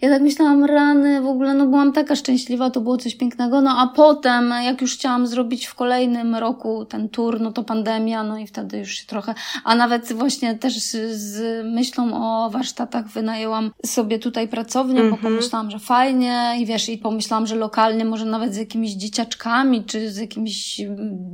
Ja 0.00 0.10
tak 0.10 0.22
myślałam, 0.22 0.64
rany, 0.64 1.22
w 1.22 1.26
ogóle, 1.26 1.54
no 1.54 1.66
byłam 1.66 1.92
taka 1.92 2.16
szczęśliwa, 2.16 2.70
to 2.70 2.80
było 2.80 2.96
coś 2.96 3.14
pięknego. 3.14 3.60
No 3.60 3.78
a 3.78 3.86
potem, 3.86 4.54
jak 4.64 4.80
już 4.80 4.94
chciałam 4.94 5.26
zrobić 5.26 5.66
w 5.66 5.74
kolejnym 5.74 6.34
roku 6.34 6.84
ten 6.84 7.08
tour, 7.08 7.40
no 7.40 7.52
to 7.52 7.64
pandemia, 7.64 8.24
no 8.24 8.38
i 8.38 8.46
wtedy 8.46 8.78
już 8.78 8.90
się 8.90 9.06
trochę, 9.06 9.34
a 9.64 9.74
nawet 9.74 10.12
właśnie 10.12 10.54
też 10.54 10.78
z, 10.78 11.16
z 11.16 11.66
myślą 11.66 12.10
o 12.14 12.50
warsztatach 12.50 13.08
wynajęłam 13.08 13.70
sobie 13.86 14.18
tutaj 14.18 14.48
pracownię, 14.48 15.00
mm 15.00 15.06
-hmm. 15.06 15.10
bo 15.10 15.16
mhm. 15.16 15.34
pomyślałam, 15.34 15.70
że 15.70 15.78
fajnie 15.78 16.54
i 16.58 16.66
wiesz, 16.66 16.88
i 16.88 16.98
pomyślałam, 16.98 17.46
że 17.46 17.54
lokalnie, 17.54 18.04
może 18.04 18.24
nawet 18.24 18.54
z 18.54 18.56
jakimiś 18.56 18.92
dzieciaczkami, 18.92 19.84
czy 19.84 20.10
z 20.10 20.16
jakimiś 20.16 20.80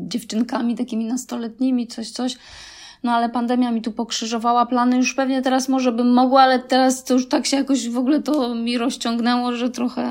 dziewczynkami 0.08 0.76
takimi 0.76 1.04
nastoletnimi, 1.04 1.86
coś, 1.86 2.10
coś 2.10 2.36
no 3.02 3.12
ale 3.12 3.28
pandemia 3.28 3.70
mi 3.70 3.82
tu 3.82 3.92
pokrzyżowała 3.92 4.66
plany, 4.66 4.96
już 4.96 5.14
pewnie 5.14 5.42
teraz 5.42 5.68
może 5.68 5.92
bym 5.92 6.12
mogła, 6.12 6.42
ale 6.42 6.58
teraz 6.58 7.04
to 7.04 7.14
już 7.14 7.28
tak 7.28 7.46
się 7.46 7.56
jakoś 7.56 7.88
w 7.88 7.98
ogóle 7.98 8.22
to 8.22 8.54
mi 8.54 8.78
rozciągnęło, 8.78 9.52
że 9.52 9.70
trochę, 9.70 10.06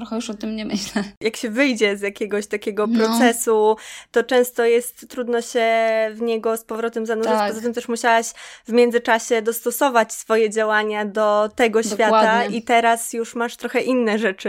trochę 0.00 0.16
już 0.16 0.30
o 0.30 0.34
tym 0.34 0.56
nie 0.56 0.64
myślę. 0.64 1.04
Jak 1.20 1.36
się 1.36 1.50
wyjdzie 1.50 1.96
z 1.96 2.00
jakiegoś 2.00 2.46
takiego 2.46 2.86
no. 2.86 2.98
procesu, 2.98 3.76
to 4.10 4.24
często 4.24 4.64
jest 4.64 5.08
trudno 5.08 5.42
się 5.42 5.68
w 6.14 6.20
niego 6.20 6.56
z 6.56 6.64
powrotem 6.64 7.06
zanurzyć. 7.06 7.32
Tak. 7.32 7.48
Poza 7.48 7.62
tym 7.62 7.74
też 7.74 7.88
musiałaś 7.88 8.26
w 8.66 8.72
międzyczasie 8.72 9.42
dostosować 9.42 10.12
swoje 10.12 10.50
działania 10.50 11.04
do 11.04 11.50
tego 11.54 11.82
Dokładnie. 11.82 12.04
świata 12.06 12.44
i 12.44 12.62
teraz 12.62 13.12
już 13.12 13.34
masz 13.34 13.56
trochę 13.56 13.80
inne 13.80 14.18
rzeczy 14.18 14.48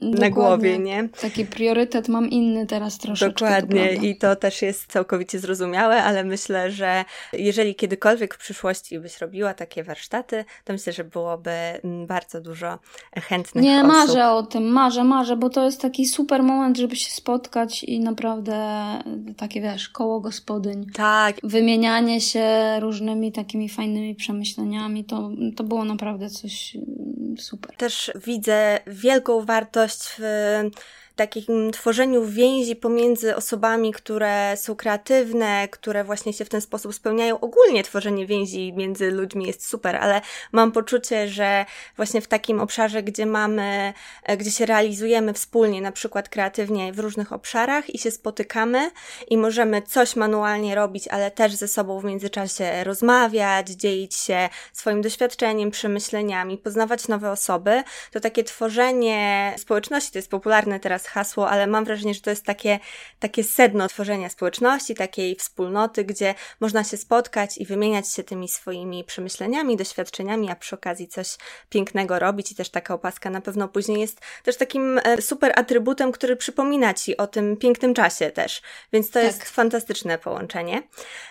yy, 0.00 0.10
na 0.10 0.30
głowie, 0.30 0.78
nie? 0.78 1.08
Taki 1.20 1.44
priorytet 1.44 2.08
mam 2.08 2.30
inny 2.30 2.66
teraz 2.66 2.98
troszeczkę. 2.98 3.44
Dokładnie 3.46 3.96
to 3.96 4.02
i 4.02 4.16
to 4.16 4.36
też 4.36 4.62
jest 4.62 4.92
całkowicie 4.92 5.38
zrozumiałe, 5.38 6.02
ale 6.02 6.24
myślę, 6.24 6.70
że 6.70 7.04
jeżeli 7.32 7.74
kiedykolwiek 7.74 8.34
w 8.34 8.38
przyszłości 8.38 8.98
byś 8.98 9.18
robiła 9.18 9.54
takie 9.54 9.84
warsztaty, 9.84 10.44
to 10.64 10.72
myślę, 10.72 10.92
że 10.92 11.04
byłoby 11.04 11.50
mm, 11.50 12.06
bardzo 12.06 12.40
dużo 12.40 12.78
chętnych 13.28 13.64
Nie 13.64 13.78
osób. 13.78 13.92
marzę 13.92 14.28
o 14.28 14.42
tym, 14.42 14.65
tym 14.66 14.72
marzę, 14.74 15.04
marzę, 15.04 15.36
bo 15.36 15.50
to 15.50 15.64
jest 15.64 15.80
taki 15.80 16.06
super 16.06 16.42
moment, 16.42 16.78
żeby 16.78 16.96
się 16.96 17.10
spotkać 17.10 17.84
i 17.84 18.00
naprawdę 18.00 18.56
takie, 19.36 19.60
wiesz, 19.60 19.88
koło 19.88 20.20
gospodyń. 20.20 20.86
Tak. 20.94 21.36
Wymienianie 21.42 22.20
się 22.20 22.46
różnymi 22.80 23.32
takimi 23.32 23.68
fajnymi 23.68 24.14
przemyśleniami, 24.14 25.04
to, 25.04 25.30
to 25.56 25.64
było 25.64 25.84
naprawdę 25.84 26.30
coś 26.30 26.76
mm, 26.76 27.38
super. 27.38 27.76
Też 27.76 28.10
widzę 28.24 28.78
wielką 28.86 29.44
wartość 29.44 30.00
w 30.18 30.22
takim 31.16 31.72
tworzeniu 31.72 32.24
więzi 32.24 32.76
pomiędzy 32.76 33.36
osobami, 33.36 33.92
które 33.92 34.56
są 34.56 34.76
kreatywne, 34.76 35.68
które 35.68 36.04
właśnie 36.04 36.32
się 36.32 36.44
w 36.44 36.48
ten 36.48 36.60
sposób 36.60 36.94
spełniają. 36.94 37.40
Ogólnie 37.40 37.82
tworzenie 37.82 38.26
więzi 38.26 38.72
między 38.72 39.10
ludźmi 39.10 39.46
jest 39.46 39.68
super, 39.68 39.96
ale 39.96 40.20
mam 40.52 40.72
poczucie, 40.72 41.28
że 41.28 41.66
właśnie 41.96 42.20
w 42.20 42.28
takim 42.28 42.60
obszarze, 42.60 43.02
gdzie 43.02 43.26
mamy, 43.26 43.92
e, 44.24 44.36
gdzie 44.36 44.50
się 44.50 44.66
realizujemy 44.66 45.32
wspólnie, 45.32 45.80
na 45.80 45.92
przykład 45.92 46.28
kreatywnie 46.28 46.92
w 46.92 46.98
różnych 46.98 47.32
obszarach 47.32 47.94
i 47.94 47.98
się 47.98 48.10
spotykamy 48.10 48.90
i 49.28 49.36
możemy 49.36 49.82
coś 49.82 50.16
manualnie 50.16 50.74
robić, 50.74 51.08
ale 51.08 51.30
też 51.30 51.54
ze 51.54 51.68
sobą 51.68 52.00
w 52.00 52.04
międzyczasie 52.04 52.84
rozmawiać, 52.84 53.68
dzielić 53.68 54.14
się 54.14 54.48
swoim 54.72 55.02
doświadczeniem, 55.02 55.70
przemyśleniami, 55.70 56.58
poznawać 56.58 57.08
nowe 57.08 57.30
osoby, 57.30 57.82
to 58.12 58.20
takie 58.20 58.44
tworzenie 58.44 59.54
społeczności, 59.58 60.12
to 60.12 60.18
jest 60.18 60.30
popularne 60.30 60.80
teraz 60.80 61.05
hasło, 61.06 61.50
ale 61.50 61.66
mam 61.66 61.84
wrażenie, 61.84 62.14
że 62.14 62.20
to 62.20 62.30
jest 62.30 62.44
takie, 62.44 62.78
takie 63.18 63.44
sedno 63.44 63.88
tworzenia 63.88 64.28
społeczności, 64.28 64.94
takiej 64.94 65.36
wspólnoty, 65.36 66.04
gdzie 66.04 66.34
można 66.60 66.84
się 66.84 66.96
spotkać 66.96 67.58
i 67.58 67.66
wymieniać 67.66 68.12
się 68.12 68.24
tymi 68.24 68.48
swoimi 68.48 69.04
przemyśleniami, 69.04 69.76
doświadczeniami, 69.76 70.50
a 70.50 70.56
przy 70.56 70.74
okazji 70.74 71.08
coś 71.08 71.36
pięknego 71.68 72.18
robić 72.18 72.52
i 72.52 72.54
też 72.54 72.68
taka 72.68 72.94
opaska 72.94 73.30
na 73.30 73.40
pewno 73.40 73.68
później 73.68 74.00
jest 74.00 74.20
też 74.42 74.56
takim 74.56 75.00
e, 75.04 75.22
super 75.22 75.52
atrybutem, 75.56 76.12
który 76.12 76.36
przypomina 76.36 76.94
Ci 76.94 77.16
o 77.16 77.26
tym 77.26 77.56
pięknym 77.56 77.94
czasie 77.94 78.30
też, 78.30 78.62
więc 78.92 79.06
to 79.06 79.12
tak. 79.12 79.24
jest 79.24 79.44
fantastyczne 79.44 80.18
połączenie. 80.18 80.82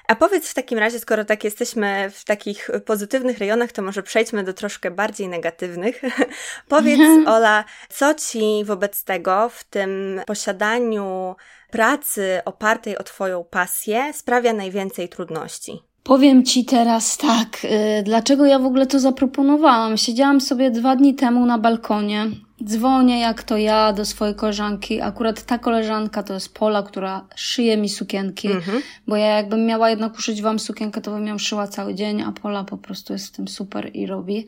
A 0.08 0.16
powiedz 0.16 0.50
w 0.50 0.54
takim 0.54 0.80
razie, 0.80 1.00
skoro 1.00 1.26
tak 1.26 1.44
jesteśmy 1.44 2.12
w 2.14 2.26
takich 2.26 2.70
pozytywnych 2.86 3.38
rejonach, 3.38 3.72
to 3.72 3.82
może 3.82 4.04
przejdźmy 4.04 4.44
do 4.44 4.54
troszkę 4.54 4.92
bardziej 4.92 5.28
negatywnych. 5.28 6.02
powiedz, 6.68 7.28
Ola, 7.28 7.66
co 7.90 8.14
Ci 8.14 8.64
wobec 8.66 9.04
tego 9.04 9.50
w 9.50 9.64
tym 9.70 10.22
posiadaniu 10.28 11.36
pracy 11.72 12.40
opartej 12.46 12.98
o 12.98 13.04
Twoją 13.04 13.44
pasję 13.44 14.14
sprawia 14.14 14.54
najwięcej 14.54 15.10
trudności? 15.10 15.80
Powiem 16.04 16.44
Ci 16.44 16.66
teraz 16.66 17.18
tak, 17.18 17.64
yy, 17.64 18.04
dlaczego 18.04 18.46
ja 18.46 18.60
w 18.60 18.66
ogóle 18.66 18.88
to 18.88 19.00
zaproponowałam. 19.00 19.98
Siedziałam 19.98 20.42
sobie 20.42 20.72
dwa 20.72 20.96
dni 20.96 21.16
temu 21.16 21.46
na 21.46 21.58
balkonie, 21.58 22.26
dzwonię 22.64 23.20
jak 23.20 23.44
to 23.44 23.58
ja 23.58 23.94
do 23.94 24.06
swojej 24.06 24.36
koleżanki. 24.36 25.02
Akurat 25.02 25.44
ta 25.44 25.58
koleżanka 25.58 26.24
to 26.24 26.34
jest 26.34 26.54
Pola, 26.54 26.84
która 26.84 27.28
szyje 27.36 27.78
mi 27.78 27.90
sukienki, 27.90 28.48
mhm. 28.48 28.82
bo 29.08 29.16
ja 29.16 29.26
jakbym 29.26 29.66
miała 29.66 29.90
jednak 29.90 30.18
uszyć 30.18 30.42
Wam 30.42 30.60
sukienkę, 30.60 31.02
to 31.02 31.12
bym 31.12 31.28
ją 31.28 31.38
szyła 31.38 31.68
cały 31.68 31.96
dzień, 31.96 32.22
a 32.22 32.32
Pola 32.32 32.64
po 32.64 32.78
prostu 32.78 33.14
jest 33.14 33.28
w 33.28 33.32
tym 33.32 33.48
super 33.48 33.92
i 33.94 34.06
robi. 34.06 34.48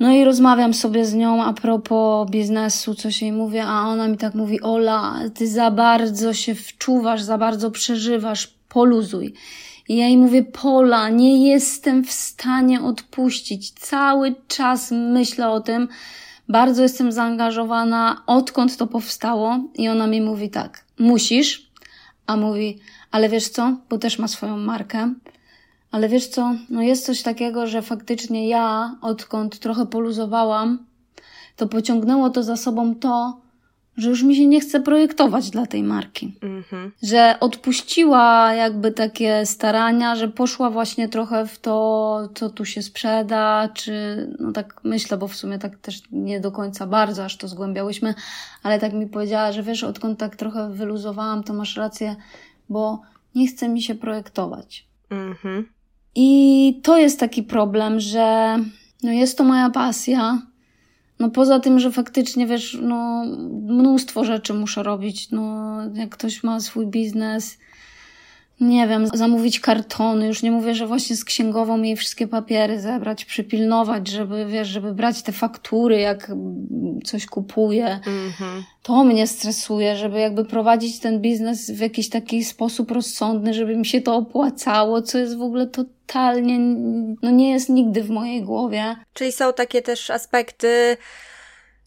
No 0.00 0.12
i 0.12 0.24
rozmawiam 0.24 0.74
sobie 0.74 1.04
z 1.04 1.14
nią 1.14 1.44
a 1.44 1.52
propos 1.52 2.30
biznesu, 2.30 2.94
coś 2.94 3.22
jej 3.22 3.32
mówię, 3.32 3.64
a 3.64 3.88
ona 3.88 4.08
mi 4.08 4.16
tak 4.16 4.34
mówi, 4.34 4.60
Ola, 4.60 5.18
ty 5.34 5.48
za 5.48 5.70
bardzo 5.70 6.32
się 6.32 6.54
wczuwasz, 6.54 7.22
za 7.22 7.38
bardzo 7.38 7.70
przeżywasz, 7.70 8.54
poluzuj. 8.68 9.34
I 9.88 9.96
ja 9.96 10.06
jej 10.06 10.18
mówię, 10.18 10.42
Pola, 10.42 11.08
nie 11.08 11.50
jestem 11.50 12.04
w 12.04 12.12
stanie 12.12 12.82
odpuścić. 12.82 13.70
Cały 13.70 14.34
czas 14.48 14.90
myślę 14.90 15.48
o 15.48 15.60
tym, 15.60 15.88
bardzo 16.48 16.82
jestem 16.82 17.12
zaangażowana, 17.12 18.22
odkąd 18.26 18.76
to 18.76 18.86
powstało. 18.86 19.58
I 19.74 19.88
ona 19.88 20.06
mi 20.06 20.20
mówi 20.20 20.50
tak, 20.50 20.84
musisz, 20.98 21.70
a 22.26 22.36
mówi, 22.36 22.78
ale 23.10 23.28
wiesz 23.28 23.48
co, 23.48 23.76
bo 23.88 23.98
też 23.98 24.18
ma 24.18 24.28
swoją 24.28 24.56
markę. 24.56 25.14
Ale 25.90 26.08
wiesz 26.08 26.28
co, 26.28 26.54
no 26.70 26.82
jest 26.82 27.06
coś 27.06 27.22
takiego, 27.22 27.66
że 27.66 27.82
faktycznie 27.82 28.48
ja, 28.48 28.96
odkąd 29.00 29.58
trochę 29.58 29.86
poluzowałam, 29.86 30.86
to 31.56 31.66
pociągnęło 31.66 32.30
to 32.30 32.42
za 32.42 32.56
sobą 32.56 32.94
to, 32.94 33.40
że 33.96 34.10
już 34.10 34.22
mi 34.22 34.36
się 34.36 34.46
nie 34.46 34.60
chce 34.60 34.80
projektować 34.80 35.50
dla 35.50 35.66
tej 35.66 35.82
marki. 35.82 36.34
Mm-hmm. 36.40 36.90
Że 37.02 37.36
odpuściła 37.40 38.54
jakby 38.54 38.92
takie 38.92 39.46
starania, 39.46 40.16
że 40.16 40.28
poszła 40.28 40.70
właśnie 40.70 41.08
trochę 41.08 41.46
w 41.46 41.58
to, 41.58 42.28
co 42.34 42.50
tu 42.50 42.64
się 42.64 42.82
sprzeda, 42.82 43.68
czy 43.74 44.26
no 44.40 44.52
tak 44.52 44.80
myślę, 44.84 45.16
bo 45.16 45.28
w 45.28 45.36
sumie 45.36 45.58
tak 45.58 45.76
też 45.76 46.02
nie 46.12 46.40
do 46.40 46.52
końca 46.52 46.86
bardzo 46.86 47.24
aż 47.24 47.36
to 47.36 47.48
zgłębiałyśmy, 47.48 48.14
ale 48.62 48.80
tak 48.80 48.92
mi 48.92 49.06
powiedziała, 49.06 49.52
że 49.52 49.62
wiesz, 49.62 49.84
odkąd 49.84 50.18
tak 50.18 50.36
trochę 50.36 50.70
wyluzowałam, 50.70 51.42
to 51.42 51.54
masz 51.54 51.76
rację, 51.76 52.16
bo 52.68 53.02
nie 53.34 53.48
chce 53.48 53.68
mi 53.68 53.82
się 53.82 53.94
projektować. 53.94 54.86
Mm-hmm. 55.10 55.75
I 56.16 56.80
to 56.82 56.98
jest 56.98 57.20
taki 57.20 57.42
problem, 57.42 58.00
że 58.00 58.58
no 59.02 59.12
jest 59.12 59.38
to 59.38 59.44
moja 59.44 59.70
pasja. 59.70 60.42
No 61.20 61.30
poza 61.30 61.60
tym, 61.60 61.80
że 61.80 61.92
faktycznie, 61.92 62.46
wiesz, 62.46 62.78
no 62.82 63.24
mnóstwo 63.50 64.24
rzeczy 64.24 64.54
muszę 64.54 64.82
robić. 64.82 65.30
No 65.30 65.76
jak 65.94 66.10
ktoś 66.10 66.42
ma 66.42 66.60
swój 66.60 66.86
biznes, 66.86 67.58
nie 68.60 68.88
wiem, 68.88 69.06
zamówić 69.14 69.60
kartony, 69.60 70.26
już 70.26 70.42
nie 70.42 70.50
mówię, 70.50 70.74
że 70.74 70.86
właśnie 70.86 71.16
z 71.16 71.24
księgową 71.24 71.82
jej 71.82 71.96
wszystkie 71.96 72.28
papiery 72.28 72.80
zebrać, 72.80 73.24
przypilnować, 73.24 74.08
żeby, 74.08 74.46
wiesz, 74.46 74.68
żeby 74.68 74.94
brać 74.94 75.22
te 75.22 75.32
faktury, 75.32 75.98
jak 75.98 76.32
coś 77.04 77.26
kupuję. 77.26 78.00
Mm-hmm. 78.04 78.62
To 78.82 79.04
mnie 79.04 79.26
stresuje, 79.26 79.96
żeby 79.96 80.18
jakby 80.18 80.44
prowadzić 80.44 80.98
ten 80.98 81.20
biznes 81.20 81.70
w 81.70 81.78
jakiś 81.78 82.08
taki 82.08 82.44
sposób 82.44 82.90
rozsądny, 82.90 83.54
żeby 83.54 83.76
mi 83.76 83.86
się 83.86 84.00
to 84.00 84.16
opłacało, 84.16 85.02
co 85.02 85.18
jest 85.18 85.36
w 85.36 85.42
ogóle 85.42 85.66
totalnie, 86.06 86.58
no 87.22 87.30
nie 87.30 87.52
jest 87.52 87.68
nigdy 87.68 88.02
w 88.02 88.10
mojej 88.10 88.42
głowie. 88.42 88.96
Czyli 89.12 89.32
są 89.32 89.52
takie 89.52 89.82
też 89.82 90.10
aspekty, 90.10 90.96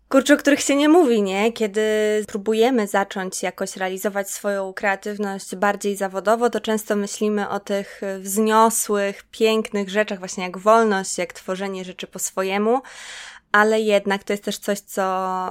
kurczę, 0.09 0.33
o 0.33 0.37
których 0.37 0.61
się 0.61 0.75
nie 0.75 0.89
mówi, 0.89 1.21
nie? 1.21 1.53
Kiedy 1.53 1.81
próbujemy 2.27 2.87
zacząć 2.87 3.43
jakoś 3.43 3.77
realizować 3.77 4.29
swoją 4.29 4.73
kreatywność 4.73 5.55
bardziej 5.55 5.95
zawodowo, 5.95 6.49
to 6.49 6.59
często 6.59 6.95
myślimy 6.95 7.49
o 7.49 7.59
tych 7.59 8.01
wzniosłych, 8.19 9.23
pięknych 9.31 9.89
rzeczach, 9.89 10.19
właśnie 10.19 10.43
jak 10.43 10.57
wolność, 10.57 11.17
jak 11.17 11.33
tworzenie 11.33 11.85
rzeczy 11.85 12.07
po 12.07 12.19
swojemu, 12.19 12.81
ale 13.51 13.81
jednak 13.81 14.23
to 14.23 14.33
jest 14.33 14.43
też 14.43 14.57
coś, 14.57 14.79
co 14.79 15.03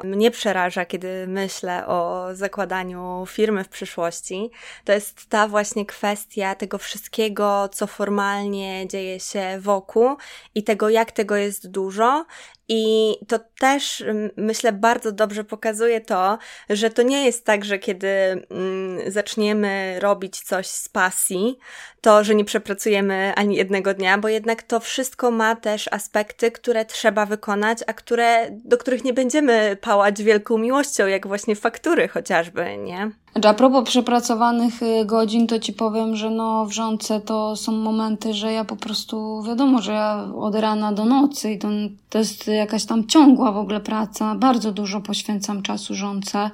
mnie 0.04 0.30
przeraża, 0.30 0.84
kiedy 0.84 1.26
myślę 1.26 1.86
o 1.86 2.28
zakładaniu 2.32 3.24
firmy 3.28 3.64
w 3.64 3.68
przyszłości. 3.68 4.50
To 4.84 4.92
jest 4.92 5.26
ta 5.28 5.48
właśnie 5.48 5.86
kwestia 5.86 6.54
tego 6.54 6.78
wszystkiego, 6.78 7.68
co 7.72 7.86
formalnie 7.86 8.88
dzieje 8.88 9.20
się 9.20 9.58
wokół 9.60 10.16
i 10.54 10.64
tego, 10.64 10.88
jak 10.88 11.12
tego 11.12 11.36
jest 11.36 11.70
dużo 11.70 12.26
i 12.68 13.14
to 13.28 13.38
też 13.58 14.04
myślę 14.36 14.72
bardzo 14.72 15.12
dobrze 15.12 15.44
pokazuje 15.44 16.00
to, 16.00 16.38
że 16.70 16.90
to 16.90 17.02
nie 17.02 17.24
jest 17.24 17.44
tak, 17.44 17.64
że 17.64 17.78
kiedy 17.78 18.08
mm, 18.08 19.10
zaczniemy 19.10 20.00
robić 20.00 20.40
coś 20.40 20.66
z 20.66 20.88
pasji, 20.88 21.58
to 22.00 22.24
że 22.24 22.34
nie 22.34 22.44
przepracujemy 22.44 23.32
ani 23.36 23.56
jednego 23.56 23.94
dnia, 23.94 24.18
bo 24.18 24.28
jednak 24.28 24.62
to 24.62 24.80
wszystko 24.80 25.30
ma 25.30 25.56
też 25.56 25.88
aspekty, 25.92 26.50
które 26.50 26.84
trzeba 26.84 27.26
wykonać, 27.26 27.78
a 27.86 27.92
które, 27.92 28.46
do 28.50 28.78
których 28.78 29.04
nie 29.04 29.12
będziemy 29.12 29.76
pałać 29.80 30.22
wielką 30.22 30.58
miłością, 30.58 31.06
jak 31.06 31.26
właśnie 31.26 31.56
faktury 31.56 32.08
chociażby, 32.08 32.76
nie? 32.76 33.10
Znaczy, 33.38 33.48
a 33.48 33.54
propos 33.54 33.84
przepracowanych 33.84 34.82
y, 34.82 35.04
godzin, 35.04 35.46
to 35.46 35.58
ci 35.58 35.72
powiem, 35.72 36.16
że 36.16 36.30
no 36.30 36.66
w 36.66 36.72
rządce 36.72 37.20
to 37.20 37.56
są 37.56 37.72
momenty, 37.72 38.34
że 38.34 38.52
ja 38.52 38.64
po 38.64 38.76
prostu, 38.76 39.42
wiadomo, 39.42 39.82
że 39.82 39.92
ja 39.92 40.28
od 40.36 40.54
rana 40.54 40.92
do 40.92 41.04
nocy 41.04 41.52
i 41.52 41.58
to, 41.58 41.68
to 42.10 42.18
jest 42.18 42.46
jakaś 42.46 42.84
tam 42.84 43.06
ciągła 43.06 43.52
w 43.52 43.56
ogóle 43.56 43.80
praca. 43.80 44.34
Bardzo 44.34 44.72
dużo 44.72 45.00
poświęcam 45.00 45.62
czasu 45.62 45.94
rządce. 45.94 46.50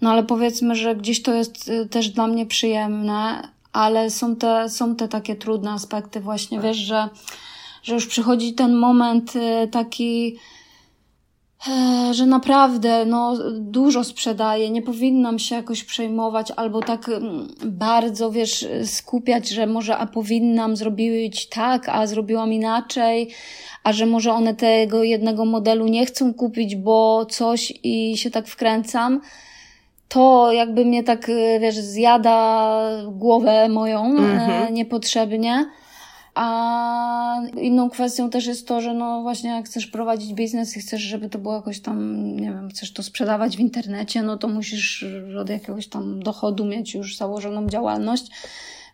No 0.00 0.10
ale 0.10 0.22
powiedzmy, 0.22 0.74
że 0.74 0.96
gdzieś 0.96 1.22
to 1.22 1.34
jest 1.34 1.68
y, 1.68 1.88
też 1.88 2.08
dla 2.08 2.26
mnie 2.26 2.46
przyjemne, 2.46 3.48
ale 3.72 4.10
są 4.10 4.36
te, 4.36 4.68
są 4.68 4.96
te 4.96 5.08
takie 5.08 5.36
trudne 5.36 5.70
aspekty 5.70 6.20
właśnie, 6.20 6.60
wiesz, 6.60 6.76
że, 6.76 7.08
że 7.82 7.94
już 7.94 8.06
przychodzi 8.06 8.54
ten 8.54 8.74
moment 8.74 9.36
y, 9.36 9.68
taki, 9.68 10.36
że 12.10 12.26
naprawdę 12.26 13.04
no, 13.04 13.36
dużo 13.60 14.04
sprzedaję, 14.04 14.70
nie 14.70 14.82
powinnam 14.82 15.38
się 15.38 15.54
jakoś 15.54 15.84
przejmować 15.84 16.52
albo 16.56 16.80
tak 16.80 17.08
mm, 17.08 17.48
bardzo, 17.64 18.30
wiesz, 18.30 18.68
skupiać, 18.84 19.48
że 19.48 19.66
może 19.66 19.96
a 19.96 20.06
powinnam 20.06 20.76
zrobić 20.76 21.48
tak, 21.48 21.88
a 21.88 22.06
zrobiłam 22.06 22.52
inaczej, 22.52 23.30
a 23.84 23.92
że 23.92 24.06
może 24.06 24.32
one 24.32 24.54
tego 24.54 25.02
jednego 25.02 25.44
modelu 25.44 25.86
nie 25.86 26.06
chcą 26.06 26.34
kupić, 26.34 26.76
bo 26.76 27.26
coś 27.26 27.72
i 27.82 28.16
się 28.16 28.30
tak 28.30 28.48
wkręcam. 28.48 29.20
To 30.08 30.52
jakby 30.52 30.84
mnie 30.84 31.04
tak, 31.04 31.30
wiesz, 31.60 31.76
zjada 31.76 32.78
głowę 33.06 33.68
moją 33.68 34.04
mm 34.04 34.38
-hmm. 34.38 34.72
niepotrzebnie. 34.72 35.66
A 36.34 37.42
inną 37.60 37.90
kwestią 37.90 38.30
też 38.30 38.46
jest 38.46 38.68
to, 38.68 38.80
że 38.80 38.94
no 38.94 39.22
właśnie 39.22 39.50
jak 39.50 39.66
chcesz 39.66 39.86
prowadzić 39.86 40.34
biznes 40.34 40.76
i 40.76 40.80
chcesz, 40.80 41.02
żeby 41.02 41.28
to 41.28 41.38
było 41.38 41.54
jakoś 41.54 41.80
tam, 41.80 42.26
nie 42.36 42.50
wiem, 42.50 42.68
chcesz 42.68 42.92
to 42.92 43.02
sprzedawać 43.02 43.56
w 43.56 43.60
internecie, 43.60 44.22
no 44.22 44.36
to 44.36 44.48
musisz 44.48 45.04
od 45.40 45.48
jakiegoś 45.48 45.88
tam 45.88 46.22
dochodu 46.22 46.64
mieć 46.64 46.94
już 46.94 47.16
założoną 47.16 47.68
działalność. 47.68 48.30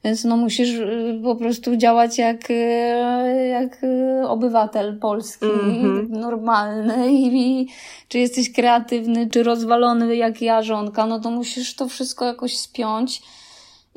Więc 0.04 0.24
no 0.24 0.36
musisz 0.36 0.70
y, 0.70 1.20
po 1.22 1.36
prostu 1.36 1.76
działać 1.76 2.18
jak, 2.18 2.50
y, 2.50 3.46
jak 3.50 3.84
y, 3.84 4.28
obywatel 4.28 4.98
polski, 4.98 5.46
mm-hmm. 5.46 6.08
normalny 6.10 7.12
i, 7.12 7.36
i 7.36 7.68
czy 8.08 8.18
jesteś 8.18 8.52
kreatywny, 8.52 9.30
czy 9.30 9.42
rozwalony 9.42 10.16
jak 10.16 10.42
ja, 10.42 10.62
żonka, 10.62 11.06
no 11.06 11.20
to 11.20 11.30
musisz 11.30 11.74
to 11.74 11.88
wszystko 11.88 12.24
jakoś 12.24 12.58
spiąć. 12.58 13.22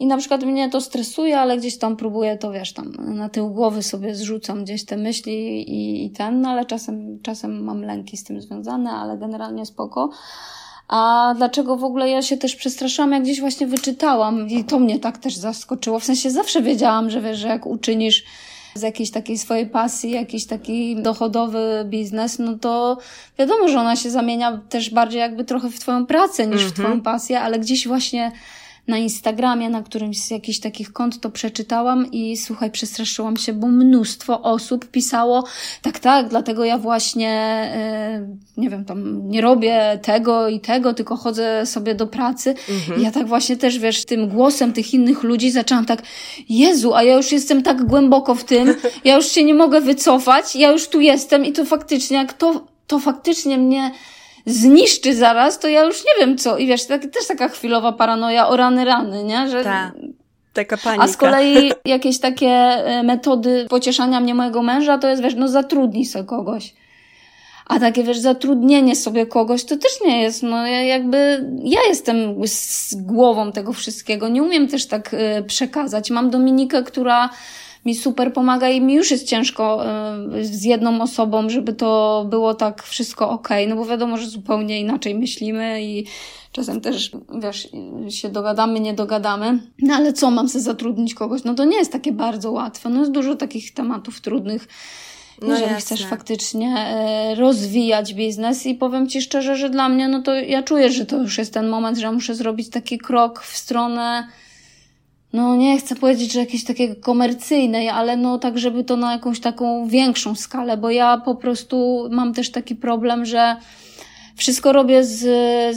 I 0.01 0.05
na 0.05 0.17
przykład 0.17 0.43
mnie 0.43 0.69
to 0.69 0.81
stresuje, 0.81 1.39
ale 1.39 1.57
gdzieś 1.57 1.77
tam 1.77 1.97
próbuję 1.97 2.37
to, 2.37 2.51
wiesz, 2.51 2.73
tam 2.73 2.93
na 2.99 3.29
tył 3.29 3.49
głowy 3.49 3.83
sobie 3.83 4.15
zrzucam 4.15 4.63
gdzieś 4.63 4.85
te 4.85 4.97
myśli 4.97 5.69
i, 5.71 6.05
i 6.05 6.09
ten, 6.09 6.41
no 6.41 6.49
ale 6.49 6.65
czasem, 6.65 7.19
czasem 7.23 7.63
mam 7.63 7.81
lęki 7.81 8.17
z 8.17 8.23
tym 8.23 8.41
związane, 8.41 8.91
ale 8.91 9.17
generalnie 9.17 9.65
spoko. 9.65 10.09
A 10.87 11.33
dlaczego 11.37 11.77
w 11.77 11.83
ogóle 11.83 12.09
ja 12.09 12.21
się 12.21 12.37
też 12.37 12.55
przestraszyłam, 12.55 13.11
jak 13.11 13.23
gdzieś 13.23 13.39
właśnie 13.39 13.67
wyczytałam 13.67 14.49
i 14.49 14.63
to 14.63 14.79
mnie 14.79 14.99
tak 14.99 15.17
też 15.17 15.35
zaskoczyło. 15.35 15.99
W 15.99 16.03
sensie 16.03 16.31
zawsze 16.31 16.61
wiedziałam, 16.61 17.09
że 17.09 17.21
wiesz, 17.21 17.37
że 17.37 17.47
jak 17.47 17.65
uczynisz 17.65 18.23
z 18.75 18.81
jakiejś 18.81 19.11
takiej 19.11 19.37
swojej 19.37 19.65
pasji, 19.65 20.11
jakiś 20.11 20.45
taki 20.45 21.01
dochodowy 21.01 21.85
biznes, 21.89 22.39
no 22.39 22.57
to 22.57 22.97
wiadomo, 23.39 23.67
że 23.67 23.79
ona 23.79 23.95
się 23.95 24.09
zamienia 24.09 24.61
też 24.69 24.89
bardziej 24.89 25.19
jakby 25.19 25.43
trochę 25.45 25.69
w 25.69 25.79
twoją 25.79 26.05
pracę 26.05 26.47
niż 26.47 26.63
w 26.63 26.71
twoją 26.71 26.87
mhm. 26.87 27.01
pasję, 27.01 27.41
ale 27.41 27.59
gdzieś 27.59 27.87
właśnie 27.87 28.31
na 28.91 28.97
Instagramie, 28.97 29.69
na 29.69 29.83
którymś 29.83 30.17
z 30.17 30.31
jakichś 30.31 30.59
takich 30.59 30.93
kont 30.93 31.19
to 31.19 31.29
przeczytałam 31.29 32.11
i 32.11 32.37
słuchaj, 32.37 32.71
przestraszyłam 32.71 33.37
się, 33.37 33.53
bo 33.53 33.67
mnóstwo 33.67 34.41
osób 34.41 34.85
pisało, 34.85 35.43
tak, 35.81 35.99
tak, 35.99 36.29
dlatego 36.29 36.65
ja 36.65 36.77
właśnie, 36.77 37.71
yy, 38.57 38.61
nie 38.63 38.69
wiem, 38.69 38.85
tam 38.85 39.29
nie 39.29 39.41
robię 39.41 39.99
tego 40.01 40.49
i 40.49 40.59
tego, 40.59 40.93
tylko 40.93 41.15
chodzę 41.15 41.65
sobie 41.65 41.95
do 41.95 42.07
pracy. 42.07 42.55
Mhm. 42.69 43.01
Ja 43.01 43.11
tak 43.11 43.27
właśnie 43.27 43.57
też, 43.57 43.79
wiesz, 43.79 44.05
tym 44.05 44.27
głosem 44.27 44.73
tych 44.73 44.93
innych 44.93 45.23
ludzi 45.23 45.51
zaczęłam 45.51 45.85
tak, 45.85 46.01
Jezu, 46.49 46.93
a 46.93 47.03
ja 47.03 47.15
już 47.15 47.31
jestem 47.31 47.63
tak 47.63 47.85
głęboko 47.85 48.35
w 48.35 48.43
tym, 48.43 48.75
ja 49.05 49.15
już 49.15 49.25
się 49.25 49.43
nie 49.43 49.53
mogę 49.53 49.81
wycofać, 49.81 50.55
ja 50.55 50.71
już 50.71 50.87
tu 50.87 51.01
jestem 51.01 51.45
i 51.45 51.51
to 51.51 51.65
faktycznie, 51.65 52.17
jak 52.17 52.33
to, 52.33 52.65
to 52.87 52.99
faktycznie 52.99 53.57
mnie 53.57 53.91
zniszczy 54.45 55.15
zaraz, 55.15 55.59
to 55.59 55.67
ja 55.67 55.83
już 55.83 56.05
nie 56.05 56.25
wiem 56.25 56.37
co. 56.37 56.57
I 56.57 56.67
wiesz, 56.67 56.85
tak, 56.85 57.01
też 57.01 57.27
taka 57.27 57.47
chwilowa 57.47 57.91
paranoja 57.91 58.47
o 58.47 58.57
rany 58.57 58.85
rany, 58.85 59.23
nie? 59.23 59.49
Że... 59.49 59.63
Ta. 59.63 59.91
Taka 60.53 60.77
panika. 60.77 61.03
A 61.03 61.07
z 61.07 61.17
kolei 61.17 61.71
jakieś 61.85 62.19
takie 62.19 62.47
e, 62.47 63.03
metody 63.03 63.65
pocieszania 63.69 64.19
mnie 64.19 64.35
mojego 64.35 64.63
męża, 64.63 64.97
to 64.97 65.09
jest, 65.09 65.23
wiesz, 65.23 65.35
no 65.35 65.47
zatrudnij 65.47 66.05
sobie 66.05 66.25
kogoś. 66.25 66.73
A 67.67 67.79
takie, 67.79 68.03
wiesz, 68.03 68.19
zatrudnienie 68.19 68.95
sobie 68.95 69.25
kogoś, 69.25 69.63
to 69.63 69.77
też 69.77 69.91
nie 70.05 70.21
jest, 70.21 70.43
no 70.43 70.67
jakby 70.67 71.49
ja 71.63 71.79
jestem 71.87 72.47
z 72.47 72.95
głową 72.95 73.51
tego 73.51 73.73
wszystkiego. 73.73 74.27
Nie 74.27 74.43
umiem 74.43 74.67
też 74.67 74.85
tak 74.87 75.13
y, 75.13 75.43
przekazać. 75.43 76.11
Mam 76.11 76.29
Dominikę, 76.29 76.83
która 76.83 77.29
mi 77.85 77.95
super 77.95 78.33
pomaga 78.33 78.69
i 78.69 78.81
mi 78.81 78.93
już 78.93 79.11
jest 79.11 79.27
ciężko 79.27 79.85
e, 79.85 80.43
z 80.43 80.63
jedną 80.63 81.01
osobą, 81.01 81.49
żeby 81.49 81.73
to 81.73 82.25
było 82.29 82.53
tak 82.53 82.83
wszystko 82.83 83.29
ok, 83.29 83.49
no 83.67 83.75
bo 83.75 83.85
wiadomo, 83.85 84.17
że 84.17 84.27
zupełnie 84.27 84.79
inaczej 84.79 85.15
myślimy 85.15 85.83
i 85.83 86.05
czasem 86.51 86.81
też, 86.81 87.11
wiesz, 87.41 87.69
się 88.09 88.29
dogadamy, 88.29 88.79
nie 88.79 88.93
dogadamy. 88.93 89.59
No 89.79 89.95
ale 89.95 90.13
co, 90.13 90.31
mam 90.31 90.49
sobie 90.49 90.63
zatrudnić 90.63 91.13
kogoś? 91.13 91.43
No 91.43 91.53
to 91.53 91.65
nie 91.65 91.77
jest 91.77 91.91
takie 91.91 92.11
bardzo 92.11 92.51
łatwe. 92.51 92.89
No 92.89 92.99
jest 92.99 93.11
dużo 93.11 93.35
takich 93.35 93.73
tematów 93.73 94.21
trudnych. 94.21 94.67
No 95.41 95.47
jeżeli 95.47 95.71
jasne. 95.71 95.95
chcesz 95.95 96.05
faktycznie 96.07 96.75
e, 96.77 97.35
rozwijać 97.35 98.13
biznes 98.13 98.65
i 98.65 98.75
powiem 98.75 99.07
Ci 99.07 99.21
szczerze, 99.21 99.55
że 99.55 99.69
dla 99.69 99.89
mnie, 99.89 100.07
no 100.07 100.21
to 100.21 100.35
ja 100.35 100.63
czuję, 100.63 100.91
że 100.91 101.05
to 101.05 101.17
już 101.17 101.37
jest 101.37 101.53
ten 101.53 101.69
moment, 101.69 101.97
że 101.97 102.11
muszę 102.11 102.35
zrobić 102.35 102.69
taki 102.69 102.97
krok 102.97 103.41
w 103.41 103.57
stronę 103.57 104.27
no 105.33 105.55
nie 105.55 105.77
chcę 105.77 105.95
powiedzieć, 105.95 106.31
że 106.31 106.39
jakieś 106.39 106.63
takie 106.63 106.95
komercyjnej, 106.95 107.89
ale 107.89 108.17
no 108.17 108.37
tak, 108.37 108.57
żeby 108.57 108.83
to 108.83 108.97
na 108.97 109.11
jakąś 109.11 109.39
taką 109.39 109.87
większą 109.87 110.35
skalę, 110.35 110.77
bo 110.77 110.89
ja 110.89 111.17
po 111.17 111.35
prostu 111.35 112.07
mam 112.11 112.33
też 112.33 112.51
taki 112.51 112.75
problem, 112.75 113.25
że 113.25 113.55
wszystko 114.35 114.73
robię 114.73 115.03
z, 115.03 115.19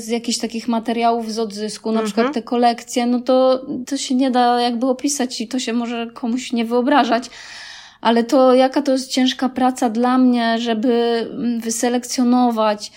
z 0.01 0.09
jakichś 0.09 0.39
takich 0.39 0.69
materiałów 0.69 1.33
z 1.33 1.39
odzysku, 1.39 1.93
na 1.93 2.01
mhm. 2.01 2.07
przykład 2.07 2.35
te 2.35 2.43
kolekcje, 2.43 3.07
no 3.07 3.21
to, 3.21 3.67
to 3.87 3.97
się 3.97 4.15
nie 4.15 4.31
da 4.31 4.61
jakby 4.61 4.87
opisać 4.87 5.41
i 5.41 5.49
to 5.49 5.59
się 5.59 5.73
może 5.73 6.07
komuś 6.15 6.53
nie 6.53 6.65
wyobrażać. 6.65 7.31
Ale 8.01 8.25
to 8.25 8.55
jaka 8.55 8.83
to 8.83 8.93
jest 8.93 9.11
ciężka 9.11 9.49
praca 9.49 9.91
dla 9.91 10.19
mnie, 10.19 10.59
żeby 10.59 11.27
wyselekcjonować, 11.59 12.93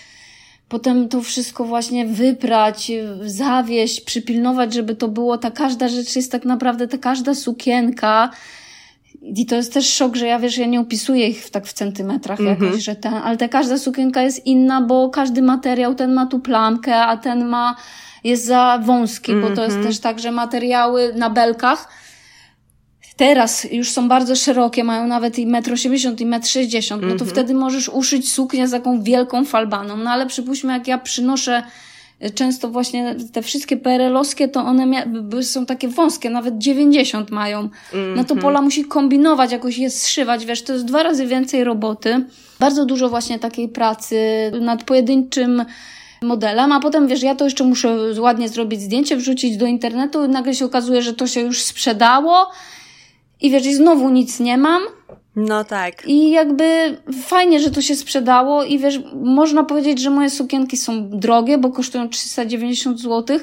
potem 0.68 1.08
to 1.08 1.22
wszystko 1.22 1.64
właśnie 1.64 2.06
wyprać, 2.06 2.92
zawieść, 3.24 4.00
przypilnować, 4.00 4.74
żeby 4.74 4.94
to 4.94 5.08
było, 5.08 5.38
ta 5.38 5.50
każda 5.50 5.88
rzecz 5.88 6.16
jest 6.16 6.32
tak 6.32 6.44
naprawdę, 6.44 6.88
ta 6.88 6.98
każda 6.98 7.34
sukienka, 7.34 8.30
i 9.22 9.46
to 9.46 9.56
jest 9.56 9.72
też 9.72 9.92
szok, 9.92 10.16
że 10.16 10.26
ja 10.26 10.38
wiesz, 10.38 10.58
ja 10.58 10.66
nie 10.66 10.80
opisuję 10.80 11.28
ich 11.28 11.50
tak 11.50 11.66
w 11.66 11.72
centymetrach 11.72 12.40
mm 12.40 12.56
-hmm. 12.56 12.64
jakoś, 12.64 12.82
że 12.82 12.96
ten, 12.96 13.14
ale 13.14 13.36
ta 13.36 13.48
każda 13.48 13.78
sukienka 13.78 14.22
jest 14.22 14.46
inna, 14.46 14.80
bo 14.80 15.08
każdy 15.08 15.42
materiał, 15.42 15.94
ten 15.94 16.12
ma 16.12 16.26
tu 16.26 16.40
plamkę, 16.40 16.96
a 16.96 17.16
ten 17.16 17.44
ma, 17.44 17.76
jest 18.24 18.46
za 18.46 18.78
wąski, 18.84 19.32
mm 19.32 19.44
-hmm. 19.44 19.48
bo 19.48 19.56
to 19.56 19.62
jest 19.62 19.76
mhm. 19.76 19.92
też 19.92 20.00
tak, 20.00 20.18
że 20.18 20.32
materiały 20.32 21.14
na 21.14 21.30
belkach, 21.30 21.88
teraz 23.18 23.72
już 23.72 23.90
są 23.90 24.08
bardzo 24.08 24.36
szerokie, 24.36 24.84
mają 24.84 25.06
nawet 25.06 25.38
i 25.38 25.46
1,80 25.46 26.08
m 26.08 26.16
i 26.18 26.26
1,60 26.26 26.94
m, 26.94 27.00
no 27.00 27.06
to 27.06 27.12
mhm. 27.12 27.30
wtedy 27.30 27.54
możesz 27.54 27.88
uszyć 27.88 28.32
suknię 28.32 28.68
z 28.68 28.70
taką 28.70 29.02
wielką 29.02 29.44
falbaną. 29.44 29.96
No 29.96 30.10
ale 30.10 30.26
przypuśćmy, 30.26 30.72
jak 30.72 30.88
ja 30.88 30.98
przynoszę 30.98 31.62
y, 32.22 32.30
często 32.30 32.68
właśnie 32.68 33.16
te 33.32 33.42
wszystkie 33.42 33.76
PRL-owskie, 33.76 34.48
to 34.48 34.60
one 34.60 35.04
są 35.42 35.66
takie 35.66 35.88
wąskie, 35.88 36.30
nawet 36.30 36.58
90 36.58 37.30
mają. 37.30 37.62
No 37.92 38.24
to 38.24 38.34
mhm. 38.34 38.40
Pola 38.40 38.62
musi 38.62 38.84
kombinować, 38.84 39.52
jakoś 39.52 39.78
je 39.78 39.90
zszywać, 39.90 40.46
wiesz, 40.46 40.62
to 40.62 40.72
jest 40.72 40.84
dwa 40.84 41.02
razy 41.02 41.26
więcej 41.26 41.64
roboty. 41.64 42.24
Bardzo 42.60 42.84
dużo 42.84 43.08
właśnie 43.08 43.38
takiej 43.38 43.68
pracy 43.68 44.16
nad 44.60 44.84
pojedynczym 44.84 45.64
modelem, 46.22 46.72
a 46.72 46.80
potem 46.80 47.08
wiesz, 47.08 47.22
ja 47.22 47.34
to 47.34 47.44
jeszcze 47.44 47.64
muszę 47.64 47.98
ładnie 48.18 48.48
zrobić 48.48 48.80
zdjęcie, 48.80 49.16
wrzucić 49.16 49.56
do 49.56 49.66
internetu 49.66 50.28
nagle 50.28 50.54
się 50.54 50.64
okazuje, 50.64 51.02
że 51.02 51.14
to 51.14 51.26
się 51.26 51.40
już 51.40 51.62
sprzedało 51.62 52.50
i 53.40 53.50
wiesz, 53.50 53.66
i 53.66 53.74
znowu 53.74 54.10
nic 54.10 54.40
nie 54.40 54.58
mam. 54.58 54.82
No 55.36 55.64
tak. 55.64 56.02
I 56.06 56.30
jakby 56.30 56.96
fajnie, 57.22 57.60
że 57.60 57.70
to 57.70 57.82
się 57.82 57.96
sprzedało 57.96 58.64
i 58.64 58.78
wiesz, 58.78 59.00
można 59.14 59.64
powiedzieć, 59.64 60.00
że 60.00 60.10
moje 60.10 60.30
sukienki 60.30 60.76
są 60.76 61.10
drogie, 61.10 61.58
bo 61.58 61.70
kosztują 61.70 62.08
390 62.08 63.00
zł, 63.00 63.38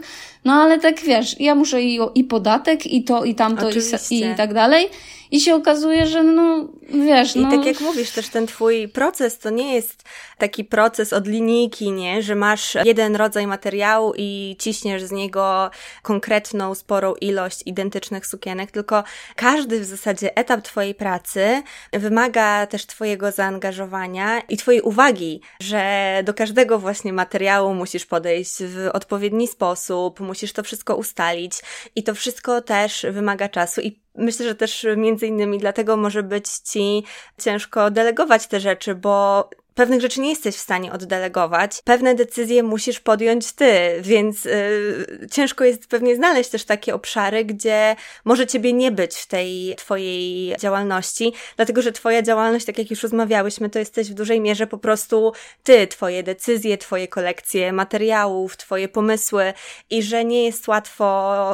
no 0.46 0.54
ale 0.54 0.80
tak 0.80 1.00
wiesz, 1.00 1.40
ja 1.40 1.56
muszę 1.56 1.82
i, 1.82 2.00
i 2.16 2.24
podatek, 2.24 2.88
i 2.88 3.04
to, 3.04 3.24
i 3.24 3.36
tamto, 3.36 3.70
i, 3.70 4.16
i 4.16 4.36
tak 4.38 4.54
dalej. 4.54 4.88
I 5.32 5.40
się 5.40 5.56
okazuje, 5.56 6.08
że 6.08 6.24
no, 6.24 6.68
wiesz, 6.90 7.36
I 7.36 7.40
no... 7.40 7.52
tak 7.52 7.66
jak 7.66 7.82
mówisz, 7.82 8.12
też 8.12 8.30
ten 8.30 8.48
twój 8.48 8.88
proces 8.88 9.38
to 9.38 9.50
nie 9.50 9.76
jest 9.76 10.04
taki 10.38 10.64
proces 10.64 11.14
od 11.14 11.28
linijki, 11.28 11.92
nie? 11.92 12.22
Że 12.22 12.36
masz 12.36 12.78
jeden 12.86 13.16
rodzaj 13.16 13.48
materiału 13.48 14.14
i 14.18 14.56
ciśniesz 14.60 15.04
z 15.04 15.12
niego 15.12 15.70
konkretną, 16.02 16.76
sporą 16.76 17.14
ilość 17.16 17.62
identycznych 17.66 18.28
sukienek, 18.28 18.72
tylko 18.72 19.04
każdy 19.36 19.80
w 19.80 19.86
zasadzie 19.86 20.38
etap 20.38 20.62
twojej 20.62 20.96
pracy 20.96 21.64
wymaga 21.94 22.68
też 22.68 22.86
twojego 22.86 23.32
zaangażowania 23.32 24.40
i 24.40 24.58
twojej 24.58 24.82
uwagi, 24.82 25.42
że 25.60 26.22
do 26.24 26.34
każdego 26.34 26.80
właśnie 26.80 27.14
materiału 27.14 27.74
musisz 27.74 28.06
podejść 28.06 28.64
w 28.64 28.90
odpowiedni 28.94 29.48
sposób, 29.48 30.20
musisz 30.20 30.54
to 30.54 30.64
wszystko 30.64 30.96
ustalić 30.96 31.54
i 31.96 32.04
to 32.04 32.16
wszystko 32.16 32.62
też 32.62 33.06
wymaga 33.12 33.50
czasu 33.50 33.82
i 33.82 34.06
Myślę, 34.18 34.46
że 34.46 34.56
też 34.56 34.86
między 34.98 35.28
innymi 35.28 35.58
dlatego 35.58 35.98
może 35.98 36.24
być 36.24 36.48
ci 36.76 37.04
ciężko 37.38 37.92
delegować 37.92 38.48
te 38.48 38.60
rzeczy, 38.60 38.96
bo 38.96 39.50
pewnych 39.76 40.02
rzeczy 40.02 40.22
nie 40.22 40.30
jesteś 40.30 40.56
w 40.56 40.60
stanie 40.60 40.92
oddelegować, 40.92 41.82
pewne 41.84 42.16
decyzje 42.16 42.64
musisz 42.64 43.00
podjąć 43.00 43.52
ty, 43.52 43.72
więc 44.02 44.46
yy, 44.46 45.28
ciężko 45.32 45.64
jest 45.64 45.88
pewnie 45.88 46.16
znaleźć 46.16 46.50
też 46.50 46.66
takie 46.66 46.96
obszary, 46.96 47.46
gdzie 47.46 47.96
może 48.26 48.48
ciebie 48.48 48.74
nie 48.74 48.92
być 48.92 49.16
w 49.16 49.28
tej 49.28 49.76
twojej 49.78 50.56
działalności, 50.60 51.34
dlatego 51.56 51.82
że 51.82 51.92
twoja 51.92 52.22
działalność, 52.22 52.66
tak 52.66 52.78
jak 52.78 52.92
już 52.92 53.04
rozmawiałyśmy, 53.04 53.70
to 53.70 53.80
jesteś 53.80 54.12
w 54.12 54.14
dużej 54.14 54.42
mierze 54.42 54.68
po 54.68 54.78
prostu 54.78 55.32
ty, 55.64 55.88
twoje 55.88 56.24
decyzje, 56.24 56.78
twoje 56.78 57.08
kolekcje 57.08 57.74
materiałów, 57.74 58.58
twoje 58.58 58.88
pomysły 58.88 59.54
i 59.90 60.04
że 60.04 60.26
nie 60.26 60.46
jest 60.46 60.68
łatwo 60.68 61.06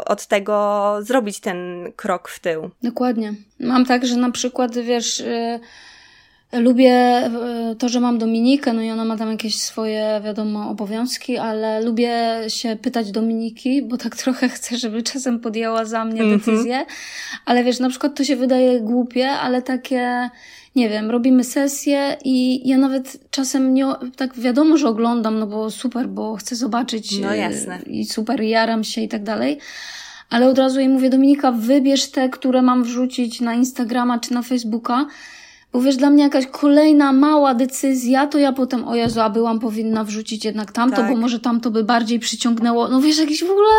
od 0.05 0.27
tego 0.27 0.97
zrobić 1.01 1.39
ten 1.39 1.91
krok 1.95 2.29
w 2.29 2.39
tył. 2.39 2.69
Dokładnie. 2.83 3.33
Mam 3.59 3.85
tak, 3.85 4.05
że 4.05 4.15
na 4.15 4.31
przykład, 4.31 4.79
wiesz, 4.79 5.19
yy 5.19 5.59
Lubię 6.53 6.91
e, 6.91 7.75
to, 7.79 7.89
że 7.89 7.99
mam 7.99 8.17
Dominikę, 8.17 8.73
no 8.73 8.81
i 8.81 8.91
ona 8.91 9.05
ma 9.05 9.17
tam 9.17 9.31
jakieś 9.31 9.61
swoje, 9.61 10.21
wiadomo, 10.23 10.69
obowiązki, 10.69 11.37
ale 11.37 11.81
lubię 11.81 12.37
się 12.47 12.75
pytać 12.81 13.11
Dominiki, 13.11 13.81
bo 13.81 13.97
tak 13.97 14.15
trochę 14.15 14.49
chcę, 14.55 14.77
żeby 14.77 15.03
czasem 15.03 15.39
podjęła 15.39 15.85
za 15.85 16.05
mnie 16.05 16.21
mm 16.21 16.33
-hmm. 16.33 16.45
decyzję. 16.45 16.85
Ale 17.45 17.63
wiesz, 17.63 17.79
na 17.79 17.89
przykład 17.89 18.15
to 18.15 18.23
się 18.23 18.35
wydaje 18.35 18.81
głupie, 18.81 19.29
ale 19.29 19.61
takie, 19.61 20.29
nie 20.75 20.89
wiem, 20.89 21.11
robimy 21.11 21.43
sesję 21.43 22.17
i 22.25 22.67
ja 22.69 22.77
nawet 22.77 23.17
czasem 23.29 23.73
nie, 23.73 23.85
tak 24.15 24.39
wiadomo, 24.39 24.77
że 24.77 24.87
oglądam, 24.87 25.39
no 25.39 25.47
bo 25.47 25.71
super, 25.71 26.07
bo 26.07 26.35
chcę 26.35 26.55
zobaczyć. 26.55 27.19
No 27.19 27.33
jasne. 27.33 27.79
I 27.87 28.05
super, 28.05 28.41
jaram 28.41 28.83
się 28.83 29.01
i 29.01 29.07
tak 29.07 29.23
dalej 29.23 29.59
ale 30.31 30.49
od 30.49 30.57
razu 30.57 30.79
jej 30.79 30.89
mówię, 30.89 31.09
Dominika, 31.09 31.51
wybierz 31.51 32.11
te, 32.11 32.29
które 32.29 32.61
mam 32.61 32.83
wrzucić 32.83 33.41
na 33.41 33.53
Instagrama 33.53 34.19
czy 34.19 34.33
na 34.33 34.41
Facebooka, 34.41 35.05
bo 35.73 35.81
wiesz, 35.81 35.97
dla 35.97 36.09
mnie 36.09 36.23
jakaś 36.23 36.47
kolejna 36.47 37.13
mała 37.13 37.53
decyzja, 37.53 38.27
to 38.27 38.37
ja 38.37 38.53
potem, 38.53 38.87
o 38.87 38.95
Jezu, 38.95 39.21
a 39.21 39.29
byłam 39.29 39.59
powinna 39.59 40.03
wrzucić 40.03 40.45
jednak 40.45 40.71
tamto, 40.71 40.97
tak. 40.97 41.09
bo 41.11 41.17
może 41.17 41.39
tamto 41.39 41.71
by 41.71 41.83
bardziej 41.83 42.19
przyciągnęło. 42.19 42.87
No 42.87 43.01
wiesz, 43.01 43.17
jakieś 43.17 43.43
w 43.43 43.51
ogóle 43.51 43.69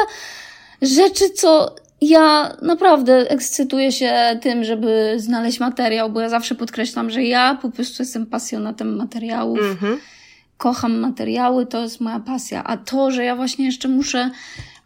rzeczy, 0.83 1.31
co 1.31 1.75
ja 2.01 2.57
naprawdę 2.63 3.31
ekscytuję 3.31 3.93
się 3.93 4.39
tym, 4.43 4.65
żeby 4.65 5.15
znaleźć 5.17 5.61
materiał, 5.61 6.11
bo 6.11 6.21
ja 6.21 6.29
zawsze 6.29 6.55
podkreślam, 6.55 7.11
że 7.11 7.25
ja 7.25 7.59
po 7.63 7.71
prostu 7.71 8.03
jestem 8.03 8.27
pasjonatem 8.27 8.97
materiałów. 8.97 9.59
Mm-hmm. 9.59 9.97
Kocham 10.63 10.99
materiały, 10.99 11.67
to 11.67 11.83
jest 11.83 12.01
moja 12.01 12.21
pasja. 12.21 12.65
A 12.65 12.77
to, 12.77 13.11
że 13.11 13.25
ja 13.25 13.37
właśnie 13.37 13.65
jeszcze 13.67 13.89
muszę 13.89 14.31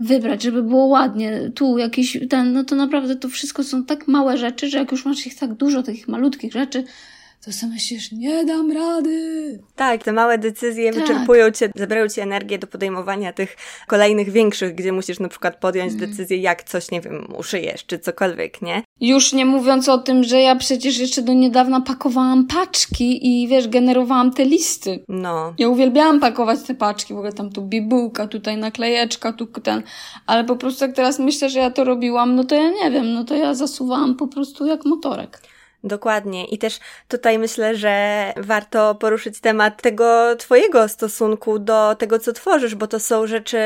wybrać, 0.00 0.42
żeby 0.42 0.62
było 0.62 0.86
ładnie, 0.86 1.50
tu 1.54 1.78
jakiś 1.78 2.18
ten, 2.30 2.52
no 2.52 2.64
to 2.64 2.76
naprawdę 2.76 3.16
to 3.16 3.28
wszystko 3.28 3.64
są 3.64 3.84
tak 3.84 4.08
małe 4.08 4.38
rzeczy, 4.38 4.68
że 4.68 4.78
jak 4.78 4.92
już 4.92 5.04
masz 5.04 5.26
ich 5.26 5.38
tak 5.38 5.54
dużo, 5.54 5.82
takich 5.82 6.08
malutkich 6.08 6.52
rzeczy, 6.52 6.84
to 7.44 7.52
sobie 7.52 7.72
myślisz, 7.72 8.12
nie 8.12 8.44
dam 8.44 8.72
rady. 8.72 9.58
Tak, 9.74 10.04
te 10.04 10.12
małe 10.12 10.38
decyzje 10.38 10.92
tak. 10.92 11.00
wyczerpują 11.00 11.50
cię, 11.50 11.70
zabierają 11.74 12.08
ci 12.08 12.20
energię 12.20 12.58
do 12.58 12.66
podejmowania 12.66 13.32
tych 13.32 13.56
kolejnych 13.86 14.30
większych, 14.30 14.74
gdzie 14.74 14.92
musisz 14.92 15.20
na 15.20 15.28
przykład 15.28 15.56
podjąć 15.56 15.92
mm. 15.92 16.10
decyzję, 16.10 16.36
jak 16.36 16.62
coś, 16.62 16.90
nie 16.90 17.00
wiem, 17.00 17.26
uszyjesz, 17.38 17.86
czy 17.86 17.98
cokolwiek, 17.98 18.62
nie? 18.62 18.82
Już 19.00 19.32
nie 19.32 19.46
mówiąc 19.46 19.88
o 19.88 19.98
tym, 19.98 20.24
że 20.24 20.40
ja 20.40 20.56
przecież 20.56 20.98
jeszcze 20.98 21.22
do 21.22 21.32
niedawna 21.32 21.80
pakowałam 21.80 22.46
paczki 22.46 23.26
i 23.26 23.48
wiesz, 23.48 23.68
generowałam 23.68 24.32
te 24.32 24.44
listy. 24.44 25.04
No. 25.08 25.54
Ja 25.58 25.68
uwielbiałam 25.68 26.20
pakować 26.20 26.62
te 26.62 26.74
paczki, 26.74 27.14
w 27.14 27.16
ogóle 27.16 27.32
tam 27.32 27.50
tu 27.50 27.62
bibułka, 27.62 28.26
tutaj 28.26 28.56
naklejeczka, 28.56 29.32
tu 29.32 29.46
ten, 29.46 29.82
ale 30.26 30.44
po 30.44 30.56
prostu 30.56 30.84
jak 30.84 30.94
teraz 30.94 31.18
myślę, 31.18 31.50
że 31.50 31.58
ja 31.58 31.70
to 31.70 31.84
robiłam, 31.84 32.34
no 32.34 32.44
to 32.44 32.54
ja 32.54 32.70
nie 32.70 32.90
wiem, 32.90 33.12
no 33.12 33.24
to 33.24 33.34
ja 33.34 33.54
zasuwałam 33.54 34.14
po 34.14 34.26
prostu 34.28 34.66
jak 34.66 34.84
motorek. 34.84 35.40
Dokładnie. 35.86 36.44
I 36.44 36.58
też 36.58 36.80
tutaj 37.08 37.38
myślę, 37.38 37.76
że 37.76 38.32
warto 38.36 38.94
poruszyć 38.94 39.40
temat 39.40 39.82
tego 39.82 40.36
Twojego 40.38 40.88
stosunku 40.88 41.58
do 41.58 41.94
tego, 41.94 42.18
co 42.18 42.32
tworzysz, 42.32 42.74
bo 42.74 42.86
to 42.86 43.00
są 43.00 43.26
rzeczy, 43.26 43.58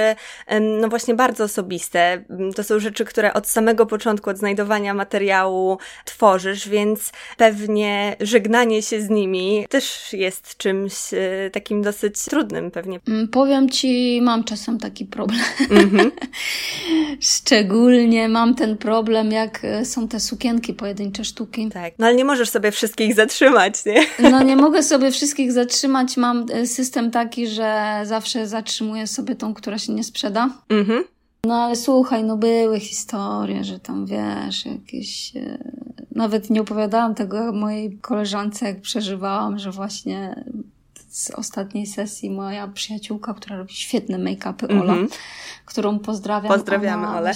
no 0.80 0.88
właśnie, 0.88 1.14
bardzo 1.14 1.44
osobiste. 1.44 2.24
To 2.56 2.64
są 2.64 2.78
rzeczy, 2.78 3.04
które 3.04 3.34
od 3.34 3.46
samego 3.46 3.86
początku, 3.86 4.30
od 4.30 4.38
znajdowania 4.38 4.94
materiału 4.94 5.78
tworzysz, 6.04 6.68
więc 6.68 7.12
pewnie 7.36 8.16
żegnanie 8.20 8.82
się 8.82 9.00
z 9.00 9.10
nimi 9.10 9.66
też 9.68 10.12
jest 10.12 10.56
czymś 10.56 10.94
e, 11.14 11.50
takim 11.52 11.82
dosyć 11.82 12.24
trudnym, 12.24 12.70
pewnie. 12.70 13.00
Mm, 13.08 13.28
powiem 13.28 13.70
Ci, 13.70 14.20
mam 14.22 14.44
czasem 14.44 14.78
taki 14.78 15.04
problem. 15.04 15.40
Mm-hmm. 15.70 16.10
Szczególnie 17.36 18.28
mam 18.28 18.54
ten 18.54 18.76
problem, 18.76 19.32
jak 19.32 19.64
e, 19.64 19.84
są 19.84 20.08
te 20.08 20.20
sukienki, 20.20 20.74
pojedyncze 20.74 21.24
sztuki. 21.24 21.68
Tak. 21.68 21.94
No 21.98 22.09
ale 22.10 22.16
nie 22.16 22.24
możesz 22.24 22.50
sobie 22.50 22.70
wszystkich 22.70 23.14
zatrzymać, 23.14 23.84
nie? 23.84 24.30
No 24.30 24.42
nie 24.42 24.56
mogę 24.56 24.82
sobie 24.82 25.10
wszystkich 25.10 25.52
zatrzymać. 25.52 26.16
Mam 26.16 26.46
e, 26.52 26.66
system 26.66 27.10
taki, 27.10 27.46
że 27.46 28.00
zawsze 28.04 28.46
zatrzymuję 28.46 29.06
sobie 29.06 29.34
tą, 29.34 29.54
która 29.54 29.78
się 29.78 29.92
nie 29.92 30.04
sprzeda. 30.04 30.50
Mhm. 30.68 31.04
No 31.44 31.54
ale 31.54 31.76
słuchaj, 31.76 32.24
no 32.24 32.36
były 32.36 32.80
historie, 32.80 33.64
że 33.64 33.78
tam 33.78 34.06
wiesz, 34.06 34.66
jakieś. 34.66 35.36
E, 35.36 35.58
nawet 36.14 36.50
nie 36.50 36.60
opowiadałam 36.60 37.14
tego 37.14 37.52
mojej 37.52 37.98
koleżance, 37.98 38.66
jak 38.66 38.80
przeżywałam, 38.80 39.58
że 39.58 39.70
właśnie 39.70 40.44
z 41.08 41.30
ostatniej 41.30 41.86
sesji 41.86 42.30
moja 42.30 42.68
przyjaciółka, 42.68 43.34
która 43.34 43.56
robi 43.56 43.74
świetne 43.74 44.18
make-upy, 44.18 44.80
Ola, 44.80 44.92
mm 44.92 45.06
-hmm. 45.06 45.18
którą 45.64 45.98
pozdrawiam. 45.98 46.52
Pozdrawiamy, 46.52 47.08
Ole. 47.08 47.32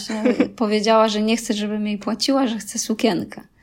Powiedziała, 0.57 1.09
że 1.09 1.23
nie 1.23 1.37
chce, 1.37 1.55
żebym 1.55 1.87
jej 1.87 1.99
płaciła, 1.99 2.47
że 2.47 2.59
chce 2.59 2.79
sukienkę. 2.79 3.54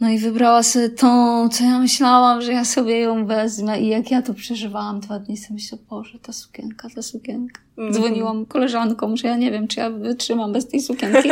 No 0.00 0.10
i 0.10 0.18
wybrała 0.18 0.62
sobie 0.62 0.88
tą, 0.88 1.48
co 1.48 1.64
ja 1.64 1.78
myślałam, 1.78 2.42
że 2.42 2.52
ja 2.52 2.64
sobie 2.64 3.00
ją 3.00 3.26
wezmę. 3.26 3.80
I 3.80 3.88
jak 3.88 4.10
ja 4.10 4.22
to 4.22 4.34
przeżywałam 4.34 5.00
dwa 5.00 5.18
dni, 5.18 5.36
sobie 5.36 5.54
myślę, 5.54 5.78
Boże, 5.90 6.18
ta 6.18 6.32
sukienka, 6.32 6.88
ta 6.94 7.02
sukienka. 7.02 7.60
Mm. 7.78 7.92
Dzwoniłam 7.92 8.46
koleżankom, 8.46 9.16
że 9.16 9.28
ja 9.28 9.36
nie 9.36 9.50
wiem, 9.50 9.68
czy 9.68 9.80
ja 9.80 9.90
wytrzymam 9.90 10.52
bez 10.52 10.68
tej 10.68 10.80
sukienki. 10.80 11.28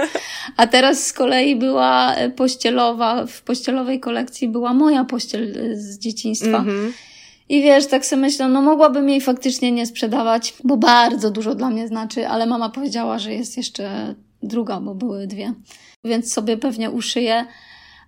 A 0.57 0.67
teraz 0.67 1.07
z 1.07 1.13
kolei 1.13 1.57
była 1.57 2.15
pościelowa, 2.37 3.27
w 3.27 3.43
pościelowej 3.43 4.01
kolekcji 4.01 4.49
była 4.49 4.75
moja 4.75 5.05
pościel 5.05 5.55
z 5.75 5.99
dzieciństwa. 5.99 6.59
Mm 6.59 6.67
-hmm. 6.67 6.93
I 7.49 7.63
wiesz, 7.63 7.87
tak 7.87 8.07
sobie 8.07 8.23
myślę, 8.23 8.49
no 8.49 8.63
mogłabym 8.63 9.09
jej 9.09 9.21
faktycznie 9.21 9.73
nie 9.73 9.87
sprzedawać, 9.87 10.55
bo 10.65 10.77
bardzo 10.77 11.31
dużo 11.31 11.55
dla 11.55 11.71
mnie 11.71 11.89
znaczy, 11.89 12.29
ale 12.29 12.47
mama 12.47 12.69
powiedziała, 12.69 13.19
że 13.19 13.35
jest 13.35 13.57
jeszcze 13.57 14.15
druga, 14.43 14.81
bo 14.81 14.95
były 14.95 15.27
dwie. 15.27 15.55
Więc 16.05 16.33
sobie 16.33 16.57
pewnie 16.57 16.91
uszyję 16.91 17.45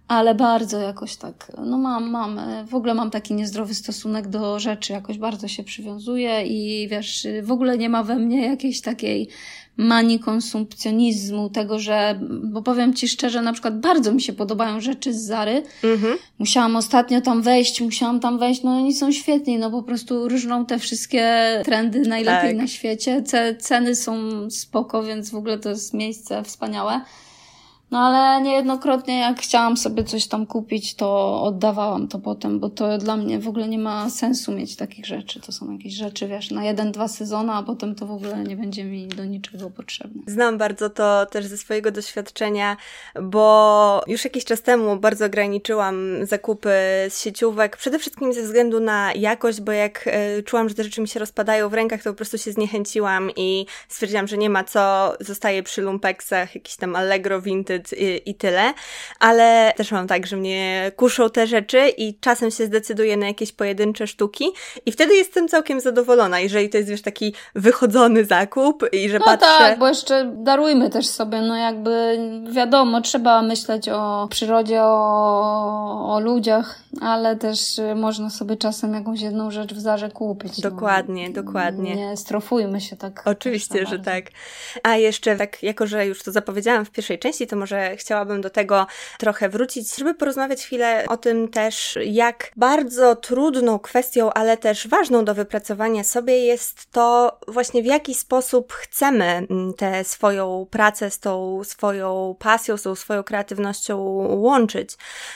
ale 0.08 0.34
bardzo 0.34 0.78
jakoś 0.78 1.16
tak, 1.16 1.52
no 1.66 1.78
mam, 1.78 2.10
mam, 2.10 2.40
w 2.66 2.74
ogóle 2.74 2.94
mam 2.94 3.10
taki 3.10 3.34
niezdrowy 3.34 3.74
stosunek 3.74 4.28
do 4.28 4.58
rzeczy, 4.58 4.92
jakoś 4.92 5.18
bardzo 5.18 5.48
się 5.48 5.64
przywiązuję 5.64 6.46
i 6.46 6.88
wiesz, 6.88 7.26
w 7.42 7.52
ogóle 7.52 7.78
nie 7.78 7.88
ma 7.88 8.02
we 8.02 8.16
mnie 8.16 8.46
jakiejś 8.46 8.80
takiej 8.80 9.28
manii 9.76 10.18
konsumpcjonizmu, 10.18 11.50
tego, 11.50 11.78
że, 11.78 12.20
bo 12.44 12.62
powiem 12.62 12.94
Ci 12.94 13.08
szczerze, 13.08 13.42
na 13.42 13.52
przykład 13.52 13.80
bardzo 13.80 14.12
mi 14.12 14.22
się 14.22 14.32
podobają 14.32 14.80
rzeczy 14.80 15.14
z 15.14 15.24
Zary. 15.24 15.62
Mhm. 15.84 16.18
Musiałam 16.38 16.76
ostatnio 16.76 17.20
tam 17.20 17.42
wejść, 17.42 17.80
musiałam 17.80 18.20
tam 18.20 18.38
wejść, 18.38 18.62
no 18.62 18.76
oni 18.76 18.94
są 18.94 19.12
świetni, 19.12 19.58
no 19.58 19.70
po 19.70 19.82
prostu 19.82 20.28
różną 20.28 20.66
te 20.66 20.78
wszystkie 20.78 21.42
trendy 21.64 22.00
najlepiej 22.00 22.50
tak. 22.50 22.56
na 22.56 22.66
świecie. 22.66 23.22
Ce, 23.22 23.54
ceny 23.54 23.94
są 23.94 24.20
spoko, 24.50 25.02
więc 25.02 25.30
w 25.30 25.34
ogóle 25.34 25.58
to 25.58 25.68
jest 25.68 25.94
miejsce 25.94 26.42
wspaniałe. 26.42 27.00
No 27.94 28.00
ale 28.00 28.42
niejednokrotnie 28.42 29.18
jak 29.18 29.40
chciałam 29.40 29.76
sobie 29.76 30.04
coś 30.04 30.26
tam 30.26 30.46
kupić, 30.46 30.94
to 30.94 31.42
oddawałam 31.42 32.08
to 32.08 32.18
potem, 32.18 32.60
bo 32.60 32.70
to 32.70 32.98
dla 32.98 33.16
mnie 33.16 33.38
w 33.38 33.48
ogóle 33.48 33.68
nie 33.68 33.78
ma 33.78 34.10
sensu 34.10 34.52
mieć 34.52 34.76
takich 34.76 35.06
rzeczy. 35.06 35.40
To 35.40 35.52
są 35.52 35.72
jakieś 35.72 35.92
rzeczy, 35.92 36.28
wiesz, 36.28 36.50
na 36.50 36.64
jeden, 36.64 36.92
dwa 36.92 37.08
sezony, 37.08 37.52
a 37.52 37.62
potem 37.62 37.94
to 37.94 38.06
w 38.06 38.10
ogóle 38.10 38.44
nie 38.44 38.56
będzie 38.56 38.84
mi 38.84 39.08
do 39.08 39.24
niczego 39.24 39.70
potrzebne. 39.70 40.22
Znam 40.26 40.58
bardzo 40.58 40.90
to 40.90 41.26
też 41.26 41.46
ze 41.46 41.56
swojego 41.56 41.90
doświadczenia, 41.90 42.76
bo 43.22 44.02
już 44.06 44.24
jakiś 44.24 44.44
czas 44.44 44.62
temu 44.62 44.96
bardzo 44.96 45.26
ograniczyłam 45.26 46.26
zakupy 46.26 46.70
z 47.08 47.22
sieciówek, 47.22 47.76
przede 47.76 47.98
wszystkim 47.98 48.32
ze 48.32 48.42
względu 48.42 48.80
na 48.80 49.12
jakość, 49.12 49.60
bo 49.60 49.72
jak 49.72 50.04
e, 50.06 50.42
czułam, 50.42 50.68
że 50.68 50.74
te 50.74 50.84
rzeczy 50.84 51.00
mi 51.00 51.08
się 51.08 51.20
rozpadają 51.20 51.68
w 51.68 51.74
rękach, 51.74 52.02
to 52.02 52.10
po 52.10 52.16
prostu 52.16 52.38
się 52.38 52.52
zniechęciłam 52.52 53.30
i 53.36 53.66
stwierdziłam, 53.88 54.26
że 54.26 54.38
nie 54.38 54.50
ma 54.50 54.64
co, 54.64 55.14
zostaje 55.20 55.62
przy 55.62 55.82
lumpeksach, 55.82 56.54
jakiś 56.54 56.76
tam 56.76 56.96
Allegro 56.96 57.40
I, 57.92 58.30
i 58.30 58.34
tyle, 58.34 58.74
ale 59.20 59.72
też 59.76 59.92
mam 59.92 60.06
tak, 60.06 60.26
że 60.26 60.36
mnie 60.36 60.92
kuszą 60.96 61.30
te 61.30 61.46
rzeczy 61.46 61.88
i 61.88 62.18
czasem 62.20 62.50
się 62.50 62.66
zdecyduję 62.66 63.16
na 63.16 63.26
jakieś 63.26 63.52
pojedyncze 63.52 64.06
sztuki 64.06 64.44
i 64.86 64.92
wtedy 64.92 65.14
jestem 65.14 65.48
całkiem 65.48 65.80
zadowolona, 65.80 66.40
jeżeli 66.40 66.68
to 66.68 66.76
jest, 66.76 66.90
wiesz, 66.90 67.02
taki 67.02 67.34
wychodzony 67.54 68.24
zakup 68.24 68.84
i 68.92 69.08
że 69.08 69.18
no 69.18 69.24
patrzę... 69.24 69.46
tak, 69.58 69.78
bo 69.78 69.88
jeszcze 69.88 70.32
darujmy 70.36 70.90
też 70.90 71.06
sobie, 71.06 71.40
no 71.40 71.56
jakby 71.56 72.18
wiadomo, 72.50 73.00
trzeba 73.00 73.42
myśleć 73.42 73.88
o 73.88 74.28
przyrodzie, 74.30 74.82
o, 74.82 76.14
o 76.14 76.20
ludziach, 76.20 76.78
ale 77.00 77.36
też 77.36 77.58
można 77.96 78.30
sobie 78.30 78.56
czasem 78.56 78.94
jakąś 78.94 79.20
jedną 79.20 79.50
rzecz 79.50 79.74
w 79.74 79.80
zarze 79.80 80.10
kupić. 80.10 80.62
No. 80.62 80.70
Dokładnie, 80.70 81.28
no. 81.28 81.42
dokładnie. 81.42 81.96
Nie 81.96 82.16
strofujmy 82.16 82.80
się 82.80 82.96
tak. 82.96 83.22
Oczywiście, 83.24 83.86
że 83.86 83.98
tak. 83.98 84.24
A 84.82 84.96
jeszcze 84.96 85.36
tak, 85.36 85.62
jako 85.62 85.86
że 85.86 86.06
już 86.06 86.22
to 86.22 86.32
zapowiedziałam 86.32 86.84
w 86.84 86.90
pierwszej 86.90 87.18
części, 87.18 87.46
to 87.46 87.56
może 87.64 87.96
chciałabym 87.96 88.40
do 88.40 88.50
tego 88.50 88.86
trochę 89.18 89.48
wrócić, 89.48 89.96
żeby 89.96 90.14
porozmawiać 90.14 90.62
chwilę 90.62 91.04
o 91.08 91.16
tym 91.16 91.48
też, 91.48 91.98
jak 92.04 92.50
bardzo 92.56 93.16
trudną 93.16 93.78
kwestią, 93.78 94.32
ale 94.32 94.56
też 94.56 94.88
ważną 94.88 95.24
do 95.24 95.34
wypracowania 95.34 96.04
sobie 96.04 96.38
jest 96.38 96.90
to 96.90 97.38
właśnie 97.48 97.82
w 97.82 97.86
jaki 97.86 98.14
sposób 98.14 98.72
chcemy 98.72 99.24
mm, 99.24 99.74
tę 99.74 100.04
swoją 100.04 100.66
pracę 100.70 101.10
z 101.10 101.18
tą 101.18 101.64
swoją 101.64 102.36
pasją, 102.38 102.76
z 102.76 102.82
tą 102.82 102.94
swoją 102.94 103.22
kreatywnością 103.22 103.98
łączyć, 104.28 104.90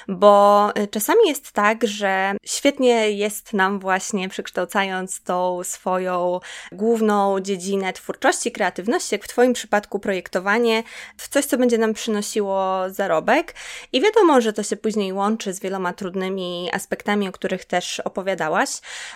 bo 0.09 0.69
y, 0.79 0.87
czasami 0.87 1.21
jest 1.27 1.53
tak, 1.53 1.87
że 1.87 2.35
świetnie 2.45 3.11
jest 3.11 3.53
nam 3.53 3.79
właśnie 3.81 4.29
przekształcając 4.29 5.21
tą 5.21 5.65
swoją 5.65 6.41
główną 6.73 7.41
dziedzinę 7.41 7.93
twórczości, 7.93 8.53
kreatywności, 8.53 9.15
jak 9.15 9.25
w 9.25 9.29
Twoim 9.29 9.53
przypadku 9.53 9.99
projektowanie, 9.99 10.83
w 11.17 11.29
coś, 11.29 11.45
co 11.45 11.59
będzie 11.59 11.79
nam 11.79 11.95
przynosić 11.95 12.18
przynosiło 12.19 12.85
zarobek. 12.91 13.55
I 13.93 14.01
wiadomo, 14.01 14.41
że 14.41 14.53
to 14.53 14.63
się 14.63 14.77
później 14.77 15.13
łączy 15.13 15.53
z 15.53 15.61
wieloma 15.61 15.93
trudnymi 15.93 16.71
aspektami, 16.73 17.29
o 17.29 17.33
których 17.33 17.65
też 17.65 18.01
opowiadałaś, 18.01 18.71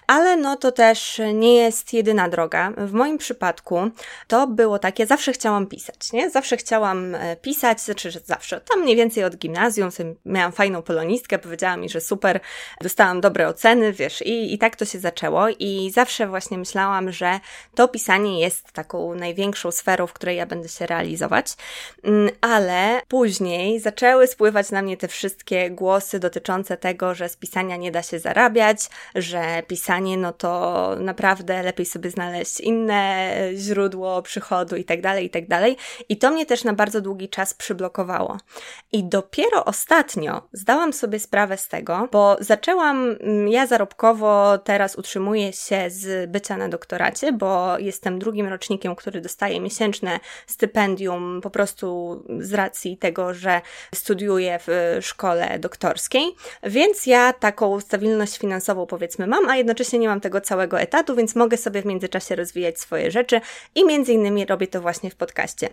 ale 0.07 0.37
no 0.37 0.57
to 0.57 0.73
też 0.73 1.21
nie 1.35 1.55
jest 1.55 1.93
jedyna 1.93 2.29
droga. 2.29 2.73
W 2.77 2.93
moim 2.93 3.19
przypadku 3.19 3.91
to 4.29 4.47
było 4.47 4.79
takie, 4.79 5.07
zawsze 5.07 5.33
chciałam 5.33 5.67
pisać, 5.67 6.13
nie? 6.13 6.31
Zawsze 6.31 6.57
chciałam 6.57 7.15
e, 7.15 7.37
pisać, 7.37 7.81
znaczy, 7.81 8.11
zawsze, 8.25 8.61
tam 8.61 8.81
mniej 8.81 8.97
więcej 8.97 9.25
od 9.25 9.37
gimnazjum, 9.37 9.89
miałam 10.25 10.53
fajną 10.53 10.83
polonistkę, 10.83 11.39
powiedziała 11.39 11.77
mi, 11.77 11.89
że 11.89 12.01
super, 12.01 12.41
dostałam 12.81 13.21
dobre 13.21 13.49
oceny, 13.49 13.93
wiesz, 13.93 14.23
i, 14.23 14.55
i 14.55 14.59
tak 14.59 14.77
to 14.77 14.85
się 14.85 14.99
zaczęło 14.99 15.49
i 15.49 15.91
zawsze 15.95 16.29
właśnie 16.29 16.59
myślałam, 16.59 17.13
że 17.13 17.41
to 17.75 17.89
pisanie 17.89 18.41
jest 18.41 18.73
taką 18.73 19.15
największą 19.15 19.71
sferą, 19.71 20.07
w 20.07 20.13
której 20.13 20.37
ja 20.37 20.47
będę 20.47 20.69
się 20.69 20.87
realizować, 20.87 21.47
mm, 22.05 22.31
później 23.09 23.81
zaczęły 23.81 24.27
spływać 24.27 24.71
na 24.71 24.83
mnie 24.83 24.97
te 24.97 25.09
wszystkie 25.09 25.71
głosy 25.71 26.19
dotyczące 26.19 26.77
tego, 26.77 27.15
że 27.15 27.29
z 27.29 27.37
pisania 27.37 27.77
nie 27.77 27.91
da 27.93 28.03
się 28.03 28.19
zarabiać, 28.19 28.89
że 29.15 29.63
pisanie 29.67 30.17
no 30.17 30.33
to 30.33 30.91
naprawdę 31.01 31.63
lepiej 31.63 31.87
sobie 31.87 32.11
znaleźć 32.11 32.61
inne 32.61 33.33
źródło 33.55 34.23
przychodu 34.23 34.77
i 34.77 34.85
tak 34.85 35.01
dalej, 35.01 35.27
i 35.27 35.31
tak. 35.31 35.45
I 36.09 36.17
to 36.17 36.31
mnie 36.31 36.47
też 36.47 36.65
na 36.65 36.73
bardzo 36.73 37.01
długi 37.01 37.29
czas 37.29 37.55
przyblokowało. 37.55 38.37
I 38.93 39.05
dopiero 39.05 39.65
ostatnio 39.65 40.43
zdałam 40.53 40.93
sobie 40.93 41.19
sprawę 41.19 41.57
z 41.57 41.69
tego, 41.69 42.09
bo 42.13 42.37
zaczęłam, 42.41 43.17
mm, 43.21 43.49
ja 43.49 43.67
zarobkowo 43.67 44.59
teraz 44.59 44.97
utrzymuję 44.97 45.53
się 45.53 45.91
z 45.91 46.31
bycia 46.31 46.57
na 46.57 46.69
doktoracie, 46.69 47.33
bo 47.33 47.79
jestem 47.79 48.19
drugim 48.19 48.47
rocznikiem, 48.47 48.97
który 48.97 49.21
dostaje 49.21 49.61
miesięczne 49.61 50.21
stypendium 50.47 51.41
po 51.43 51.51
prostu 51.51 52.17
z 52.39 52.55
racji 52.55 52.82
tego, 52.99 53.35
że 53.35 53.61
studiuję 53.95 54.59
w 54.67 54.99
szkole 55.01 55.59
doktorskiej, 55.59 56.25
więc 56.63 57.07
ja 57.07 57.33
taką 57.33 57.81
stabilność 57.81 58.39
finansową 58.39 58.87
powiedzmy 58.87 59.27
mam, 59.27 59.49
a 59.49 59.57
jednocześnie 59.57 59.99
nie 59.99 60.09
mam 60.09 60.21
tego 60.21 60.41
całego 60.41 60.81
etatu, 60.81 61.17
więc 61.17 61.35
mogę 61.35 61.57
sobie 61.57 61.83
w 61.83 61.87
międzyczasie 61.87 62.37
rozwijać 62.37 62.81
swoje 62.81 63.11
rzeczy 63.11 63.41
i 63.75 63.87
między 63.87 64.13
innymi 64.13 64.47
robię 64.47 64.67
to 64.67 64.81
właśnie 64.81 65.11
w 65.11 65.17
podcaście. 65.17 65.69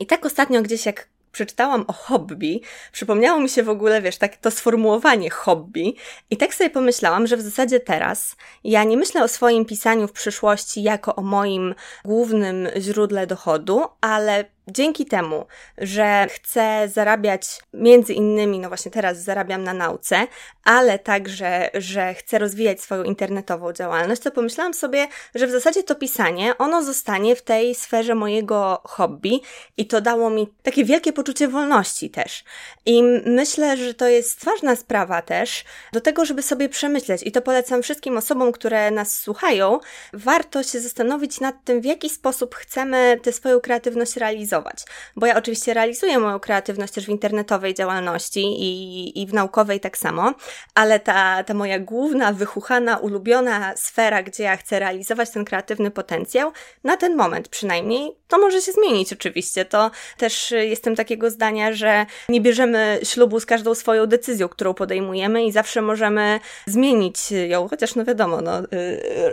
I 0.00 0.06
tak 0.06 0.26
ostatnio 0.26 0.62
gdzieś 0.62 0.86
jak 0.86 1.08
przeczytałam 1.32 1.84
o 1.88 1.92
hobby, 1.92 2.60
przypomniało 2.92 3.40
mi 3.40 3.48
się 3.48 3.62
w 3.62 3.68
ogóle, 3.68 4.02
wiesz, 4.02 4.16
tak 4.16 4.36
to 4.36 4.50
sformułowanie 4.50 5.30
hobby 5.30 5.96
i 6.30 6.36
tak 6.36 6.54
sobie 6.54 6.70
pomyślałam, 6.70 7.26
że 7.26 7.36
w 7.36 7.40
zasadzie 7.40 7.80
teraz 7.80 8.36
ja 8.64 8.84
nie 8.84 8.96
myślę 8.96 9.24
o 9.24 9.28
swoim 9.28 9.64
pisaniu 9.64 10.08
w 10.08 10.12
przyszłości 10.12 10.82
jako 10.82 11.16
o 11.16 11.22
moim 11.22 11.74
głównym 12.04 12.68
źródle 12.78 13.26
dochodu, 13.26 13.84
ale 14.00 14.44
dzięki 14.68 15.06
temu, 15.06 15.46
że 15.78 16.26
chcę 16.30 16.88
zarabiać 16.88 17.60
między 17.72 18.12
innymi, 18.12 18.58
no 18.58 18.68
właśnie 18.68 18.90
teraz 18.90 19.22
zarabiam 19.22 19.64
na 19.64 19.74
nauce, 19.74 20.26
ale 20.64 20.98
także, 20.98 21.70
że 21.74 22.14
chcę 22.14 22.38
rozwijać 22.38 22.80
swoją 22.80 23.02
internetową 23.02 23.72
działalność, 23.72 24.22
to 24.22 24.30
pomyślałam 24.30 24.74
sobie, 24.74 25.08
że 25.34 25.46
w 25.46 25.50
zasadzie 25.50 25.82
to 25.82 25.94
pisanie, 25.94 26.58
ono 26.58 26.82
zostanie 26.82 27.36
w 27.36 27.42
tej 27.42 27.74
sferze 27.74 28.14
mojego 28.14 28.80
hobby 28.84 29.40
i 29.76 29.86
to 29.86 30.00
dało 30.00 30.30
mi 30.30 30.48
takie 30.62 30.84
wielkie 30.84 31.12
poczucie 31.12 31.48
wolności 31.48 32.10
też. 32.10 32.44
I 32.86 33.02
myślę, 33.26 33.76
że 33.76 33.94
to 33.94 34.08
jest 34.08 34.44
ważna 34.44 34.76
sprawa 34.76 35.22
też 35.22 35.64
do 35.92 36.00
tego, 36.00 36.24
żeby 36.24 36.42
sobie 36.42 36.68
przemyśleć. 36.68 37.22
I 37.22 37.32
to 37.32 37.42
polecam 37.42 37.82
wszystkim 37.82 38.16
osobom, 38.16 38.52
które 38.52 38.90
nas 38.90 39.18
słuchają, 39.18 39.78
warto 40.12 40.62
się 40.62 40.80
zastanowić 40.80 41.40
nad 41.40 41.64
tym, 41.64 41.80
w 41.80 41.84
jaki 41.84 42.10
sposób 42.10 42.54
chcemy 42.54 43.20
tę 43.22 43.32
swoją 43.32 43.60
kreatywność 43.60 44.16
realizować 44.16 44.51
realizować. 44.52 44.84
Bo 45.16 45.26
ja 45.26 45.36
oczywiście 45.36 45.74
realizuję 45.74 46.18
moją 46.18 46.40
kreatywność 46.40 46.92
też 46.92 47.06
w 47.06 47.08
internetowej 47.08 47.74
działalności 47.74 48.40
i, 48.40 49.22
i 49.22 49.26
w 49.26 49.34
naukowej 49.34 49.80
tak 49.80 49.98
samo, 49.98 50.34
ale 50.74 51.00
ta, 51.00 51.44
ta 51.44 51.54
moja 51.54 51.78
główna, 51.78 52.32
wychuchana, 52.32 52.96
ulubiona 52.96 53.76
sfera, 53.76 54.22
gdzie 54.22 54.42
ja 54.42 54.56
chcę 54.56 54.78
realizować 54.78 55.30
ten 55.30 55.44
kreatywny 55.44 55.90
potencjał, 55.90 56.52
na 56.84 56.96
ten 56.96 57.16
moment 57.16 57.48
przynajmniej, 57.48 58.16
to 58.28 58.38
może 58.38 58.60
się 58.60 58.72
zmienić 58.72 59.12
oczywiście. 59.12 59.64
To 59.64 59.90
też 60.16 60.50
jestem 60.50 60.96
takiego 60.96 61.30
zdania, 61.30 61.72
że 61.72 62.06
nie 62.28 62.40
bierzemy 62.40 63.00
ślubu 63.02 63.40
z 63.40 63.46
każdą 63.46 63.74
swoją 63.74 64.06
decyzją, 64.06 64.48
którą 64.48 64.74
podejmujemy 64.74 65.44
i 65.44 65.52
zawsze 65.52 65.82
możemy 65.82 66.40
zmienić 66.66 67.32
ją, 67.32 67.68
chociaż 67.68 67.94
no 67.94 68.04
wiadomo, 68.04 68.40
no, 68.40 68.60
y, 68.60 68.66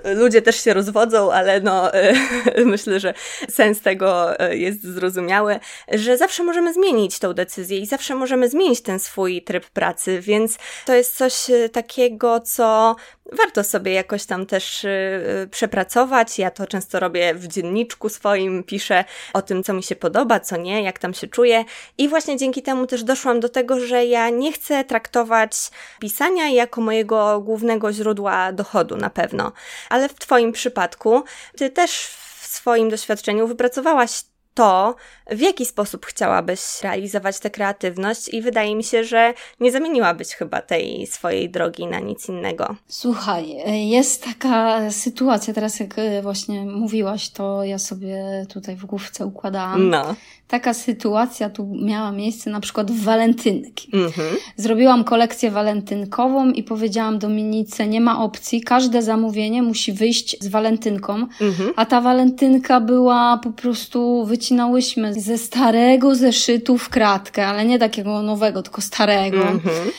y, 0.08 0.16
ludzie 0.16 0.42
też 0.42 0.64
się 0.64 0.74
rozwodzą, 0.74 1.32
ale 1.32 1.62
no, 1.62 1.96
y, 1.96 2.66
myślę, 2.66 3.00
że 3.00 3.14
sens 3.50 3.82
tego 3.82 4.34
jest 4.52 4.84
zrozumiały 4.84 5.09
zrozumiałe, 5.10 5.60
że 5.92 6.18
zawsze 6.18 6.44
możemy 6.44 6.74
zmienić 6.74 7.20
tą 7.20 7.34
decyzję 7.34 7.80
i 7.80 7.86
zawsze 7.86 8.16
możemy 8.16 8.50
zmienić 8.50 8.82
ten 8.82 9.00
swój 9.00 9.42
tryb 9.42 9.70
pracy, 9.70 10.22
więc 10.22 10.58
to 10.86 10.94
jest 10.94 11.18
coś 11.18 11.50
e, 11.50 11.70
takiego, 11.70 12.40
co 12.40 12.96
warto 13.32 13.64
sobie 13.64 13.94
jakoś 13.94 14.26
tam 14.26 14.46
też 14.46 14.84
yy, 14.84 15.48
przepracować. 15.48 16.40
Ja 16.40 16.52
to 16.52 16.68
często 16.68 17.00
robię 17.00 17.34
w 17.36 17.48
dzienniczku 17.48 18.10
swoim, 18.10 18.64
piszę 18.64 19.06
o 19.34 19.42
tym, 19.42 19.64
co 19.64 19.74
mi 19.74 19.84
się 19.84 19.96
podoba, 19.96 20.40
co 20.40 20.58
nie, 20.58 20.84
jak 20.84 21.00
tam 21.00 21.14
się 21.14 21.28
czuję. 21.28 21.66
I 21.98 22.10
właśnie 22.10 22.38
dzięki 22.38 22.62
temu 22.62 22.88
też 22.88 23.04
doszłam 23.04 23.40
do 23.40 23.50
tego, 23.50 23.80
że 23.80 24.06
ja 24.06 24.30
nie 24.30 24.52
chcę 24.54 24.84
traktować 24.84 25.54
pisania 26.00 26.50
jako 26.50 26.82
mojego 26.82 27.42
głównego 27.42 27.94
źródła 27.94 28.52
dochodu 28.52 28.98
na 28.98 29.10
pewno. 29.10 29.52
Ale 29.90 30.10
w 30.10 30.14
Twoim 30.14 30.52
przypadku, 30.52 31.24
Ty 31.58 31.70
też 31.70 32.08
w 32.40 32.48
swoim 32.48 32.90
doświadczeniu 32.90 33.48
wypracowałaś 33.48 34.12
to, 34.60 34.96
w 35.32 35.40
jaki 35.40 35.66
sposób 35.66 36.06
chciałabyś 36.06 36.60
realizować 36.84 37.40
tę 37.40 37.50
kreatywność, 37.50 38.30
i 38.34 38.42
wydaje 38.42 38.76
mi 38.76 38.84
się, 38.84 39.04
że 39.04 39.34
nie 39.60 39.72
zamieniłabyś 39.72 40.28
chyba 40.28 40.62
tej 40.62 41.08
swojej 41.08 41.50
drogi 41.50 41.88
na 41.88 42.00
nic 42.00 42.30
innego. 42.30 42.76
Słuchaj, 42.88 43.56
jest 43.90 44.24
taka 44.24 44.92
sytuacja, 44.92 45.54
teraz 45.54 45.80
jak 45.80 45.96
właśnie 46.22 46.66
mówiłaś, 46.66 47.30
to 47.30 47.64
ja 47.64 47.80
sobie 47.80 48.46
tutaj 48.54 48.76
w 48.76 48.86
główce 48.86 49.26
układałam. 49.26 49.90
No 49.90 50.16
taka 50.50 50.74
sytuacja 50.74 51.50
tu 51.50 51.76
miała 51.82 52.12
miejsce 52.12 52.50
na 52.50 52.60
przykład 52.60 52.92
w 52.92 53.04
walentynki. 53.04 53.90
Mhm. 53.94 54.36
Zrobiłam 54.58 55.04
kolekcję 55.04 55.52
walentynkową 55.52 56.52
i 56.52 56.64
powiedziałam 56.64 57.20
Dominice, 57.20 57.88
nie 57.88 58.02
ma 58.02 58.24
opcji, 58.24 58.62
każde 58.62 59.02
zamówienie 59.02 59.64
musi 59.64 59.94
wyjść 59.94 60.38
z 60.44 60.48
walentynką, 60.48 61.14
mhm. 61.42 61.74
a 61.76 61.86
ta 61.86 62.02
walentynka 62.02 62.82
była 62.82 63.40
po 63.44 63.52
prostu, 63.52 64.26
wycinałyśmy 64.50 65.14
ze 65.14 65.38
starego 65.38 66.16
zeszytu 66.16 66.78
w 66.78 66.90
kratkę, 66.90 67.48
ale 67.48 67.66
nie 67.66 67.80
takiego 67.80 68.22
nowego, 68.22 68.64
tylko 68.64 68.82
starego. 68.82 69.42
Mhm. 69.42 69.92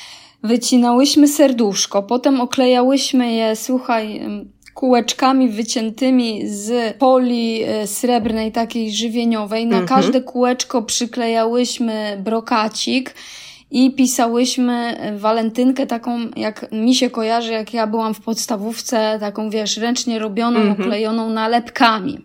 Wycinałyśmy 0.42 1.28
serduszko, 1.28 2.02
potem 2.02 2.40
oklejałyśmy 2.40 3.32
je, 3.32 3.56
słuchaj, 3.56 4.20
kółeczkami 4.74 5.48
wyciętymi 5.48 6.48
z 6.48 6.96
poli 6.96 7.62
e, 7.62 7.86
srebrnej, 7.86 8.52
takiej 8.52 8.92
żywieniowej. 8.92 9.66
Na 9.66 9.78
mhm. 9.78 10.00
każde 10.00 10.20
kółeczko 10.20 10.82
przyklejałyśmy 10.82 12.18
brokacik 12.24 13.14
i 13.70 13.90
pisałyśmy 13.94 14.96
walentynkę 15.18 15.86
taką, 15.86 16.18
jak 16.36 16.72
mi 16.72 16.94
się 16.94 17.10
kojarzy, 17.10 17.52
jak 17.52 17.74
ja 17.74 17.86
byłam 17.86 18.14
w 18.14 18.20
podstawówce, 18.20 19.16
taką 19.20 19.50
wiesz, 19.50 19.76
ręcznie 19.76 20.18
robioną, 20.18 20.60
mhm. 20.60 20.80
oklejoną 20.80 21.30
nalepkami. 21.30 22.24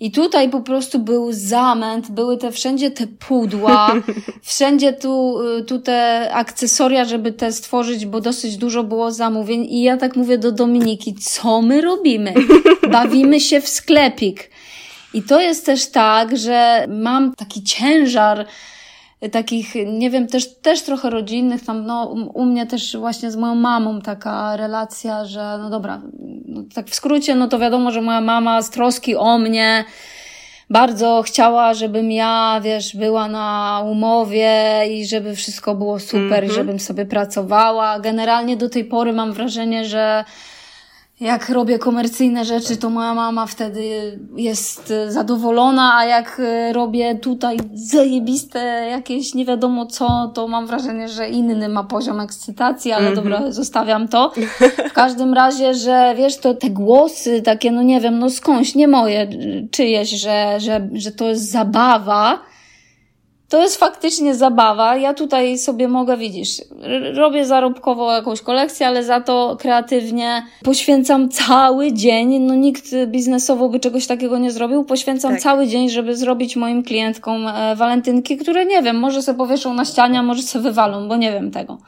I 0.00 0.10
tutaj 0.10 0.50
po 0.50 0.60
prostu 0.60 0.98
był 0.98 1.32
zamęt, 1.32 2.10
były 2.10 2.36
te 2.36 2.52
wszędzie 2.52 2.90
te 2.90 3.06
pudła, 3.06 3.92
wszędzie 4.42 4.92
tu, 4.92 5.42
y, 5.42 5.64
tu 5.64 5.78
te 5.78 6.30
akcesoria, 6.34 7.04
żeby 7.04 7.32
te 7.32 7.52
stworzyć, 7.52 8.06
bo 8.06 8.20
dosyć 8.20 8.56
dużo 8.56 8.84
było 8.84 9.12
zamówień. 9.12 9.64
I 9.64 9.82
ja 9.82 9.96
tak 9.96 10.16
mówię 10.16 10.38
do 10.38 10.52
Dominiki, 10.52 11.14
co 11.14 11.62
my 11.62 11.80
robimy? 11.80 12.34
Bawimy 12.92 13.40
się 13.40 13.60
w 13.60 13.68
sklepik. 13.68 14.50
I 15.14 15.22
to 15.22 15.40
jest 15.40 15.66
też 15.66 15.86
tak, 15.86 16.38
że 16.38 16.86
mam 16.88 17.34
taki 17.34 17.62
ciężar, 17.62 18.46
takich, 19.32 19.74
nie 19.86 20.10
wiem, 20.10 20.26
też, 20.26 20.54
też 20.54 20.82
trochę 20.82 21.10
rodzinnych, 21.10 21.64
tam 21.64 21.86
no, 21.86 22.04
u 22.34 22.44
mnie 22.44 22.66
też 22.66 22.96
właśnie 22.96 23.30
z 23.30 23.36
moją 23.36 23.54
mamą 23.54 24.00
taka 24.00 24.56
relacja, 24.56 25.24
że 25.24 25.58
no 25.62 25.70
dobra, 25.70 26.02
no, 26.44 26.62
tak 26.74 26.86
w 26.88 26.94
skrócie, 26.94 27.34
no 27.34 27.48
to 27.48 27.58
wiadomo, 27.58 27.90
że 27.90 28.02
moja 28.02 28.20
mama 28.20 28.62
z 28.62 28.70
troski 28.70 29.16
o 29.16 29.38
mnie 29.38 29.84
bardzo 30.70 31.22
chciała, 31.26 31.74
żebym 31.74 32.10
ja, 32.10 32.60
wiesz, 32.64 32.96
była 32.96 33.28
na 33.28 33.82
umowie 33.90 34.82
i 34.90 35.06
żeby 35.06 35.34
wszystko 35.34 35.74
było 35.74 35.98
super 35.98 36.38
mm 36.38 36.40
-hmm. 36.44 36.52
i 36.52 36.54
żebym 36.54 36.80
sobie 36.80 37.06
pracowała. 37.06 38.00
Generalnie 38.00 38.56
do 38.56 38.68
tej 38.68 38.84
pory 38.84 39.12
mam 39.12 39.32
wrażenie, 39.32 39.84
że 39.84 40.24
jak 41.20 41.48
robię 41.48 41.78
komercyjne 41.78 42.44
rzeczy, 42.44 42.76
to 42.76 42.90
moja 42.90 43.14
mama 43.14 43.46
wtedy 43.46 43.80
jest 44.36 44.92
zadowolona, 45.08 45.96
a 45.96 46.04
jak 46.04 46.40
e, 46.44 46.72
robię 46.72 47.14
tutaj 47.14 47.56
zajebiste 47.74 48.58
jakieś 48.90 49.34
nie 49.34 49.44
wiadomo 49.44 49.86
co, 49.86 50.32
to 50.34 50.48
mam 50.48 50.66
wrażenie, 50.66 51.08
że 51.08 51.28
inny 51.28 51.68
ma 51.68 51.84
poziom 51.84 52.20
ekscytacji, 52.20 52.92
ale 52.92 53.06
mm 53.06 53.12
-hmm. 53.12 53.22
dobra, 53.22 53.52
zostawiam 53.52 54.08
to. 54.08 54.32
W 54.90 54.92
każdym 54.92 55.34
razie, 55.34 55.74
że 55.74 56.14
wiesz, 56.16 56.36
to 56.36 56.54
te 56.54 56.70
głosy 56.70 57.42
takie, 57.42 57.70
no 57.70 57.82
nie 57.82 58.00
wiem, 58.00 58.18
no 58.18 58.30
skądś, 58.30 58.74
nie 58.74 58.88
moje, 58.88 59.28
czyjeś, 59.70 60.10
że, 60.10 60.60
że, 60.60 60.88
że 60.92 61.12
to 61.12 61.28
jest 61.28 61.50
zabawa, 61.50 62.38
to 63.48 63.62
jest 63.62 63.76
faktycznie 63.76 64.34
zabawa. 64.34 64.96
Ja 64.96 65.14
tutaj 65.14 65.58
sobie 65.58 65.88
mogę, 65.88 66.16
widzisz, 66.16 66.62
robię 67.14 67.46
zarobkowo 67.46 68.12
jakąś 68.12 68.40
kolekcję, 68.40 68.86
ale 68.86 69.04
za 69.04 69.20
to 69.20 69.56
kreatywnie 69.60 70.46
poświęcam 70.64 71.28
cały 71.28 71.92
dzień. 71.92 72.38
No 72.38 72.54
nikt 72.54 72.84
biznesowo 73.06 73.68
by 73.68 73.80
czegoś 73.80 74.06
takiego 74.06 74.38
nie 74.38 74.50
zrobił. 74.50 74.84
Poświęcam 74.84 75.32
tak. 75.32 75.40
cały 75.40 75.66
dzień, 75.66 75.90
żeby 75.90 76.16
zrobić 76.16 76.56
moim 76.56 76.82
klientkom 76.82 77.46
e, 77.46 77.76
walentynki, 77.76 78.36
które 78.36 78.66
nie 78.66 78.82
wiem, 78.82 78.98
może 78.98 79.22
sobie 79.22 79.38
powieszą 79.38 79.74
na 79.74 79.84
ścianie, 79.84 80.18
a 80.18 80.22
może 80.22 80.42
sobie 80.42 80.62
wywalą, 80.62 81.08
bo 81.08 81.16
nie 81.16 81.32
wiem 81.32 81.50
tego. 81.50 81.78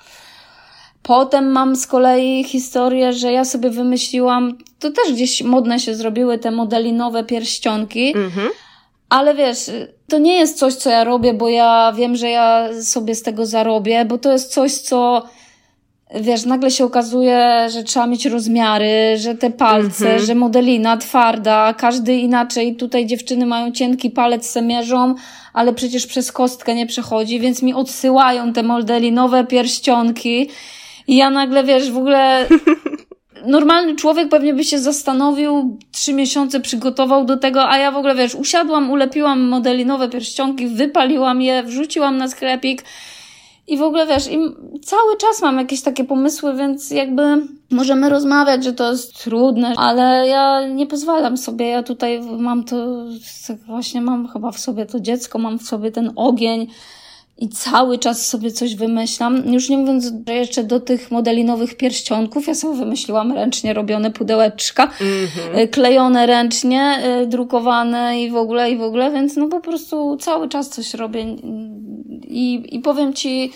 Potem 1.03 1.51
mam 1.53 1.77
z 1.77 1.87
kolei 1.87 2.45
historię, 2.45 3.13
że 3.13 3.33
ja 3.33 3.45
sobie 3.45 3.71
wymyśliłam, 3.71 4.59
to 4.79 4.91
też 4.91 5.13
gdzieś 5.13 5.43
modne 5.43 5.81
się 5.81 5.95
zrobiły 5.95 6.39
te 6.39 6.51
modelinowe 6.51 7.25
pierścionki, 7.25 8.17
mhm. 8.17 8.49
Ale 9.09 9.35
wiesz, 9.35 9.71
to 10.09 10.19
nie 10.19 10.37
jest 10.37 10.59
coś, 10.59 10.75
co 10.75 10.91
ja 10.91 11.05
robię, 11.05 11.35
bo 11.35 11.49
ja 11.49 11.93
wiem, 11.97 12.17
że 12.17 12.31
ja 12.31 12.69
sobie 12.83 13.15
z 13.15 13.23
tego 13.23 13.47
zarobię, 13.47 14.05
bo 14.05 14.19
to 14.19 14.33
jest 14.33 14.53
coś, 14.53 14.73
co 14.73 15.23
wiesz, 16.15 16.45
nagle 16.45 16.71
się 16.71 16.85
okazuje, 16.85 17.67
że 17.71 17.83
trzeba 17.83 18.07
mieć 18.07 18.27
rozmiary, 18.27 19.17
że 19.17 19.35
te 19.35 19.51
palce, 19.51 20.05
mhm. 20.05 20.27
że 20.27 20.35
modelina 20.35 20.97
twarda, 20.97 21.75
każdy 21.75 22.17
inaczej. 22.17 22.77
Tutaj 22.77 23.07
dziewczyny 23.07 23.47
mają 23.47 23.73
cienki 23.73 24.11
palec, 24.11 24.47
se 24.47 24.63
mierzą, 24.63 25.15
ale 25.53 25.73
przecież 25.73 26.07
przez 26.07 26.33
kostkę 26.33 26.75
nie 26.75 26.87
przechodzi, 26.87 27.41
więc 27.41 27.63
mi 27.63 27.75
odsyłają 27.75 28.53
te 28.53 28.63
modelinowe 28.63 29.45
pierścionki 29.45 30.49
i 31.07 31.17
ja 31.17 31.31
nagle, 31.31 31.65
wiesz, 31.65 31.91
w 31.91 31.97
ogóle 31.97 32.47
normalny 33.47 33.97
człowiek 33.97 34.29
pewnie 34.29 34.55
by 34.55 34.65
się 34.65 34.79
zastanowił, 34.79 35.79
trzy 35.93 36.13
miesiące 36.13 36.61
przygotował 36.61 37.25
do 37.25 37.37
tego, 37.37 37.69
a 37.69 37.79
ja 37.79 37.93
w 37.93 37.97
ogóle, 37.97 38.15
wiesz, 38.15 38.35
usiadłam, 38.35 38.91
ulepiłam 38.91 39.41
modelinowe 39.49 40.09
pierścionki, 40.09 40.67
wypaliłam 40.67 41.43
je, 41.43 41.63
wrzuciłam 41.63 42.17
na 42.17 42.29
sklepik 42.29 42.85
i 43.69 43.77
w 43.77 43.83
ogóle, 43.83 44.07
wiesz, 44.07 44.27
i 44.33 44.39
cały 44.83 45.17
czas 45.17 45.43
mam 45.43 45.59
jakieś 45.59 45.83
takie 45.83 46.05
pomysły, 46.05 46.55
więc 46.57 46.91
jakby 46.91 47.23
możemy 47.71 48.09
rozmawiać, 48.09 48.65
że 48.65 48.73
to 48.73 48.91
jest 48.91 49.23
trudne, 49.23 49.75
ale 49.77 50.29
ja 50.29 50.67
nie 50.69 50.87
pozwalam 50.87 51.37
sobie, 51.37 51.67
ja 51.69 51.83
tutaj 51.83 52.21
mam 52.39 52.65
to, 52.65 53.05
właśnie 53.67 54.01
mam 54.01 54.29
chyba 54.29 54.53
w 54.53 54.59
sobie 54.59 54.87
to 54.87 55.01
dziecko, 55.01 55.39
mam 55.39 55.59
w 55.59 55.63
sobie 55.63 55.93
ten 55.93 56.13
ogień, 56.17 56.67
i 57.39 57.49
cały 57.49 57.99
czas 57.99 58.27
sobie 58.27 58.51
coś 58.51 58.75
wymyślam. 58.75 59.53
Już 59.53 59.69
nie 59.69 59.79
mówiąc 59.79 60.13
że 60.27 60.35
jeszcze 60.35 60.65
do 60.65 60.81
tych 60.81 61.11
modelinowych 61.11 61.77
pierścionków, 61.77 62.47
ja 62.47 62.55
sobie 62.55 62.79
wymyśliłam 62.79 63.33
ręcznie 63.33 63.75
robione 63.75 64.11
pudełeczka, 64.11 64.87
mm-hmm. 64.87 65.71
klejone 65.71 66.27
ręcznie, 66.27 66.81
e, 66.83 67.27
drukowane 67.27 68.23
i 68.23 68.31
w 68.31 68.37
ogóle, 68.37 68.71
i 68.71 68.77
w 68.77 68.83
ogóle, 68.83 69.11
więc 69.11 69.37
no 69.37 69.49
po 69.49 69.61
prostu 69.61 70.17
cały 70.17 70.49
czas 70.49 70.69
coś 70.69 70.95
robię 70.95 71.25
i, 72.23 72.77
i 72.77 72.81
powiem 72.81 73.15
Ci, 73.15 73.53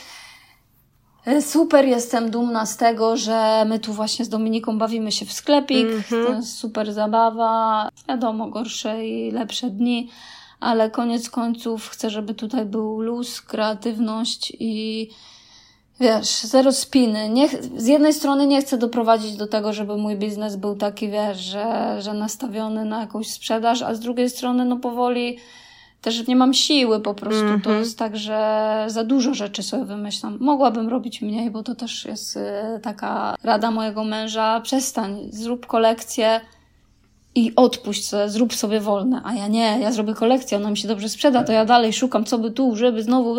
e, 1.26 1.42
Super 1.42 1.84
jestem 1.84 2.30
dumna 2.30 2.66
z 2.66 2.76
tego, 2.76 3.16
że 3.16 3.64
my 3.68 3.78
tu 3.78 3.92
właśnie 3.92 4.24
z 4.24 4.28
Dominiką 4.28 4.78
bawimy 4.78 5.12
się 5.12 5.26
w 5.26 5.32
sklepik. 5.32 5.86
Mm-hmm. 5.86 6.26
To 6.26 6.32
jest 6.32 6.58
super 6.58 6.92
zabawa. 6.92 7.88
Wiadomo, 8.08 8.46
gorsze 8.46 9.06
i 9.06 9.30
lepsze 9.30 9.70
dni 9.70 10.08
ale 10.62 10.90
koniec 10.90 11.30
końców 11.30 11.88
chcę, 11.88 12.10
żeby 12.10 12.34
tutaj 12.34 12.64
był 12.64 13.00
luz, 13.00 13.40
kreatywność 13.40 14.52
i 14.60 15.08
wiesz, 16.00 16.42
zero 16.42 16.72
spiny. 16.72 17.28
Nie, 17.28 17.48
z 17.76 17.86
jednej 17.86 18.14
strony 18.14 18.46
nie 18.46 18.60
chcę 18.60 18.78
doprowadzić 18.78 19.36
do 19.36 19.46
tego, 19.46 19.72
żeby 19.72 19.96
mój 19.96 20.16
biznes 20.16 20.56
był 20.56 20.76
taki, 20.76 21.08
wiesz, 21.08 21.38
że, 21.38 21.96
że 22.02 22.14
nastawiony 22.14 22.84
na 22.84 23.00
jakąś 23.00 23.30
sprzedaż, 23.30 23.82
a 23.82 23.94
z 23.94 24.00
drugiej 24.00 24.30
strony, 24.30 24.64
no 24.64 24.76
powoli 24.76 25.38
też 26.02 26.26
nie 26.26 26.36
mam 26.36 26.54
siły 26.54 27.00
po 27.00 27.14
prostu. 27.14 27.40
Mm 27.40 27.58
-hmm. 27.58 27.64
To 27.64 27.70
mhm. 27.70 27.78
jest 27.78 27.98
tak, 27.98 28.16
że 28.16 28.84
za 28.86 29.04
dużo 29.04 29.34
rzeczy 29.34 29.62
sobie 29.62 29.84
wymyślam. 29.84 30.38
Mogłabym 30.40 30.88
robić 30.88 31.22
mniej, 31.22 31.50
bo 31.50 31.62
to 31.62 31.74
też 31.74 32.04
jest 32.04 32.36
y, 32.36 32.40
taka 32.82 33.36
rada 33.42 33.70
mojego 33.70 34.04
męża. 34.04 34.60
Przestań, 34.60 35.28
zrób 35.30 35.66
kolekcję 35.66 36.40
i 37.34 37.52
odpuść 37.56 38.08
sobie, 38.08 38.28
zrób 38.28 38.54
sobie 38.54 38.80
wolne, 38.80 39.22
a 39.24 39.34
ja 39.34 39.48
nie, 39.48 39.78
ja 39.80 39.92
zrobię 39.92 40.14
kolekcję, 40.14 40.58
ona 40.58 40.70
mi 40.70 40.76
się 40.76 40.88
dobrze 40.88 41.08
sprzeda, 41.08 41.44
to 41.44 41.52
ja 41.52 41.64
dalej 41.64 41.92
szukam, 41.92 42.24
co 42.24 42.38
by 42.38 42.50
tu, 42.50 42.76
żeby 42.76 43.02
znowu... 43.02 43.36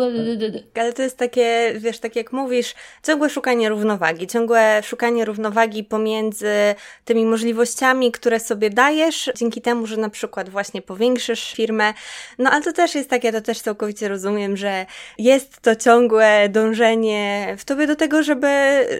Ale 0.74 0.92
to 0.92 1.02
jest 1.02 1.16
takie, 1.16 1.74
wiesz, 1.78 1.98
tak 1.98 2.16
jak 2.16 2.32
mówisz, 2.32 2.74
ciągłe 3.06 3.30
szukanie 3.30 3.68
równowagi, 3.68 4.26
ciągłe 4.26 4.82
szukanie 4.82 5.24
równowagi 5.24 5.84
pomiędzy 5.84 6.74
tymi 7.04 7.24
możliwościami, 7.24 8.12
które 8.12 8.40
sobie 8.40 8.70
dajesz, 8.70 9.30
dzięki 9.36 9.60
temu, 9.60 9.86
że 9.86 9.96
na 9.96 10.10
przykład 10.10 10.48
właśnie 10.48 10.82
powiększysz 10.82 11.52
firmę, 11.52 11.94
no 12.38 12.50
ale 12.50 12.62
to 12.62 12.72
też 12.72 12.94
jest 12.94 13.10
takie, 13.10 13.32
to 13.32 13.40
też 13.40 13.60
całkowicie 13.60 14.08
rozumiem, 14.08 14.56
że 14.56 14.86
jest 15.18 15.60
to 15.60 15.76
ciągłe 15.76 16.48
dążenie 16.48 17.54
w 17.58 17.64
tobie 17.64 17.86
do 17.86 17.96
tego, 17.96 18.22
żeby, 18.22 18.46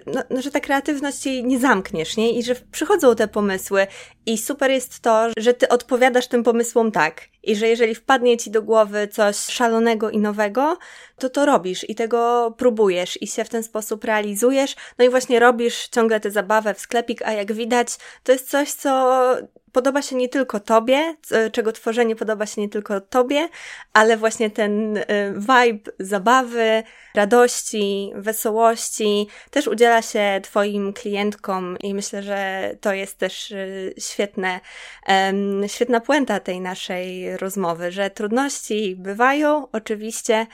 no, 0.07 0.22
no 0.30 0.42
że 0.42 0.51
ta 0.51 0.61
kreatywność 0.61 1.26
jej 1.26 1.45
nie 1.45 1.59
zamkniesz, 1.59 2.16
nie? 2.16 2.38
I 2.38 2.42
że 2.42 2.55
przychodzą 2.72 3.14
te 3.14 3.28
pomysły 3.28 3.86
i 4.26 4.38
super 4.38 4.70
jest 4.70 4.84
jest 4.85 5.01
to, 5.01 5.26
że 5.37 5.55
ty 5.55 5.68
odpowiadasz 5.68 6.26
tym 6.26 6.43
pomysłom 6.43 6.93
tak. 6.93 7.20
I 7.43 7.57
że 7.57 7.68
jeżeli 7.68 7.95
wpadnie 7.95 8.37
ci 8.37 8.51
do 8.51 8.62
głowy 8.62 9.09
coś 9.09 9.37
szalonego 9.37 10.11
i 10.11 10.18
nowego, 10.18 10.78
to 11.18 11.30
to 11.30 11.47
robisz 11.47 11.91
i 11.91 11.95
tego 11.95 12.55
próbujesz 12.59 13.22
i 13.22 13.26
się 13.26 13.45
w 13.45 13.49
ten 13.49 13.62
sposób 13.62 14.05
realizujesz. 14.05 14.76
No 14.99 15.05
i 15.05 15.09
właśnie 15.09 15.41
robisz 15.41 15.89
ciągle 15.89 16.20
tę 16.20 16.30
zabawę 16.30 16.74
w 16.74 16.80
sklepik, 16.80 17.22
a 17.22 17.32
jak 17.32 17.53
widać, 17.53 17.89
to 18.24 18.32
jest 18.32 18.51
coś, 18.51 18.72
co 18.72 19.37
podoba 19.75 20.03
się 20.03 20.16
nie 20.16 20.29
tylko 20.29 20.61
tobie, 20.61 21.16
czego 21.53 21.72
tworzenie 21.72 22.16
podoba 22.16 22.47
się 22.47 22.61
nie 22.61 22.68
tylko 22.68 23.01
tobie, 23.01 23.49
ale 23.93 24.16
właśnie 24.16 24.51
ten 24.51 24.97
y, 24.97 25.05
vibe 25.37 25.91
zabawy, 25.99 26.83
radości, 27.14 28.12
wesołości 28.14 29.27
też 29.51 29.66
udziela 29.66 30.03
się 30.03 30.41
twoim 30.43 30.93
klientkom 30.93 31.77
i 31.83 31.95
myślę, 31.95 32.22
że 32.22 32.70
to 32.81 32.93
jest 32.93 33.18
też 33.18 33.51
y, 33.51 33.95
świetne, 33.99 34.61
świetna 35.66 36.01
puenta 36.01 36.41
tej 36.41 36.61
naszej 36.61 37.37
rozmowy, 37.37 37.93
że 37.93 38.11
trudności 38.11 38.97
bywają 38.97 39.68
oczywiście, 39.72 40.47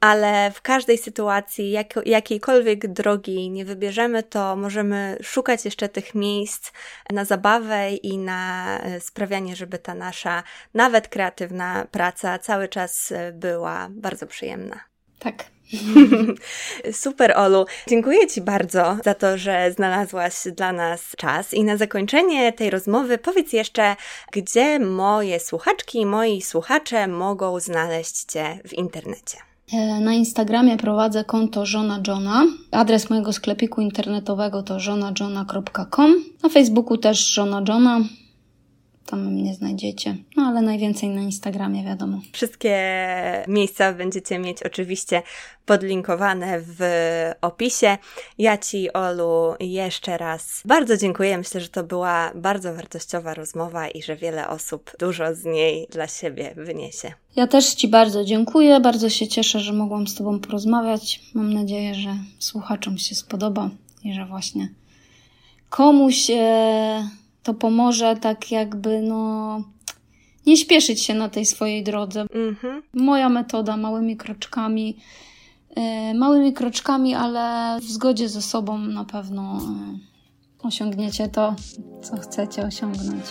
ale 0.00 0.50
w 0.50 0.62
każdej 0.62 0.98
sytuacji, 0.98 1.70
jak, 1.70 1.94
jakiejkolwiek 2.04 2.86
drogi 2.86 3.50
nie 3.50 3.64
wybierzemy, 3.64 4.22
to 4.22 4.56
możemy 4.56 5.18
szukać 5.22 5.64
jeszcze 5.64 5.88
tych 5.88 6.14
miejsc 6.14 6.72
na 7.10 7.24
zabawę 7.24 7.90
i 7.90 8.18
na 8.18 8.66
e, 8.80 9.00
sprawianie, 9.00 9.56
żeby 9.56 9.78
ta 9.78 9.94
nasza 9.94 10.42
nawet 10.74 11.08
kreatywna 11.08 11.86
praca 11.90 12.38
cały 12.38 12.68
czas 12.68 13.12
e, 13.12 13.32
była 13.32 13.88
bardzo 13.90 14.26
przyjemna. 14.26 14.80
Tak. 15.18 15.44
Super, 16.92 17.32
Olu. 17.36 17.66
Dziękuję 17.88 18.26
Ci 18.26 18.40
bardzo 18.40 18.98
za 19.04 19.14
to, 19.14 19.38
że 19.38 19.72
znalazłaś 19.72 20.34
dla 20.56 20.72
nas 20.72 21.14
czas. 21.16 21.54
I 21.54 21.64
na 21.64 21.76
zakończenie 21.76 22.52
tej 22.52 22.70
rozmowy 22.70 23.18
powiedz 23.18 23.52
jeszcze, 23.52 23.96
gdzie 24.32 24.78
moje 24.78 25.40
słuchaczki 25.40 26.00
i 26.00 26.06
moi 26.06 26.42
słuchacze 26.42 27.08
mogą 27.08 27.60
znaleźć 27.60 28.24
Cię 28.24 28.58
w 28.68 28.72
internecie. 28.72 29.36
E, 29.72 30.00
na 30.00 30.14
Instagramie 30.14 30.76
prowadzę 30.76 31.24
konto 31.24 31.66
Żona 31.66 32.00
Johna. 32.06 32.46
Adres 32.70 33.10
mojego 33.10 33.32
sklepiku 33.32 33.80
internetowego 33.80 34.62
to 34.62 34.80
żonajohna.com. 34.80 36.14
Na 36.42 36.48
Facebooku 36.48 36.96
też 36.96 37.32
Żona 37.32 37.62
Johna. 37.68 38.00
Tam 39.06 39.26
mnie 39.26 39.54
znajdziecie. 39.54 40.16
No 40.36 40.42
ale 40.42 40.62
najwięcej 40.62 41.08
na 41.08 41.20
Instagramie, 41.20 41.84
wiadomo. 41.84 42.20
Wszystkie 42.32 42.76
miejsca 43.48 43.92
będziecie 43.92 44.38
mieć 44.38 44.62
oczywiście 44.62 45.22
podlinkowane 45.66 46.60
w 46.60 46.80
opisie. 47.40 47.98
Ja 48.38 48.58
Ci, 48.58 48.92
Olu, 48.92 49.54
jeszcze 49.60 50.18
raz 50.18 50.62
bardzo 50.64 50.96
dziękuję. 50.96 51.38
Myślę, 51.38 51.60
że 51.60 51.68
to 51.68 51.84
była 51.84 52.32
bardzo 52.34 52.74
wartościowa 52.74 53.34
rozmowa 53.34 53.88
i 53.88 54.02
że 54.02 54.16
wiele 54.16 54.48
osób 54.48 54.90
dużo 54.98 55.34
z 55.34 55.44
niej 55.44 55.86
dla 55.90 56.08
siebie 56.08 56.54
wyniesie. 56.56 57.12
Ja 57.36 57.46
też 57.46 57.74
Ci 57.74 57.88
bardzo 57.88 58.24
dziękuję. 58.24 58.80
Bardzo 58.80 59.10
się 59.10 59.28
cieszę, 59.28 59.60
że 59.60 59.72
mogłam 59.72 60.06
z 60.06 60.14
Tobą 60.14 60.40
porozmawiać. 60.40 61.20
Mam 61.34 61.52
nadzieję, 61.52 61.94
że 61.94 62.16
słuchaczom 62.38 62.98
się 62.98 63.14
spodoba 63.14 63.70
i 64.04 64.14
że 64.14 64.26
właśnie 64.26 64.68
komuś. 65.70 66.30
E 66.30 67.25
to 67.46 67.54
pomoże 67.54 68.16
tak 68.16 68.50
jakby, 68.50 69.02
no, 69.02 69.60
nie 70.46 70.56
śpieszyć 70.56 71.02
się 71.02 71.14
na 71.14 71.28
tej 71.28 71.46
swojej 71.46 71.84
drodze. 71.84 72.20
Mhm. 72.20 72.82
Moja 72.94 73.28
metoda 73.28 73.76
małymi 73.76 74.16
kroczkami, 74.16 74.96
yy, 75.76 76.14
małymi 76.14 76.52
kroczkami, 76.52 77.14
ale 77.14 77.76
w 77.80 77.84
zgodzie 77.84 78.28
ze 78.28 78.42
sobą 78.42 78.78
na 78.78 79.04
pewno 79.04 79.60
yy, 79.60 80.68
osiągniecie 80.68 81.28
to, 81.28 81.54
co 82.02 82.16
chcecie 82.16 82.62
osiągnąć. 82.62 83.24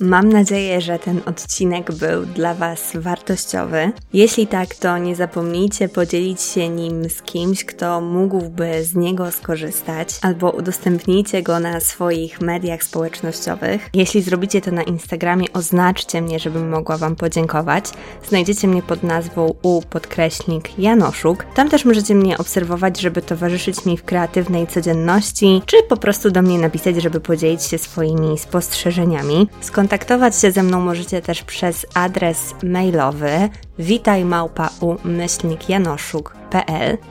Mam 0.00 0.28
nadzieję, 0.28 0.80
że 0.80 0.98
ten 0.98 1.20
odcinek 1.26 1.92
był 1.92 2.26
dla 2.26 2.54
Was 2.54 2.92
wartościowy. 2.94 3.92
Jeśli 4.12 4.46
tak, 4.46 4.74
to 4.74 4.98
nie 4.98 5.16
zapomnijcie 5.16 5.88
podzielić 5.88 6.42
się 6.42 6.68
nim 6.68 7.10
z 7.10 7.22
kimś, 7.22 7.64
kto 7.64 8.00
mógłby 8.00 8.84
z 8.84 8.94
niego 8.94 9.30
skorzystać, 9.30 10.08
albo 10.22 10.50
udostępnijcie 10.50 11.42
go 11.42 11.60
na 11.60 11.80
swoich 11.80 12.40
mediach 12.40 12.84
społecznościowych. 12.84 13.90
Jeśli 13.94 14.22
zrobicie 14.22 14.60
to 14.60 14.70
na 14.70 14.82
Instagramie, 14.82 15.52
oznaczcie 15.52 16.22
mnie, 16.22 16.38
żebym 16.38 16.68
mogła 16.68 16.96
Wam 16.96 17.16
podziękować. 17.16 17.84
Znajdziecie 18.28 18.68
mnie 18.68 18.82
pod 18.82 19.02
nazwą 19.02 19.54
u 19.62 19.82
podkreśnik 19.82 20.78
Janoszuk. 20.78 21.44
Tam 21.54 21.70
też 21.70 21.84
możecie 21.84 22.14
mnie 22.14 22.38
obserwować, 22.38 23.00
żeby 23.00 23.22
towarzyszyć 23.22 23.84
mi 23.84 23.96
w 23.96 24.04
kreatywnej 24.04 24.66
codzienności, 24.66 25.62
czy 25.66 25.76
po 25.88 25.96
prostu 25.96 26.30
do 26.30 26.42
mnie 26.42 26.58
napisać, 26.58 27.02
żeby 27.02 27.20
podzielić 27.20 27.62
się 27.62 27.78
swoimi 27.78 28.38
spostrzeżeniami. 28.38 29.48
Skontaktować 29.84 30.36
się 30.36 30.50
ze 30.50 30.62
mną 30.62 30.80
możecie 30.80 31.22
też 31.22 31.42
przez 31.42 31.86
adres 31.94 32.54
mailowy 32.62 33.48
witaj 33.78 34.24